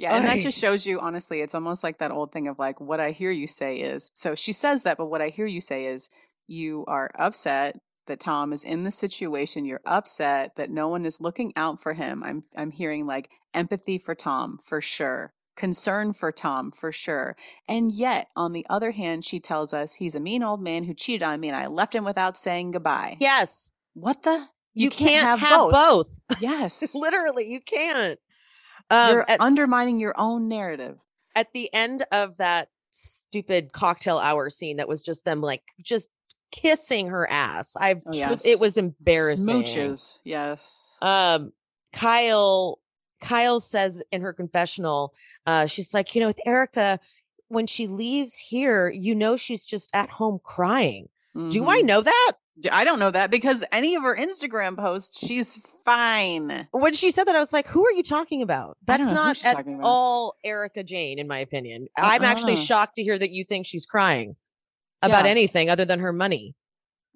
[0.00, 2.80] Yeah, and that just shows you, honestly, it's almost like that old thing of like,
[2.80, 4.10] what I hear you say is.
[4.14, 6.08] So she says that, but what I hear you say is,
[6.46, 9.66] you are upset that Tom is in the situation.
[9.66, 12.24] You're upset that no one is looking out for him.
[12.24, 17.36] I'm, I'm hearing like empathy for Tom for sure, concern for Tom for sure.
[17.68, 20.94] And yet, on the other hand, she tells us he's a mean old man who
[20.94, 23.18] cheated on me, and I left him without saying goodbye.
[23.20, 24.46] Yes, What the?
[24.72, 25.72] you, can't, have, both.
[25.72, 26.18] both.
[26.40, 26.94] Yes.
[26.94, 28.18] Literally, you can't.
[28.90, 31.02] Um, You're at, undermining your own narrative.
[31.36, 36.08] at the end of that stupid cocktail hour scene, that was just them like just
[36.50, 37.76] kissing her ass.
[37.76, 38.44] I've Oh, yes.
[38.44, 39.46] it was embarrassing.
[39.46, 40.20] Smooches.
[40.24, 40.96] Yes.
[41.02, 41.52] um
[41.92, 42.78] kyle
[43.20, 45.12] kyle says in her confessional
[45.46, 46.98] uh she's like you know with erika
[47.48, 51.08] when she leaves here you know she's just at home crying
[51.48, 51.84] do i Mhm.
[51.84, 52.32] know that
[52.70, 56.68] I don't know that because any of her Instagram posts, she's fine.
[56.72, 59.64] when she said that i was like who are you talking about that's not at
[59.82, 62.60] all erika jayne in my opinion i'm actually Uh-uh.
[62.60, 64.36] shocked to hear that you think she's crying
[65.02, 65.30] about Yeah.
[65.30, 66.54] anything other than her money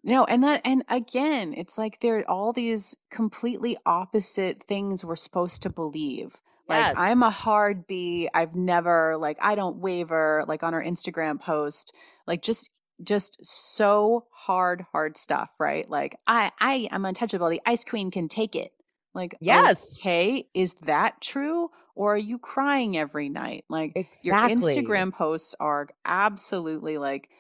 [0.02, 5.16] No, and that, and again, it's like there are all these completely opposite things we're
[5.16, 6.40] supposed to believe.
[6.68, 6.94] Like, Yes.
[6.98, 8.28] I'm a hard B.
[8.34, 11.94] I've never, like, I don't waver, like on her Instagram post,
[12.26, 12.70] like, just,
[13.02, 15.88] just so hard, hard stuff, right?
[15.88, 17.48] Like, I, I am untouchable.
[17.48, 18.72] The ice queen can take it.
[19.14, 19.96] Like, Yes.
[19.98, 21.70] okay, is that true?
[21.94, 23.64] Or are you crying every night?
[23.68, 27.30] Like, your Instagram posts are absolutely like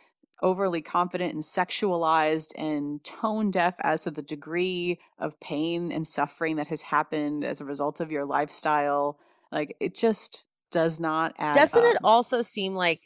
[0.42, 6.56] overly confident and sexualized and tone deaf as to the degree of pain and suffering
[6.56, 9.18] that has happened as a result of your lifestyle.
[9.50, 13.00] Like it just does not add Doesn't it also seem like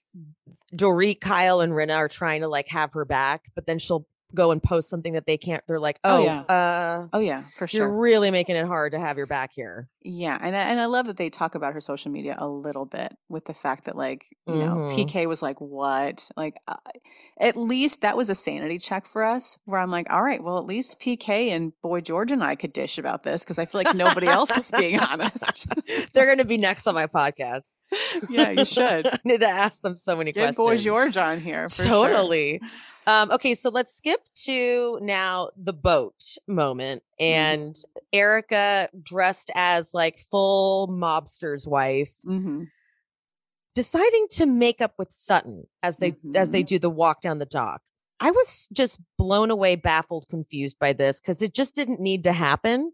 [0.75, 4.51] Dorit, Kyle, and Rinna are trying to like have her back, but then she'll go
[4.51, 5.63] and post something that they can't.
[5.67, 6.41] They're like, Oh, oh, yeah.
[6.43, 9.87] uh, Oh yeah, for sure you're really making it hard to have your back here.
[10.03, 12.85] Yeah, and I, and I love that they talk about her social media a little
[12.85, 14.93] bit with the fact that like you know Mhm.
[14.95, 16.77] PK was like what like uh,
[17.41, 20.59] at least that was a sanity check for us where I'm like all right well
[20.59, 23.83] at least PK and Boy George and I could dish about this because I feel
[23.83, 25.67] like nobody else is being honest.
[26.13, 27.77] They're going to be next on my podcast.
[28.29, 30.57] Yeah, you should I need to ask them so many get questions.
[30.57, 32.09] Boy George on here for sure.
[32.09, 32.61] totally.
[33.07, 36.15] Um, okay, so let's skip to now the boat
[36.47, 37.25] moment Mm-hmm.
[37.25, 37.77] and
[38.13, 42.65] Erika dressed as like full mobster's wife hmm
[43.75, 46.53] deciding to make up with Sutton as they as Mm-hmm.
[46.53, 47.81] they do the walk down the dock.
[48.21, 52.33] I was just blown away, baffled, confused by this because it just didn't need to
[52.33, 52.91] happen.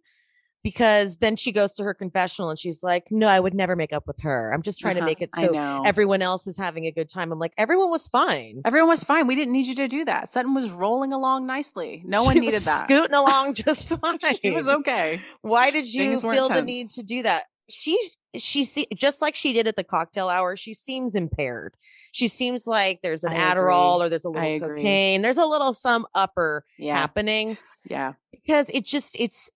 [0.64, 3.92] Because then she goes to her confessional and she's like, "No, I would never make
[3.92, 4.50] up with her.
[4.52, 7.30] I'm just trying to Uh-huh, make it so everyone else is having a good time."
[7.30, 8.62] I'm like, everyone was fine.
[8.64, 9.26] Everyone was fine.
[9.28, 10.28] We didn't need you to do that.
[10.30, 12.02] Sutton was rolling along nicely.
[12.06, 12.86] No one needed was that.
[12.86, 14.18] Scooting along just fine.
[14.42, 15.20] She was okay.
[15.42, 17.44] Why did you Things feel the need to do that?
[17.68, 17.98] She
[18.36, 20.56] she see just like she did at the cocktail hour.
[20.56, 21.74] She seems impaired.
[22.12, 24.06] She seems like there's an I Adderall agree.
[24.06, 25.22] or there's a little cocaine.
[25.22, 27.56] There's a little some upper Yeah, happening
[27.88, 28.14] yeah.
[28.32, 29.50] because it just it's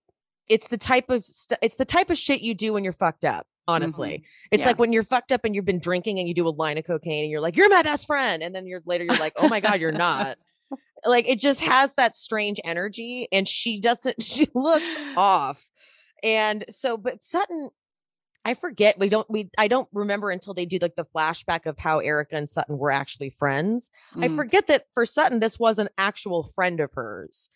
[0.49, 3.25] it's the type of st- it's the type of shit you do when you're fucked
[3.25, 3.47] up.
[3.67, 4.67] Honestly, it's Yeah.
[4.67, 6.85] like when you're fucked up and you've been drinking and you do a line of
[6.85, 9.47] cocaine and you're like, "You're my best friend," and then you're later you're like, "Oh
[9.47, 10.37] my god, you're not."
[11.05, 14.15] like it just has that strange energy, and she doesn't.
[14.23, 15.69] She looks off,
[16.23, 17.69] and so but Sutton.
[18.45, 21.77] I forget we don't we I don't remember until they do like the flashback of
[21.77, 23.91] how Erika and Sutton were actually friends.
[24.15, 24.35] I Mm.
[24.37, 27.49] forget that for Sutton, this was an actual friend of hers.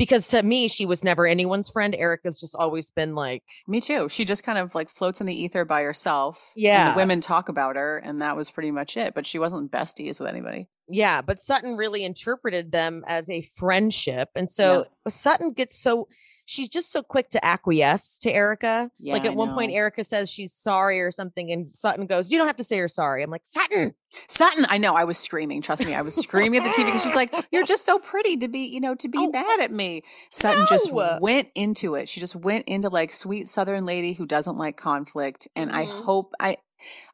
[0.00, 1.94] Because to me, she was never anyone's friend.
[1.94, 4.08] Erika's just always been like, Me too.
[4.08, 6.52] She just kind of like floats in the ether by herself.
[6.56, 6.90] And Yeah.
[6.92, 9.12] the women talk about her, and that was pretty much it.
[9.14, 10.68] But she wasn't besties with anybody.
[10.88, 11.20] yeah.
[11.22, 14.30] But Sutton really interpreted them as a friendship.
[14.34, 16.08] And so Sutton gets so
[16.50, 18.90] she's just so quick to acquiesce to Erika.
[18.98, 19.72] Yeah, like at I one point.
[19.72, 22.88] Erika says she's sorry or something, and Sutton goes, "You don't have to say you're
[22.88, 23.94] sorry." I'm like, Sutton,
[24.28, 24.96] Sutton, I know.
[24.96, 25.62] I was screaming.
[25.62, 28.36] Trust me, I was screaming at the TV because she's like, "You're just so pretty
[28.38, 32.08] to be, you know, to be Oh, mad at me." Sutton just went into it.
[32.08, 35.46] She just went into like sweet Southern lady who doesn't like conflict.
[35.54, 36.04] And I Mhm.
[36.04, 36.56] hope I,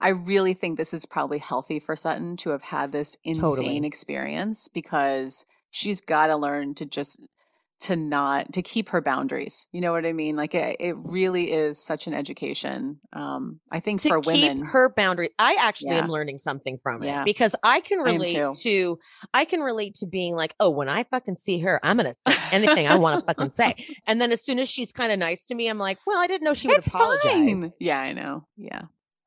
[0.01, 3.87] I really think this is probably healthy for Sutton to have had this insane Totally.
[3.87, 7.21] experience because she's got to learn to just
[7.79, 9.67] to not to keep her boundaries.
[9.71, 10.35] You know what I mean?
[10.35, 13.01] Like it, it really is such an education.
[13.13, 15.31] Um, I think to for keep women, her boundary.
[15.39, 16.05] I actually Yeah.
[16.05, 17.23] am learning something from Yeah.
[17.23, 18.53] it because I can relate too.
[18.63, 18.99] to
[19.35, 22.37] I can relate to being like, oh, when I fucking see her, I'm gonna say
[22.53, 23.75] anything I want to fucking say.
[24.07, 26.27] And then as soon as she's kind of nice to me, I'm like, well, I
[26.27, 27.31] didn't know she would it's apologize.
[27.33, 27.71] fine.
[27.79, 28.47] Yeah, I know.
[28.57, 28.83] Yeah.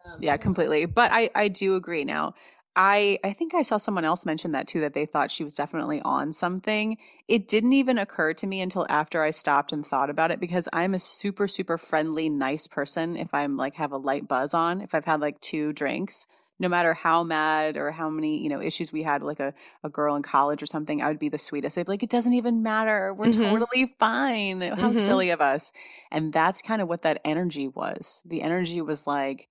[0.05, 0.85] Um, Yeah, completely.
[0.85, 2.33] But I I do agree now.
[2.81, 5.53] I I think I saw someone else mention that too that they thought she was
[5.55, 6.97] definitely on something.
[7.27, 10.69] It didn't even occur to me until after I stopped and thought about it because
[10.73, 14.81] I'm a super super friendly nice person if I'm like have a light buzz on,
[14.81, 16.25] if I've had like two drinks,
[16.57, 19.53] no matter how mad or how many, you know, issues we had like a
[19.83, 21.77] a girl in college or something, I would be the sweetest.
[21.77, 23.13] I'd be like it doesn't even matter.
[23.13, 23.59] We're Mhm.
[23.59, 24.61] totally fine.
[24.61, 24.93] How Mhm.
[24.93, 25.71] silly of us.
[26.11, 28.21] And that's kind of what that energy was.
[28.25, 29.49] The energy was like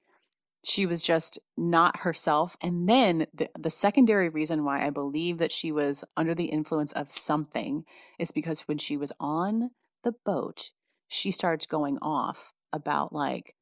[0.64, 2.56] she was just not herself.
[2.61, 6.92] And then the, the secondary reason why I believe that she was under the influence
[6.92, 7.84] of something
[8.18, 9.70] is because when she was on
[10.04, 10.72] the boat,
[11.06, 13.54] she starts going off about like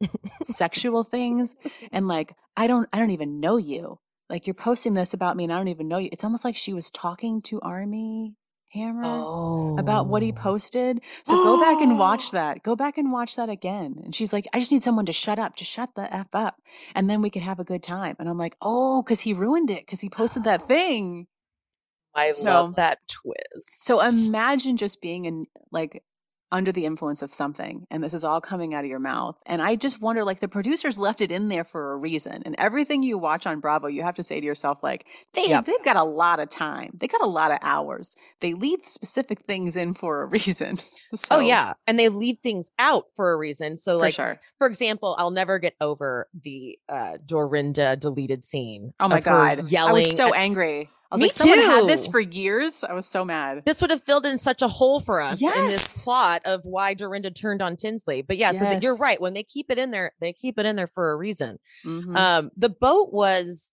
[0.42, 1.54] sexual things
[1.92, 3.98] and like I don't I don't even know you.
[4.28, 6.08] Like you're posting this about me and I don't even know you.
[6.10, 8.34] It's almost like she was talking to Armie
[8.72, 9.76] Hammer Oh.
[9.78, 10.40] about what he oh.
[10.40, 11.00] posted.
[11.24, 12.62] So go back and watch that.
[12.62, 14.00] Go back and watch that again.
[14.04, 15.56] And she's like, I just need someone to shut up.
[15.56, 16.56] Just shut the F up.
[16.94, 18.16] And then we could have a good time.
[18.18, 21.26] And I'm like, oh, because he ruined it because he posted that thing.
[22.14, 23.84] I So- love that twist.
[23.84, 26.02] So imagine just being in like
[26.52, 29.36] under the influence of something and this is all coming out of your mouth.
[29.46, 32.42] And I just wonder like the producers left it in there for a reason.
[32.44, 35.64] And everything you watch on Bravo, you have to say to yourself, like, they, Yep.
[35.64, 36.90] they've got a lot of time.
[37.00, 38.14] They got a lot of hours.
[38.40, 40.76] They leave specific things in for a reason.
[41.14, 43.76] so, Oh yeah, and they leave things out for a reason.
[43.76, 44.38] So for like sure.
[44.58, 48.92] for example, I'll never get over the uh Dorinda deleted scene.
[49.00, 49.68] Oh my god.
[49.70, 50.90] Yelling I was so angry.
[51.10, 52.82] I was Me like, someone had this for years.
[52.82, 53.62] I was so mad.
[53.64, 56.94] this would have filled in such a hole for us in this plot of why
[56.94, 58.22] Dorinda turned on Tinsley.
[58.22, 59.20] But yeah, so that you're right.
[59.20, 61.58] When they keep it in there, they keep it in there for a reason.
[61.84, 62.16] Mhm.
[62.16, 63.72] Um, the boat was.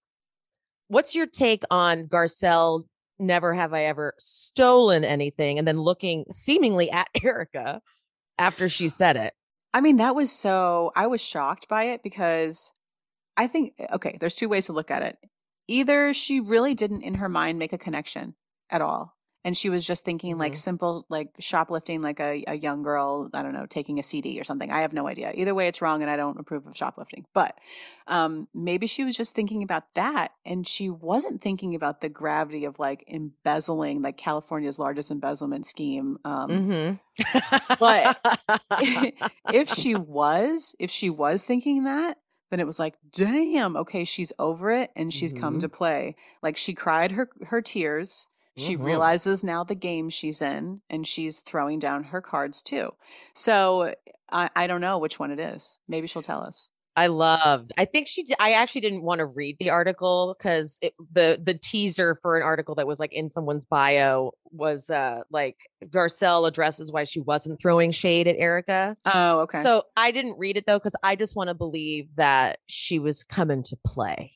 [0.90, 2.84] What's your take on Garcelle?
[3.18, 7.82] Never have I ever stolen anything, and then looking seemingly at Erika
[8.38, 9.34] after she said it.
[9.74, 12.72] I mean, that was so, I was shocked by it because
[13.38, 15.18] I think, okay, there's two ways to look at it.
[15.68, 18.36] Either she really didn't in her mind make a connection
[18.70, 19.16] at all.
[19.46, 20.58] And she was just thinking like Mhm.
[20.58, 24.46] simple, like shoplifting, like a, a young girl, I don't know, taking a CD or
[24.46, 24.72] something.
[24.72, 25.34] I have no idea.
[25.36, 27.26] Either way, it's wrong and I don't approve of shoplifting.
[27.34, 27.58] But
[28.08, 32.64] um, maybe she was just thinking about that and she wasn't thinking about the gravity
[32.64, 36.20] of like embezzling, like California's largest embezzlement scheme.
[36.24, 36.50] Um,
[37.20, 37.76] Mm-hmm.
[37.82, 38.18] But-
[39.54, 42.18] if she was, if she was thinking that,
[42.54, 45.62] then it was like, damn, okay, she's over it and she's come Mhm.
[45.62, 46.16] to play.
[46.44, 48.28] Like she cried her her tears.
[48.56, 48.84] She Mhm.
[48.86, 52.92] realizes now the game she's in and she's throwing down her cards too.
[53.34, 53.96] So
[54.32, 55.80] I, I don't know which one it is.
[55.88, 56.70] Maybe she'll tell us.
[56.96, 57.74] I loved.
[57.78, 58.24] I think she.
[58.24, 60.80] Did, I actually didn't want to read the article because
[61.12, 65.58] the the teaser for an article that was like in someone's bio was uh like
[65.86, 68.96] Garcelle addresses why she wasn't throwing shade at Erika.
[69.06, 69.64] Oh, okay.
[69.64, 73.24] So I didn't read it though because I just want to believe that she was
[73.24, 74.34] coming to play.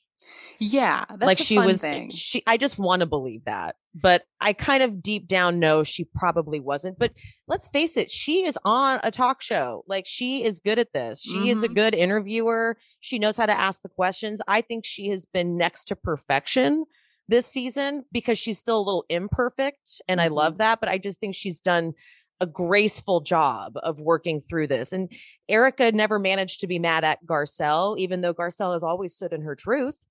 [0.60, 1.82] Yeah, that's like a she fun was.
[1.82, 2.10] thing.
[2.10, 2.44] She.
[2.48, 6.60] I just want to believe that, but I kind of deep down know she probably
[6.60, 6.98] wasn't.
[6.98, 7.14] But
[7.48, 9.84] let's face it, she is on a talk show.
[9.88, 11.22] Like she is good at this.
[11.22, 11.76] She is a Mhm.
[11.76, 12.78] good interviewer.
[13.00, 14.42] She knows how to ask the questions.
[14.48, 16.86] I think she has been next to perfection
[17.30, 21.20] this season because she's still a little imperfect and I love that, but I just
[21.20, 21.92] think she's done
[22.40, 24.94] a graceful job of working through this.
[24.94, 25.12] And
[25.50, 29.42] Erika never managed to be mad at Garcelle, even though Garcelle has always stood in
[29.42, 30.06] her truth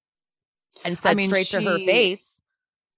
[0.84, 2.42] and said mean, straight to her face,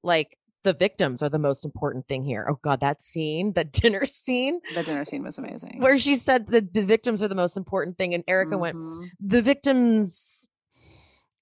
[0.02, 2.46] like, the victims are the most important thing here.
[2.50, 5.80] Oh God, that scene, that dinner scene the dinner scene was amazing.
[5.80, 8.12] where she said the, the victims are the most important thing.
[8.12, 9.08] And Erika went, Mhm.
[9.20, 10.48] the victims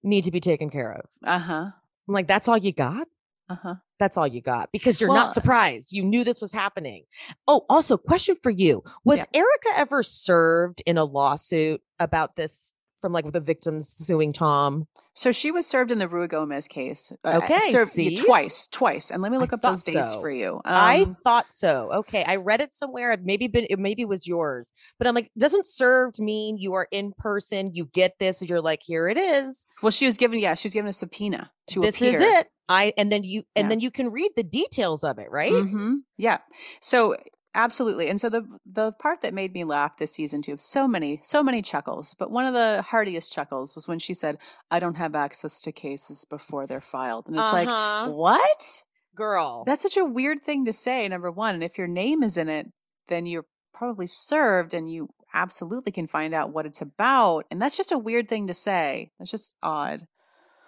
[0.03, 1.09] need to be taken care of.
[1.25, 1.71] Uh-huh.
[2.09, 3.09] I'm like, that's all you got?
[3.49, 3.77] Uh-huh.
[3.99, 5.93] That's all you got because you're Well- not surprised.
[5.93, 7.05] You knew this was happening.
[7.49, 9.25] Oh, also, question for you Was Yeah.
[9.35, 14.87] Erika ever served in a lawsuit about this from like the victims suing Tom?
[15.15, 17.13] So she was served in the Ruigomez case.
[17.25, 18.17] uh, Okay, served see?
[18.17, 19.11] twice, twice.
[19.11, 20.21] And let me I look up those dates so.
[20.21, 20.61] for you.
[20.65, 21.91] I Um, thought so.
[21.95, 23.13] Okay, I read it somewhere.
[23.13, 26.89] It maybe been it maybe was yours, but I'm like, doesn't served mean you are
[26.91, 27.71] in person?
[27.75, 29.65] You get this, and you're like, here it is.
[29.83, 32.15] well, she was given, yeah, she was given a subpoena to this appear.
[32.15, 32.49] is it.
[32.69, 33.69] I and then you and Yeah.
[33.71, 35.53] then you can read the details of it, right?
[35.53, 36.39] hmm Yeah.
[36.81, 37.17] So
[37.55, 38.09] absolutely.
[38.09, 41.43] And so the the part that made me laugh this season too, so many, so
[41.43, 42.15] many chuckles.
[42.19, 44.41] But one of the heartiest chuckles was when she said,
[44.71, 47.29] I don't have access to cases before they're filed.
[47.29, 48.05] And it's Uh-huh.
[48.05, 48.83] like, what?
[49.15, 51.55] Girl, That's such a weird thing to say, number one.
[51.55, 52.67] And if your name is in it,
[53.09, 57.47] then you're probably served and you absolutely can find out what it's about.
[57.51, 59.11] And that's just a weird thing to say.
[59.19, 60.07] That's just odd.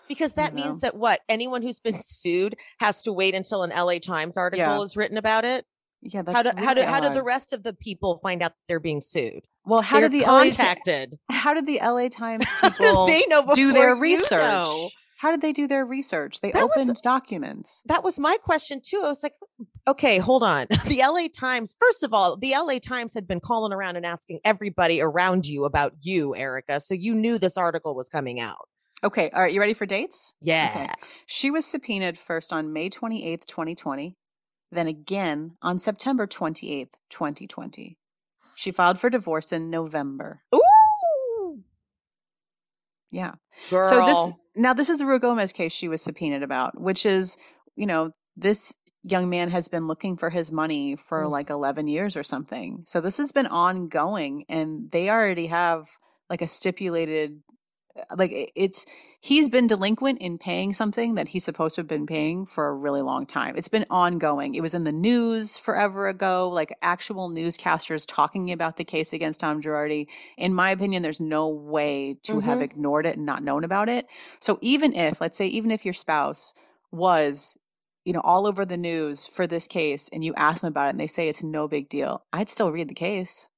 [0.09, 0.65] Because that you know.
[0.65, 4.59] means that what anyone who's been sued has to wait until an LA Times article
[4.65, 4.81] Yeah.
[4.83, 5.65] is written about it.
[6.01, 8.41] Yeah, that's How do how do really how do the rest of the people find
[8.43, 9.47] out they're being sued?
[9.65, 11.19] well how They're did the LA contacted?
[11.31, 14.41] how did the LA Times people they know do their research?
[14.41, 14.91] know?
[15.19, 16.39] How did they do their research?
[16.41, 17.83] They That was- opened documents.
[17.87, 19.01] that was my question too.
[19.05, 19.35] I was like,
[19.89, 20.67] okay, hold on.
[20.87, 24.39] The LA Times, first of all, the LA Times had been calling around and asking
[24.45, 26.79] everybody around you about you, Erika.
[26.79, 28.69] So you knew this article was coming out.
[29.05, 30.35] Okay, all right, you ready for dates?
[30.41, 30.95] Yeah.
[31.27, 34.17] She was subpoenaed first on May 28th, 2020,
[34.73, 37.97] then again on September 28th, 2020.
[38.57, 40.43] She filed for divorce in November.
[40.53, 41.63] Ooh,
[43.13, 43.35] Yeah.
[43.71, 43.85] girl.
[43.85, 47.37] So this now this is the Ruigomez case she was subpoenaed about, which is,
[47.77, 48.75] you know, this
[49.05, 51.31] young man has been looking for his money for Mm.
[51.31, 52.83] like 11 years or something.
[52.87, 55.87] So this has been ongoing and they already have
[56.29, 57.43] like a stipulated
[58.17, 58.87] like it's
[59.21, 62.75] he's been delinquent in paying something that he's supposed to have been paying for a
[62.75, 63.57] really long time.
[63.57, 64.55] It's been ongoing.
[64.55, 69.41] It was in the news forever ago, like actual newscasters talking about the case against
[69.41, 70.07] Tom Girardi.
[70.37, 72.63] In my opinion, there's no way to have Mhm.
[72.63, 74.07] ignored it and not known about it.
[74.41, 76.55] So even if, let's say, even if your spouse
[76.91, 77.59] was
[78.05, 80.91] you know all over the news for this case and you ask them about it
[80.91, 83.51] and they say it's no big deal i'd still read the case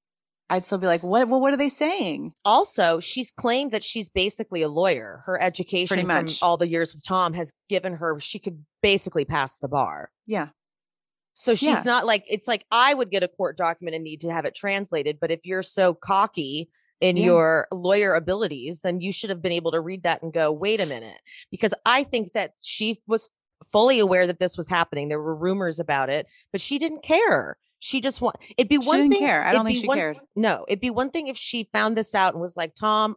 [0.51, 4.09] i'd still be like what well, what are they saying also she's claimed that she's
[4.09, 5.23] basically a lawyer.
[5.27, 9.59] Her education from all the years with Tom has given her she could basically pass
[9.59, 10.11] the bar.
[10.27, 10.49] yeah
[11.33, 11.83] So she's Yeah.
[11.87, 14.55] not like it's like I would get a court document and need to have it
[14.55, 16.69] translated, but if you're so cocky
[17.01, 17.25] in Yeah.
[17.27, 20.81] your lawyer abilities, then you should have been able to read that and go, "Wait
[20.81, 21.21] a minute."
[21.51, 23.31] Because I think that she was
[23.73, 25.09] fully aware that this was happening.
[25.09, 27.57] There were rumors about it, but she didn't care.
[27.81, 29.21] She just want it'd be She one didn't thing.
[29.23, 29.45] care.
[29.45, 30.19] I don't think she one- cared.
[30.37, 33.17] No, it'd be one thing if she found this out and was like, "Tom,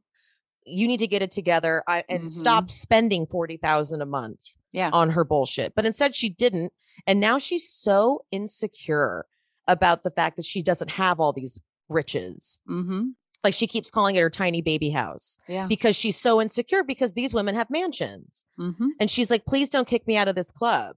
[0.66, 2.30] you need to get it together I, and Mhm.
[2.30, 4.40] stop spending 40,000 a month."
[4.72, 5.76] yeah on her bullshit.
[5.76, 6.74] But instead, she didn't.
[7.06, 9.26] And now she's so insecure
[9.68, 11.60] about the fact that she doesn't have all these
[11.90, 12.58] riches.
[12.68, 13.10] mm-hmm
[13.44, 17.14] Like she keeps calling it her tiny baby house yeah because she's so insecure because
[17.14, 18.46] these women have mansions.
[18.60, 20.96] mm-hmm And she's like, please don't kick me out of this club.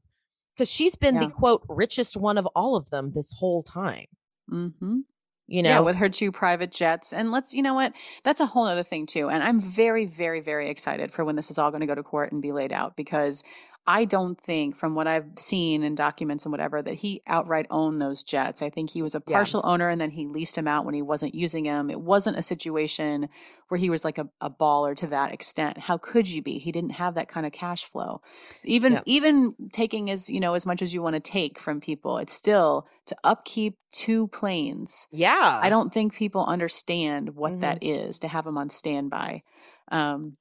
[0.56, 4.06] Because she's been the quote richest one of all of them this whole time.
[4.50, 5.00] mm-hmm.
[5.48, 7.92] You know, yeah with her two private jets and let's you know what?
[8.24, 11.52] That's a whole other thing too and i'm very very very excited for when this
[11.52, 13.44] is all going to go to court and be laid out because
[13.86, 18.00] i don't think from what i've seen in documents and whatever that he outright owned
[18.00, 19.36] those jets i think he was a Yeah.
[19.36, 22.36] partial owner and then he leased them out when he wasn't using them it wasn't
[22.38, 23.28] a situation
[23.68, 26.72] where he was like a, a baller to that extent how could you be he
[26.72, 28.20] didn't have that kind of cash flow
[28.64, 29.02] even Yeah.
[29.06, 32.32] even taking as you know as much as you want to take from people it's
[32.32, 35.60] still to upkeep two planes yeah.
[35.62, 37.60] I don't think people understand what Mhm.
[37.60, 39.40] that is to have them on standby.
[39.90, 40.36] Um,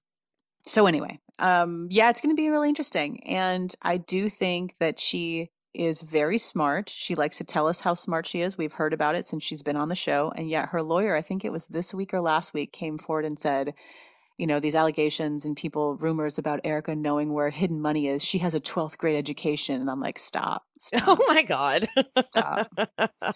[0.66, 5.00] so anyway, um, yeah, it's going to be really interesting, and I do think that
[5.00, 6.90] she is very smart.
[6.90, 8.58] She likes to tell us how smart she is.
[8.58, 11.22] We've heard about it since she's been on the show, and yet her lawyer, I
[11.22, 13.74] think it was this week or last week, came forward and said.
[14.38, 18.22] You know, these allegations and people rumors about Erika knowing where hidden money is.
[18.22, 19.80] She has a 12th grade education.
[19.80, 21.04] And I'm like, stop, stop.
[21.08, 21.88] Oh my god.
[22.34, 22.70] Stop.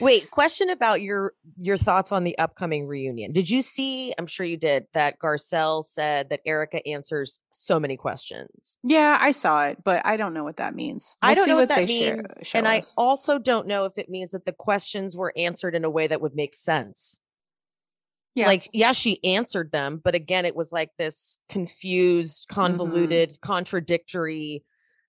[0.00, 3.32] Wait, question about your your thoughts on the upcoming reunion.
[3.32, 7.96] Did you see, I'm sure you did, that Garcelle said that Erika answers so many
[7.96, 8.78] questions.
[8.82, 11.16] Yeah, I saw it, but I don't know what that means.
[11.22, 12.42] I We'll don't know what, that they share- means.
[12.44, 15.84] show and I also don't know if it means that the questions were answered in
[15.84, 17.20] a way that would make sense.
[18.34, 18.46] Yeah.
[18.48, 22.60] Like, yeah, she answered them, but again, it was like this confused, Mm-hmm.
[22.60, 24.64] convoluted, contradictory,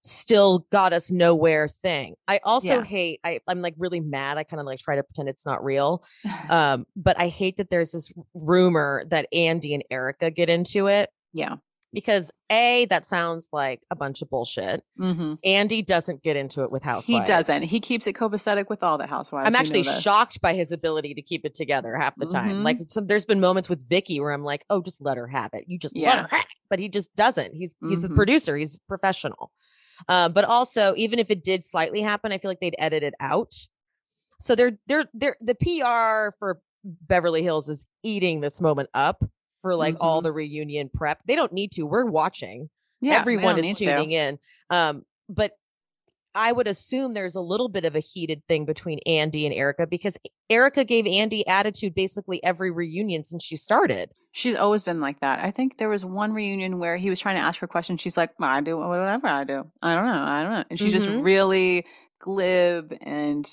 [0.05, 2.15] still got us nowhere thing.
[2.27, 2.83] I also Yeah.
[2.83, 4.37] hate, I, I'm like really mad.
[4.37, 6.03] I kind of like try to pretend it's not real.
[6.49, 11.09] Um, but I hate that there's this rumor that Andy and Erika get into it
[11.33, 11.55] yeah,
[11.91, 14.83] because A, that sounds like a bunch of bullshit.
[14.99, 15.33] Mm-hmm.
[15.43, 17.07] Andy doesn't get into it with housewives.
[17.07, 17.63] He doesn't.
[17.63, 19.47] He keeps it copacetic with all the housewives.
[19.47, 22.57] I'm actually shocked by his ability to keep it together half the time.
[22.57, 22.63] Mhm.
[22.63, 25.49] Like some, there's been moments with Vicki where I'm like, oh, just let her have
[25.53, 25.65] it.
[25.67, 26.21] You just let Yeah.
[26.23, 26.45] her have it.
[26.69, 27.53] But he just doesn't.
[27.55, 28.15] He's he's the Mhm.
[28.15, 28.55] producer.
[28.55, 29.51] He's professional.
[30.09, 33.13] Uh, but also, even if it did slightly happen, I feel like they'd edit it
[33.19, 33.53] out.
[34.39, 39.23] So they're they're they're the PR for Beverly Hills is eating this moment up
[39.61, 40.23] for like all Mhm.
[40.25, 41.19] the reunion prep.
[41.25, 41.83] They don't need to.
[41.83, 42.69] We're watching.
[43.01, 43.85] Yeah, Everyone is need to.
[43.85, 44.39] tuning in.
[44.69, 45.53] Um, but
[46.35, 49.87] I would assume there's a little bit of a heated thing between Andy and Erika
[49.87, 50.17] because
[50.49, 54.11] Erika gave Andy attitude basically every reunion since she started.
[54.33, 55.39] She's always been like that.
[55.39, 58.01] I think there was one reunion where he was trying to ask her questions.
[58.01, 59.63] She's like, I do whatever I do.
[59.81, 60.23] I don't know.
[60.23, 60.63] I don't know.
[60.69, 61.23] And she's just Mhm.
[61.23, 61.85] really
[62.19, 63.49] glib and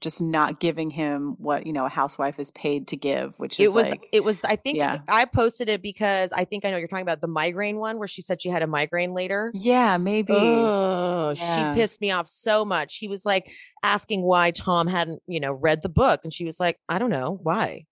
[0.00, 3.70] just not giving him what, you know, a housewife is paid to give, which is
[3.70, 4.98] It was like, it was I think Yeah.
[5.08, 8.06] I posted it because I think I know you're talking about the migraine one where
[8.08, 9.50] she said she had a migraine later.
[9.54, 10.34] yeah, maybe.
[10.36, 11.74] Oh, Yeah.
[11.74, 12.98] she pissed me off so much.
[12.98, 13.50] He was like
[13.82, 16.20] asking why Tom hadn't, you know, read the book.
[16.24, 17.86] And she was like, I don't know why.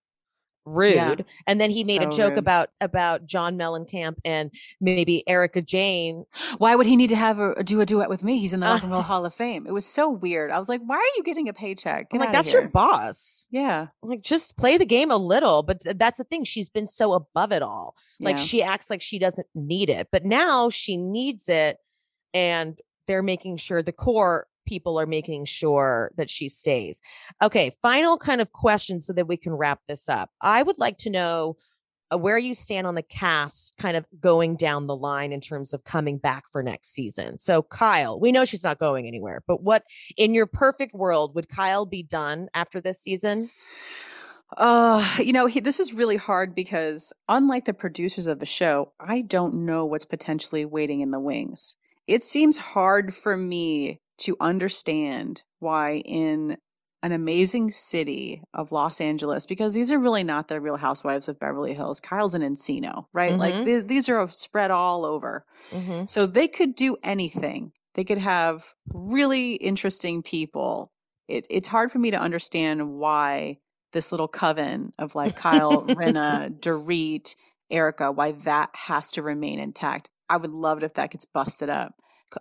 [0.68, 0.94] Rude.
[0.94, 1.14] Yeah.
[1.46, 2.38] And then he made a joke rude.
[2.38, 4.50] about about John Mellencamp and
[4.80, 6.24] maybe Erika Jayne.
[6.58, 8.38] Why would he need to have a, do a duet with me?
[8.38, 9.66] He's in the Rock and Roll Hall of Fame.
[9.66, 10.50] It was so weird.
[10.50, 12.10] I was like, why are you getting a paycheck?
[12.10, 13.46] Get like, outta that's your boss.
[13.50, 13.86] Yeah.
[14.02, 15.62] I'm like, just play the game a little.
[15.62, 16.44] But th- that's the thing.
[16.44, 17.94] She's been so above it all.
[18.20, 18.42] Like yeah.
[18.42, 20.08] she acts like she doesn't need it.
[20.12, 21.78] But now she needs it.
[22.34, 27.00] And they're making sure the core people are making sure that she stays.
[27.42, 30.30] Okay, final kind of question so that we can wrap this up.
[30.42, 31.56] I would like to know
[32.12, 35.72] uh, where you stand on the cast kind of going down the line in terms
[35.72, 37.38] of coming back for next season.
[37.38, 39.84] So Kyle, we know she's not going anywhere, but what
[40.18, 43.48] in your perfect world would Kyle be done after this season?
[44.56, 48.92] Uh, you know, he, this is really hard because unlike the producers of the show,
[49.00, 51.74] I don't know what's potentially waiting in the wings.
[52.06, 56.58] It seems hard for me to understand why in
[57.02, 61.38] an amazing city of Los Angeles, because these are really not the real housewives of
[61.38, 62.00] Beverly Hills.
[62.00, 63.38] Kyle's an Encino, right?
[63.38, 63.64] Like Mhm.
[63.64, 65.44] th- these are spread all over.
[65.70, 66.06] Mm-hmm.
[66.06, 67.72] So they could do anything.
[67.94, 70.90] They could have really interesting people.
[71.28, 73.58] It, it's hard for me to understand why
[73.92, 77.36] this little coven of like Kyle, Rinna, Dorit,
[77.70, 80.10] Erika, why that has to remain intact.
[80.28, 81.94] I would love it if that gets busted up.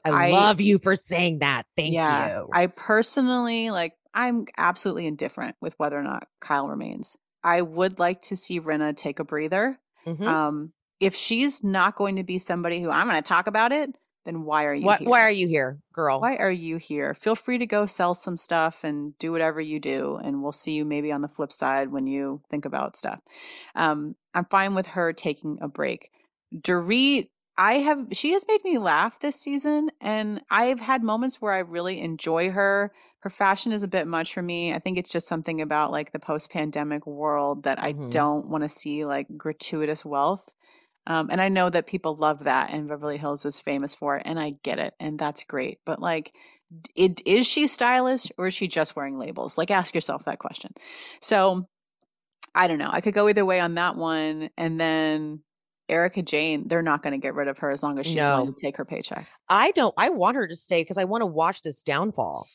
[0.05, 1.64] I, I- love you for saying that.
[1.76, 2.49] Thank yeah, you.
[2.53, 3.93] I personally like.
[4.14, 7.18] I'm absolutely indifferent with whether or not Kyle remains.
[7.43, 9.80] I would like to see Rinna take a breather.
[10.07, 10.26] Mhm.
[10.26, 13.95] Um, if she's not going to be somebody who I'm going to talk about it,
[14.26, 15.09] then why are you why, here?
[15.09, 16.19] why are you here, girl?
[16.19, 17.14] Why are you here?
[17.14, 20.73] Feel free to go sell some stuff and do whatever you do, and we'll see
[20.73, 23.22] you maybe on the flip side when you think about stuff.
[23.73, 26.09] Um, I'm fine with her taking a break.
[26.53, 31.53] Dorit, I have she has made me laugh this season, and I've had moments where
[31.53, 32.91] I really enjoy her.
[33.21, 34.73] Her fashion is a bit much for me.
[34.73, 38.11] I think it's just something about like the post pandemic world that I Mhm.
[38.11, 40.53] don't want to see like gratuitous wealth.
[41.07, 44.23] Um, and I know that people love that, and Beverly Hills is famous for it,
[44.25, 45.79] and I get it, and that's great.
[45.85, 46.35] But like,
[46.95, 49.57] it, is she stylish or is she just wearing labels?
[49.57, 50.73] Like, ask yourself that question.
[51.21, 51.63] So,
[52.53, 52.89] I don't know.
[52.91, 55.43] I could go either way on that one, and then
[55.89, 58.39] Erika Jayne, they're not going to get rid of her as long as she's No.
[58.39, 59.27] willing to take her paycheck.
[59.49, 59.93] I don't.
[59.97, 62.47] I want her to stay because I want to watch this downfall.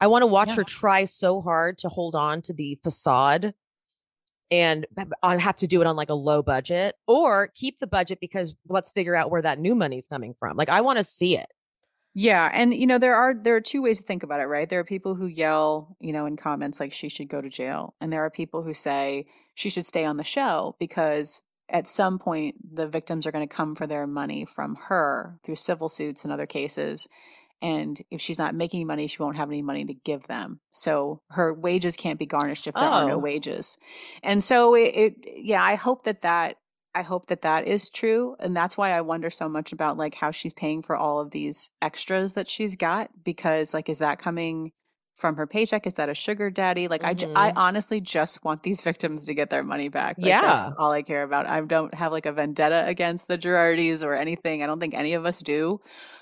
[0.00, 0.56] I want to watch Yeah.
[0.56, 3.54] her try so hard to hold on to the facade,
[4.50, 4.86] and
[5.22, 8.54] I have to do it on like a low budget, or keep the budget because
[8.68, 10.56] let's figure out where that new money's coming from.
[10.56, 11.46] Like I want to see it.
[12.14, 14.68] Yeah, and you know there are there are two ways to think about it, right?
[14.68, 17.94] There are people who yell, you know, in comments like she should go to jail,
[18.00, 19.24] and there are people who say
[19.54, 23.54] she should stay on the show because at some point the victims are going to
[23.54, 27.08] come for their money from her through civil suits and other cases.
[27.62, 30.60] And if she's not making money, she won't have any money to give them.
[30.72, 33.18] So her wages can't be garnished if there are no Oh.
[33.18, 33.76] wages.
[34.22, 36.56] And so it, it, yeah, I hope that that
[36.94, 38.34] I hope that that is true.
[38.40, 41.30] And that's why I wonder so much about like how she's paying for all of
[41.30, 44.72] these extras that she's got because like, is that coming
[45.20, 45.86] from her paycheck?
[45.86, 46.88] Is that a sugar daddy?
[46.88, 47.56] Like, I, j- I Mhm.
[47.56, 50.16] honestly just want these victims to get their money back.
[50.18, 50.40] Like, Yeah.
[50.40, 51.46] That's all I care about.
[51.46, 54.62] I don't have like a vendetta against the Girardis or anything.
[54.62, 55.78] I don't think any of us do.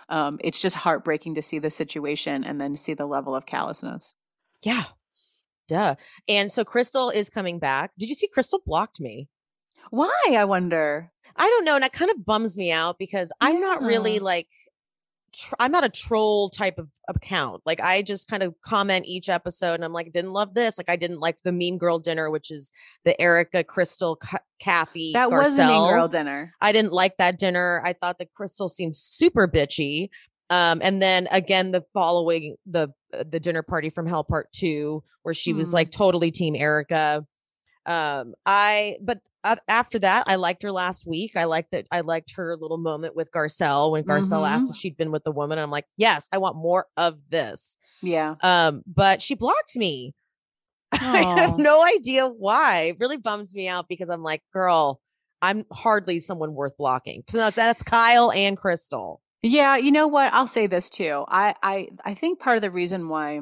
[0.09, 4.15] Um, it's just heartbreaking to see the situation and then see the level of callousness.
[4.63, 4.85] Yeah,
[5.69, 5.95] duh.
[6.29, 7.93] And so Crystal is coming back.
[7.99, 9.29] Did you see Crystal blocked me?
[9.91, 11.13] Why, I wonder?
[11.37, 14.49] I don't know, and that kind of bums me out because I'm not really like
[15.35, 17.63] tr- I'm not a troll type of account.
[17.67, 20.79] Like I just kind of comment each episode, and I'm like, didn't love this.
[20.79, 22.73] Like I didn't like the Mean Girl dinner, which is
[23.05, 25.13] the Erika, Crystal, K- Kathy.
[25.13, 26.53] That was a mean girl dinner.
[26.61, 27.81] I didn't like that dinner.
[27.85, 30.09] I thought that Crystal seemed super bitchy.
[30.51, 35.03] Um, and then again, the following the uh, the dinner party from Hell Part Two,
[35.23, 35.75] where she was Mm.
[35.75, 37.27] like totally Team Erika.
[37.89, 41.37] Um, I but uh, after that, I liked her last week.
[41.37, 41.87] I liked that.
[41.91, 44.71] I liked her little moment with Garcelle when Garcelle asked Mhm.
[44.71, 45.59] if she'd been with the woman.
[45.59, 47.77] I'm like, yes, I want more of this.
[48.03, 48.35] Yeah.
[48.43, 50.15] Um, but she blocked me.
[50.93, 52.81] I have no idea why.
[52.91, 55.01] It really bums me out because I'm like, girl,
[55.41, 57.23] I'm hardly someone worth blocking.
[57.31, 59.21] So that's Kyle and Crystal.
[59.43, 60.33] Yeah, you know what?
[60.35, 61.25] I'll say this too.
[61.29, 63.41] I I I think part of the reason why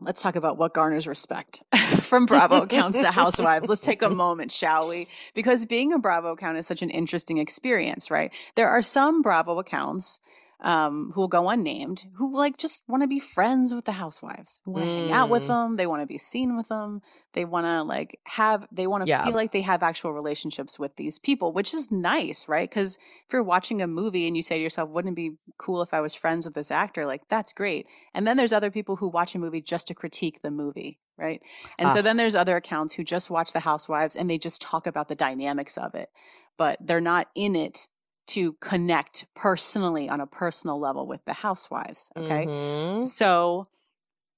[0.00, 1.62] let's talk about what garners respect
[2.00, 3.68] from Bravo accounts to housewives.
[3.68, 5.06] Let's take a moment, shall we?
[5.34, 8.32] Because being a Bravo account is such an interesting experience, right?
[8.54, 10.20] There are some Bravo accounts
[10.60, 14.60] um, who will go unnamed who like just want to be friends with the housewives,
[14.64, 15.46] who want to hang out with Mm.
[15.48, 17.00] them, they want to be seen with them,
[17.32, 19.24] they want to like have, they want to Yeah.
[19.24, 22.68] feel like they have actual relationships with these people, which is nice, right?
[22.68, 25.80] Because if you're watching a movie and you say to yourself, wouldn't it be cool
[25.80, 27.06] if I was friends with this actor?
[27.06, 27.86] Like, that's great.
[28.12, 31.40] And then there's other people who watch a movie just to critique the movie, right?
[31.78, 32.02] And so Ah.
[32.02, 35.14] then there's other accounts who just watch The Housewives and they just talk about the
[35.14, 36.10] dynamics of it,
[36.56, 37.86] but they're not in it
[38.28, 42.10] to connect personally on a personal level with the housewives.
[42.16, 42.46] Okay.
[42.46, 43.08] Mhm.
[43.08, 43.64] So,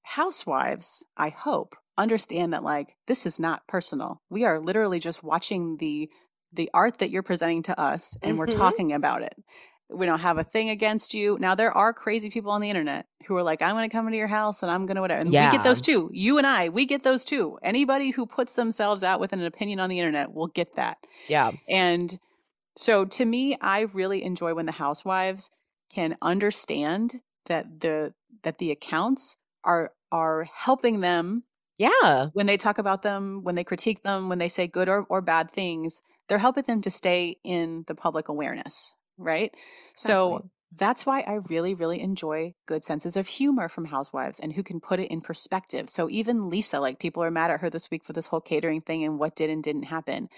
[0.03, 4.21] housewives, I hope, understand that like this is not personal.
[4.29, 6.09] We are literally just watching the
[6.53, 8.57] the art that you're presenting to us and we're Mhm.
[8.57, 9.35] talking about it.
[9.89, 11.37] We don't have a thing against you.
[11.39, 14.17] Now there are crazy people on the internet who are like, I'm gonna come into
[14.17, 15.21] your house and I'm gonna whatever.
[15.21, 16.09] And we get those too.
[16.13, 17.57] You and I, we get those too.
[17.63, 20.97] Anybody who puts themselves out with an opinion on the internet will get that.
[21.29, 21.51] Yeah.
[21.69, 22.19] And
[22.77, 25.49] so to me, I really enjoy when the housewives
[25.93, 31.43] can understand that the that the accounts are are helping them
[31.77, 32.27] Yeah.
[32.33, 35.21] when they talk about them, when they critique them, when they say good or, or
[35.21, 39.55] bad things, they're helping them to stay in the public awareness, right?
[39.95, 44.63] So that's why I really, really enjoy good senses of humor from housewives and who
[44.63, 45.89] can put it in perspective.
[45.89, 48.79] So even Lisa, like people are mad at her this week for this whole catering
[48.81, 50.29] thing and what did and didn't happen.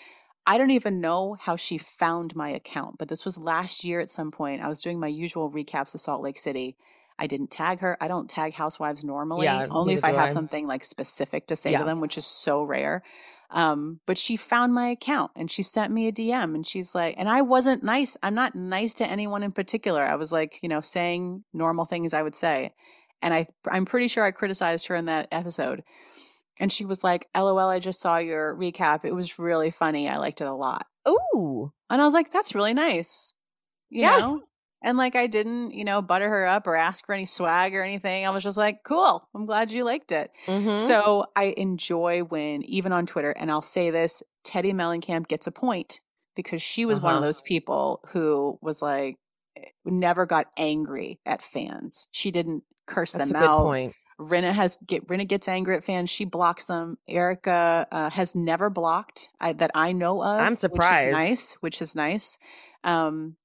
[0.46, 4.10] I don't even know how she found my account, but this was last year at
[4.10, 4.62] some point.
[4.62, 6.76] I was doing my usual recaps of Salt Lake City.
[7.18, 7.96] I didn't tag her.
[8.02, 10.30] I don't tag housewives normally, Yeah, only if I have I.
[10.30, 11.80] something like specific to say Yeah.
[11.80, 13.04] to them, which is so rare.
[13.52, 17.14] Um, but she found my account and she sent me a DM and she's like,
[17.20, 18.18] and I wasn't nice.
[18.24, 20.04] I'm not nice to anyone in particular.
[20.04, 22.74] I was like, you know, saying normal things I would say.
[23.22, 25.84] And I, I'm pretty sure I criticized her in that episode.
[26.60, 29.04] And she was like, LOL, I just saw your recap.
[29.06, 30.08] It was really funny.
[30.08, 30.86] I liked it a lot.
[31.08, 31.72] Ooh.
[31.90, 33.34] And I was like, that's really nice.
[33.90, 34.18] You Yeah.
[34.20, 34.42] know?
[34.86, 37.84] And like I didn't, you know, butter her up or ask for any swag or
[37.84, 38.26] anything.
[38.26, 39.28] I was just like, cool.
[39.34, 40.32] I'm glad you liked it.
[40.46, 40.78] Mhm.
[40.80, 45.52] So I enjoy when, even on Twitter, and I'll say this Teddi Mellencamp gets a
[45.52, 46.02] point
[46.36, 47.28] because she was one of Uh-huh.
[47.28, 49.16] those people who was like,
[49.56, 52.08] eh, never got angry at fans.
[52.12, 53.66] She didn't curse That's a them good out.
[54.20, 56.10] Rinna has get Rinna gets angry at fans.
[56.10, 56.98] She blocks them.
[57.08, 60.40] Erika uh, has never blocked I, that I know of.
[60.40, 61.08] I'm Which surprised.
[61.08, 62.38] is nice, which is nice.
[62.84, 63.38] Um,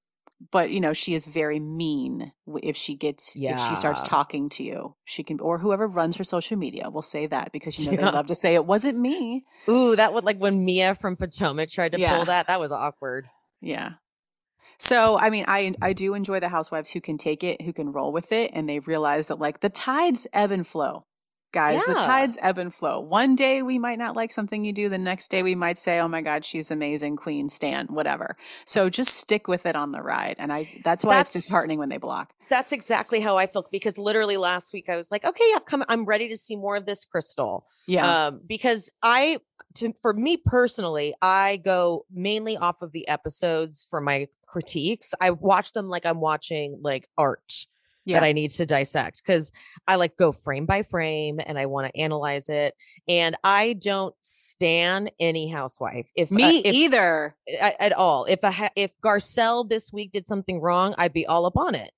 [0.53, 2.33] but you know she is very mean
[2.63, 4.95] if she gets if she starts talking to you.
[5.05, 7.97] She can or whoever runs her social media will say that because you know Yeah.
[8.11, 9.45] they love to say it wasn't me.
[9.69, 12.15] Ooh, that would like when Mia from Potomac tried to Yeah.
[12.17, 12.47] pull that.
[12.47, 13.29] That was awkward.
[13.61, 13.95] Yeah.
[14.79, 17.93] So, I mean, I I do enjoy the housewives who can take it, who can
[17.93, 21.05] roll with it, and they realize that like the tides ebb and flow.
[21.53, 23.01] Guys, the tides ebb and flow.
[23.01, 24.89] One day we might not like something you do.
[24.89, 28.37] The next day we might say, "Oh my God, she's amazing, Queen Stan," whatever.
[28.67, 31.89] So just stick with it on the ride, and I that's why it's disheartening when
[31.89, 32.35] they block.
[32.51, 35.87] That's exactly how I felt because literally last week I was like, okay, I'm coming.
[35.89, 37.65] I'm ready to see more of this crystal.
[37.87, 39.39] Yeah, Um, because I,
[39.75, 45.15] to, for me personally, I go mainly off of the episodes for my critiques.
[45.21, 47.67] I watch them like I'm watching like art
[48.09, 49.53] yeah, that I need to dissect because
[49.87, 52.75] I like go frame by frame and I want to analyze it.
[53.07, 56.11] And I don't stand any housewife.
[56.17, 57.37] If me uh, if, either.
[57.61, 58.25] at, at all.
[58.25, 61.75] If a ha- if Garcelle this week did something wrong, I'd be all up on
[61.75, 61.91] it.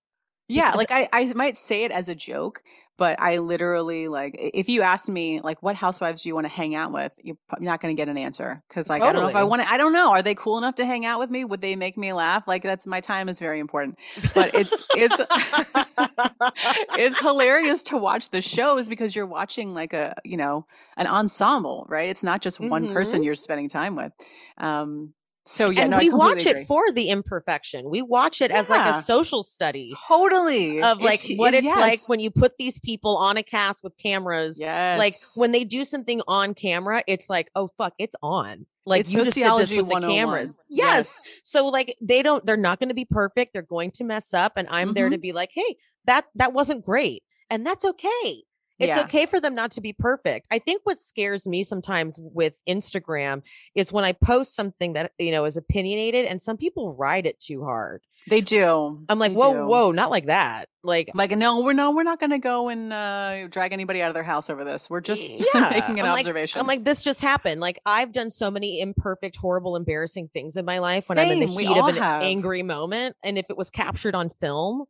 [0.51, 2.63] Yeah, like I, I might say it as a joke,
[3.01, 6.53] but I literally like if you asked me like what housewives do you want to
[6.53, 9.29] hang out with, you're not going to get an answer because like I don't know
[9.29, 9.71] if I want to.
[9.71, 10.11] I don't know.
[10.11, 11.45] Are they cool enough to hang out with me?
[11.45, 12.47] Would they make me laugh?
[12.47, 13.99] Like that's my time is very important.
[14.35, 15.19] But it's it's
[16.99, 20.67] it's hilarious to watch the shows because you're watching like a you know
[20.97, 22.11] an ensemble, right?
[22.11, 24.13] It's not just one person you're spending time with.
[24.59, 25.15] Um,
[25.51, 26.61] So yeah, and no, we watch agree.
[26.63, 27.91] it for the imperfection.
[27.91, 31.99] We watch it as like a social study totally of like It's- what it's like
[32.09, 34.61] when you put these people on a cast with cameras.
[34.61, 38.67] yes, Like when they do something on camera, it's like, oh fuck, it's on.
[38.87, 40.59] Like It's you just did sociology this with the cameras.
[40.69, 41.29] Yes.
[41.43, 43.53] So like they don't they're not going to be perfect.
[43.53, 45.21] They're going to mess up and I'm there to Mm-hmm.
[45.21, 48.45] be like, "Hey, that that wasn't great." And that's okay.
[48.81, 49.03] It's Yeah.
[49.03, 50.47] okay for them not to be perfect.
[50.51, 53.43] I think what scares me sometimes with Instagram
[53.75, 57.39] is when I post something that, you know, is opinionated and some people ride it
[57.39, 58.03] too hard.
[58.29, 58.99] They do.
[59.09, 59.67] I'm like, They "Whoa, do.
[59.67, 62.93] whoa, not like that." Like Like no, we're no, we're not going to go and
[62.93, 64.89] uh, drag anybody out of their house over this.
[64.91, 65.69] We're just Yeah.
[65.71, 66.61] making an I'm like- observation.
[66.61, 67.61] I'm like, this just happened.
[67.61, 71.41] Like I've done so many imperfect, horrible, embarrassing things in my life when I'm in
[71.41, 72.23] the heat of an have.
[72.23, 73.17] angry moment.
[73.25, 74.85] And if it was captured on film,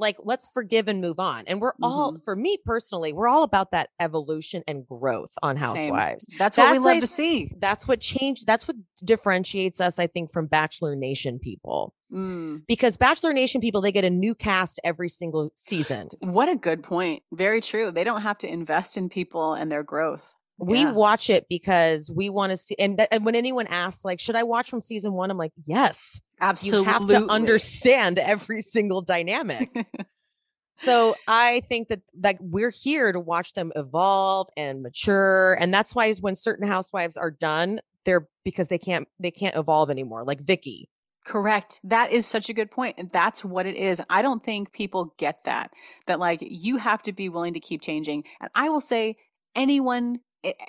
[0.00, 1.44] like let's forgive and move on.
[1.46, 2.22] And we're all, Mm-hmm.
[2.24, 6.26] for me personally, we're all about that evolution and growth on Housewives.
[6.38, 7.52] That's what we love I- to see.
[7.58, 8.46] That's what changed.
[8.46, 11.94] That's what differentiates us, I think, from Bachelor Nation people.
[12.12, 12.66] Mm.
[12.66, 16.08] Because Bachelor Nation people, they get a new cast every single season.
[16.20, 17.22] What a good point.
[17.32, 17.90] Very true.
[17.90, 20.34] They don't have to invest in people and their growth.
[20.62, 20.92] We Yeah.
[20.92, 24.36] watch it because we want to see and, th- and when anyone asks like should
[24.36, 26.78] i watch from season one i'm like yes Absolutely.
[26.80, 29.68] you have to understand every single dynamic
[30.74, 35.94] so i think that like we're here to watch them evolve and mature and that's
[35.94, 40.40] why when certain housewives are done they're because they can't they can't evolve anymore like
[40.42, 40.88] vicki
[41.26, 41.80] Correct.
[41.84, 42.94] That is such a good point.
[42.96, 44.00] And that's what it is.
[44.08, 45.70] I don't think people get that,
[46.06, 48.24] that like you have to be willing to keep changing.
[48.40, 49.16] And I will say,
[49.54, 50.20] anyone,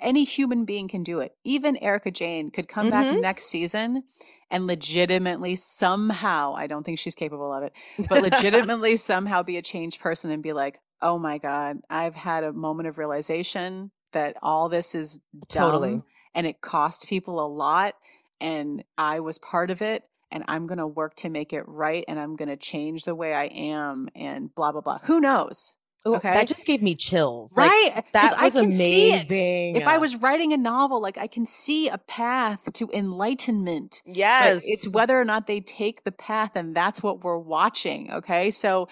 [0.02, 1.36] any human being can do it.
[1.44, 3.22] Even Erika Jayne could come back Mhm.
[3.22, 4.04] next season
[4.50, 7.74] and legitimately somehow, I don't think she's capable of it,
[8.10, 12.44] but legitimately somehow be a changed person and be like, oh my God, I've had
[12.44, 15.18] a moment of realization that all this is
[15.50, 16.02] dumb Totally.
[16.36, 17.96] and it cost people a lot.
[18.42, 22.04] And I was part of it and I'm going to work to make it right
[22.08, 25.00] and I'm going to change the way I am and blah, blah, blah.
[25.04, 25.78] Who knows?
[26.06, 26.32] Oh, Okay.
[26.34, 28.04] that just gave me chills Like, Right.
[28.20, 29.28] 'Cause that I was can see it.
[29.28, 34.02] amazing If I was writing a novel, like I can see a path to enlightenment.
[34.06, 38.12] Yes it's whether or not they take the path, and that's what we're watching.
[38.12, 38.52] Okay.
[38.52, 38.88] So,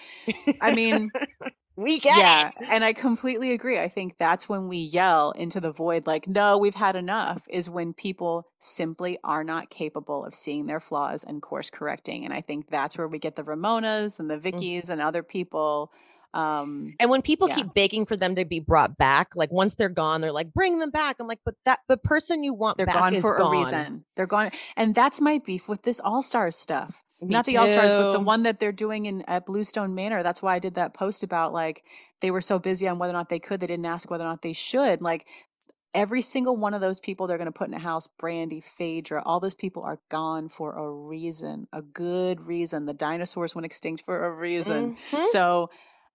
[0.60, 1.12] I mean,
[1.76, 2.50] we get yeah.
[2.60, 3.78] it And I completely agree.
[3.80, 7.70] I think that's when we yell into the void, like, no, we've had enough, is
[7.70, 12.24] when people simply are not capable of seeing their flaws and course correcting.
[12.24, 14.66] And I think that's where we get the Ramonas and the Mm.
[14.68, 15.92] Vickis and other people.
[16.32, 17.56] Um, And when people Yeah.
[17.56, 20.78] keep begging for them to be brought back, like once they're gone, they're like, "Bring
[20.78, 23.46] them back." I'm like, "But that the person you want they're gone for gone.
[23.54, 24.04] a reason.
[24.14, 24.50] They're gone.
[24.76, 27.02] And that's my beef with this All Stars stuff.
[27.20, 30.22] Me Not the All Stars, but the one that they're doing in at Bluestone Manor.
[30.22, 31.84] That's why I did that post about like
[32.20, 34.28] they were so busy on whether or not they could, they didn't ask whether or
[34.28, 35.00] not they should.
[35.02, 35.26] Like
[35.92, 39.22] every single one of those people they're going to put in a house, Brandi, Phaedra,
[39.26, 42.86] all those people are gone for a reason, a good reason.
[42.86, 44.96] The dinosaurs went extinct for a reason.
[45.10, 45.24] Mhm.
[45.24, 45.68] So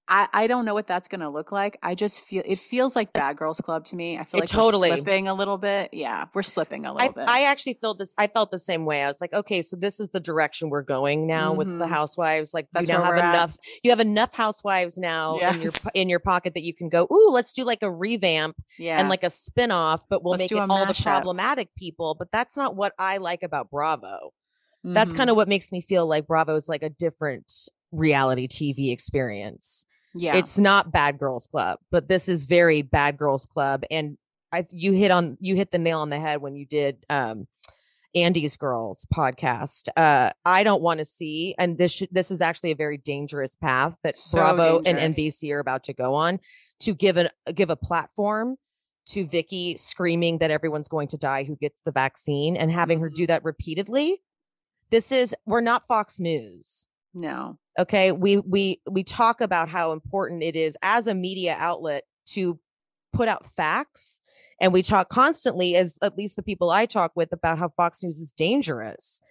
[0.08, 1.80] I, I don't know what that's going to look like.
[1.82, 4.20] I just feel it feels like Bad Girls Club to me.
[4.20, 5.90] I feel It like totally- we're slipping a little bit.
[5.94, 7.28] Yeah, we're slipping a little I, bit.
[7.28, 8.14] I actually felt this.
[8.18, 9.02] I felt the same way.
[9.02, 11.90] I was like, okay, so this is the direction we're going now with the Mhm.
[11.90, 12.54] housewives.
[12.54, 13.34] Like, That's you now have we're at.
[13.34, 13.58] enough.
[13.84, 17.08] You have enough housewives now in your in your pocket that you can go.
[17.12, 20.44] Ooh, let's do like a revamp yeah, and like a spin off, but we'll Let's
[20.44, 22.16] make it all the problematic people.
[22.18, 24.34] But that's not what I like about Bravo.
[24.84, 25.18] That's Mhm.
[25.18, 27.52] kind of what makes me feel like Bravo is like a different
[27.92, 29.86] reality TV experience.
[30.18, 30.38] Yeah.
[30.38, 33.84] It's not Bad Girls Club, but this is very Bad Girls Club.
[33.92, 34.18] And
[34.54, 37.48] I you hit on you hit the nail on the head when you did um
[38.16, 39.90] Andy's Girls podcast.
[39.98, 43.56] Uh I don't want to see, and this should, this is actually a very dangerous
[43.56, 45.18] path that So Bravo and dangerous.
[45.18, 46.40] NBC are about to go on
[46.80, 48.56] to give an give a platform
[49.08, 53.08] to Vicki screaming that everyone's going to die who gets the vaccine and having her
[53.08, 53.16] Mm-hmm.
[53.16, 54.22] do that repeatedly.
[54.92, 57.58] This is we're not Fox News no.
[57.80, 62.60] okay we we we talk about how important it is as a media outlet to
[63.14, 64.22] put out facts
[64.62, 68.04] and we talk constantly as at least the people i talk with about how fox
[68.04, 69.22] news is dangerous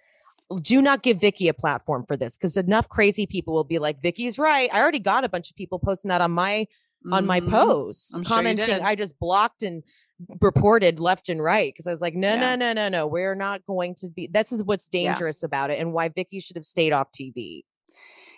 [0.61, 4.01] do not give Vicki a platform for this because enough crazy people will be like
[4.01, 6.65] Vicki's right i already got a bunch of people posting that on my
[7.11, 7.51] on my Mhm.
[7.51, 8.81] post I'm sure commenting did.
[8.81, 9.83] i just blocked and
[10.41, 12.55] reported left and right because i was like no Yeah.
[12.55, 15.09] no no no no we're not going to be this is what's Yeah.
[15.13, 17.61] dangerous about it and why Vicki should have stayed off tv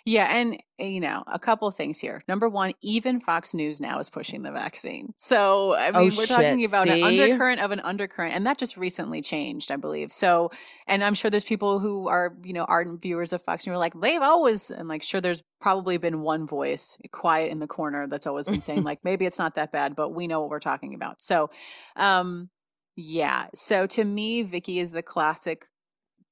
[0.04, 2.22] Yeah, and uh, you know, a couple of things here.
[2.28, 5.12] Number one, even Fox News now is pushing the vaccine.
[5.16, 8.58] So I Oh, mean, we're talking shit, about an undercurrent of an undercurrent, and that
[8.58, 10.12] just recently changed, I believe.
[10.12, 10.50] So,
[10.86, 13.76] and I'm sure there's people who are you know ardent viewers of Fox News who
[13.76, 17.66] are like they've always, and like sure, there's probably been one voice quiet in the
[17.66, 20.50] corner that's always been saying like maybe it's not that bad, but we know what
[20.50, 21.22] we're talking about.
[21.22, 21.48] So,
[21.96, 22.50] um,
[22.96, 23.46] yeah.
[23.54, 25.66] So to me, Vicki is the classic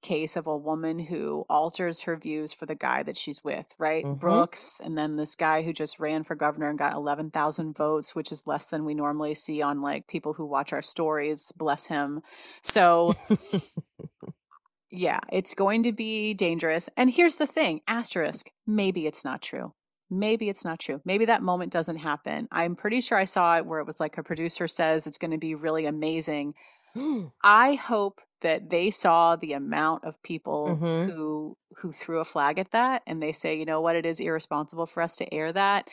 [0.02, 4.05] case of a woman who alters her views for the guy that she's with, right?
[4.05, 4.18] Mhm.
[4.20, 8.31] Brooks, and then this guy who just ran for governor and got 11,000 votes, which
[8.31, 12.23] is less than we normally see on like people who watch our stories, bless him.
[12.62, 13.14] So,
[14.90, 16.89] yeah, it's going to be dangerous.
[16.97, 19.74] And here's the thing asterisk, maybe it's not true.
[20.09, 21.01] Maybe it's not true.
[21.05, 22.47] Maybe that moment doesn't happen.
[22.52, 25.32] I'm pretty sure I saw it where it was like a producer says it's going
[25.32, 26.55] to be really amazing.
[27.43, 31.10] I hope that they saw the amount of people Mhm.
[31.10, 34.18] who who threw a flag at that and they say, you know what, it is
[34.20, 35.89] irresponsible for us to air that.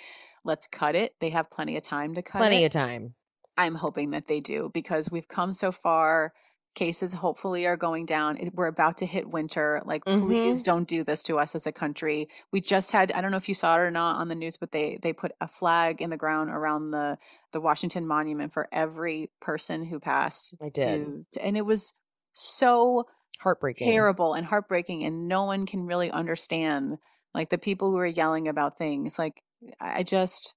[0.46, 1.16] Let's cut it.
[1.20, 2.68] They have plenty of time to cut Plenty it.
[2.68, 3.16] of time.
[3.58, 6.34] I'm hoping that they do because we've come so far.
[6.76, 8.38] Cases hopefully are going down.
[8.56, 9.82] We're about to hit winter.
[9.86, 10.26] Like, Mhm.
[10.26, 12.28] please don't do this to us as a country.
[12.52, 14.58] We just had, I don't know if you saw it or not on the news,
[14.58, 17.18] but they they put a flag in the ground around the
[17.52, 20.56] the Washington Monument for every person who passed.
[20.62, 21.26] I did.
[21.34, 21.94] to- and it was
[22.34, 23.06] so
[23.40, 23.88] Heartbreaking.
[23.92, 26.98] terrible and heartbreaking and no one can really understand
[27.36, 29.44] like the people who are yelling about things like
[29.80, 30.56] i I just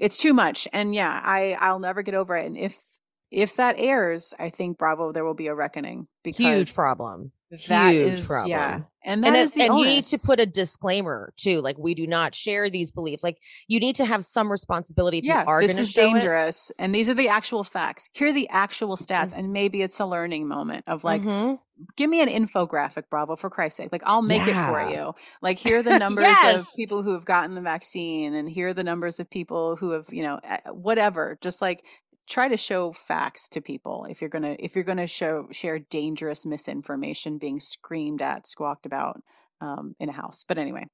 [0.00, 2.97] it's too much and yeah i i'll never get over it and if
[3.30, 7.32] if that airs i think bravo there will be a reckoning because Huge problem.
[7.68, 8.50] that Huge is- problem.
[8.50, 11.94] yeah and that and is and you need to put a disclaimer too like we
[11.94, 13.38] do not share these beliefs like
[13.68, 16.12] you need to have some responsibility if yeah you are this is show it.
[16.14, 19.98] dangerous and these are the actual facts here are the actual stats and maybe it's
[20.00, 21.58] a learning moment of like Mhm.
[21.96, 23.90] give me an infographic, Bravo, for Christ's sake.
[23.92, 25.14] Like, I'll make it for you.
[25.40, 28.74] Like, here are the numbers of people who have gotten the vaccine, and here are
[28.74, 30.40] the numbers of people who have, you know,
[30.72, 31.38] whatever.
[31.40, 31.84] Just like
[32.28, 36.44] try to show facts to people if you're gonna if you're gonna show share dangerous
[36.44, 39.20] misinformation being screamed at, squawked about
[39.60, 40.44] um, in a house.
[40.46, 40.86] But anyway,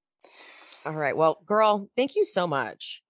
[0.87, 1.17] all right.
[1.17, 3.03] Well girl thank you so much.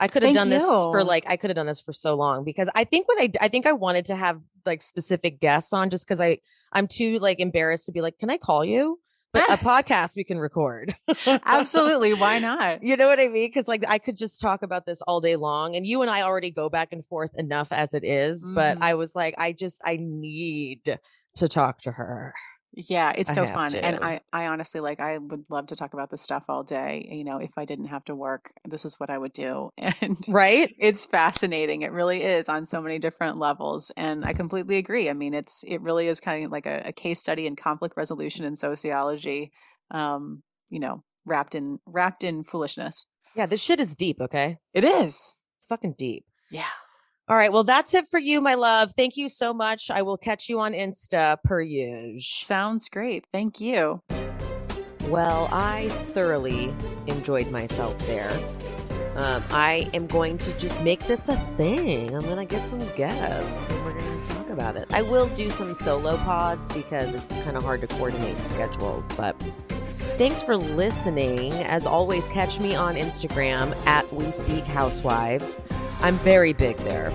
[0.00, 2.44] I could have done this for like i could have done this for so long
[2.44, 5.88] because i think what i i think i wanted to have like specific guests on
[5.88, 6.36] just because i
[6.72, 8.98] i'm too like embarrassed to be like can i call you
[9.34, 10.96] but a podcast we can record
[11.44, 12.82] absolutely, why not?
[12.82, 13.48] You know what I mean?
[13.48, 16.22] Because like I could just talk about this all day long, and you and I
[16.22, 18.82] already go back and forth enough as it is, But Mhm.
[18.82, 20.98] I was like, I just I need
[21.34, 22.32] to talk to her.
[22.76, 23.74] Yeah, it's I so fun.
[23.76, 23.98] And.
[24.02, 27.08] I, I honestly like I would love to talk about this stuff all day.
[27.10, 29.70] You know, if I didn't have to work, this is what I would do.
[30.00, 30.74] And Right?
[30.78, 31.82] it's fascinating.
[31.82, 33.92] It really is on so many different levels.
[33.96, 35.08] And I completely agree.
[35.08, 37.96] I mean, it's it really is kind of like a, a case study in conflict
[37.96, 39.52] resolution and sociology.
[39.90, 43.06] Um, you know, wrapped in wrapped in foolishness.
[43.36, 44.20] Yeah, this shit is deep.
[44.20, 45.34] Okay, It is.
[45.56, 46.24] it's fucking deep.
[46.50, 46.66] Yeah.
[47.26, 48.92] All right, well that's it for you, my love.
[48.96, 49.90] Thank you so much.
[49.90, 52.18] I will catch you on Insta per usual.
[52.18, 53.26] Sounds great.
[53.32, 54.02] Thank you.
[55.08, 56.74] Well, I thoroughly
[57.06, 58.30] enjoyed myself there.
[59.16, 62.14] Um, I am going to just make this a thing.
[62.14, 64.90] I'm going to get some guests and we're going to talk about it.
[64.94, 69.38] I will do some solo pods because it's kind of hard to coordinate schedules, but
[70.16, 71.52] thanks for listening.
[71.52, 75.60] As always, catch me on Instagram at We Speak Housewives.
[76.00, 77.12] I'm very big there.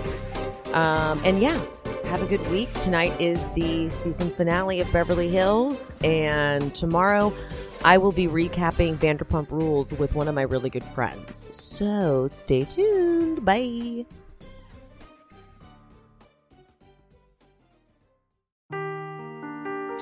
[0.73, 1.59] Um, and yeah,
[2.05, 2.71] have a good week.
[2.75, 7.33] Tonight is the season finale of Beverly Hills, and tomorrow
[7.83, 11.45] I will be recapping Vanderpump Rules with one of my really good friends.
[11.51, 13.45] So stay tuned.
[13.45, 14.05] Bye.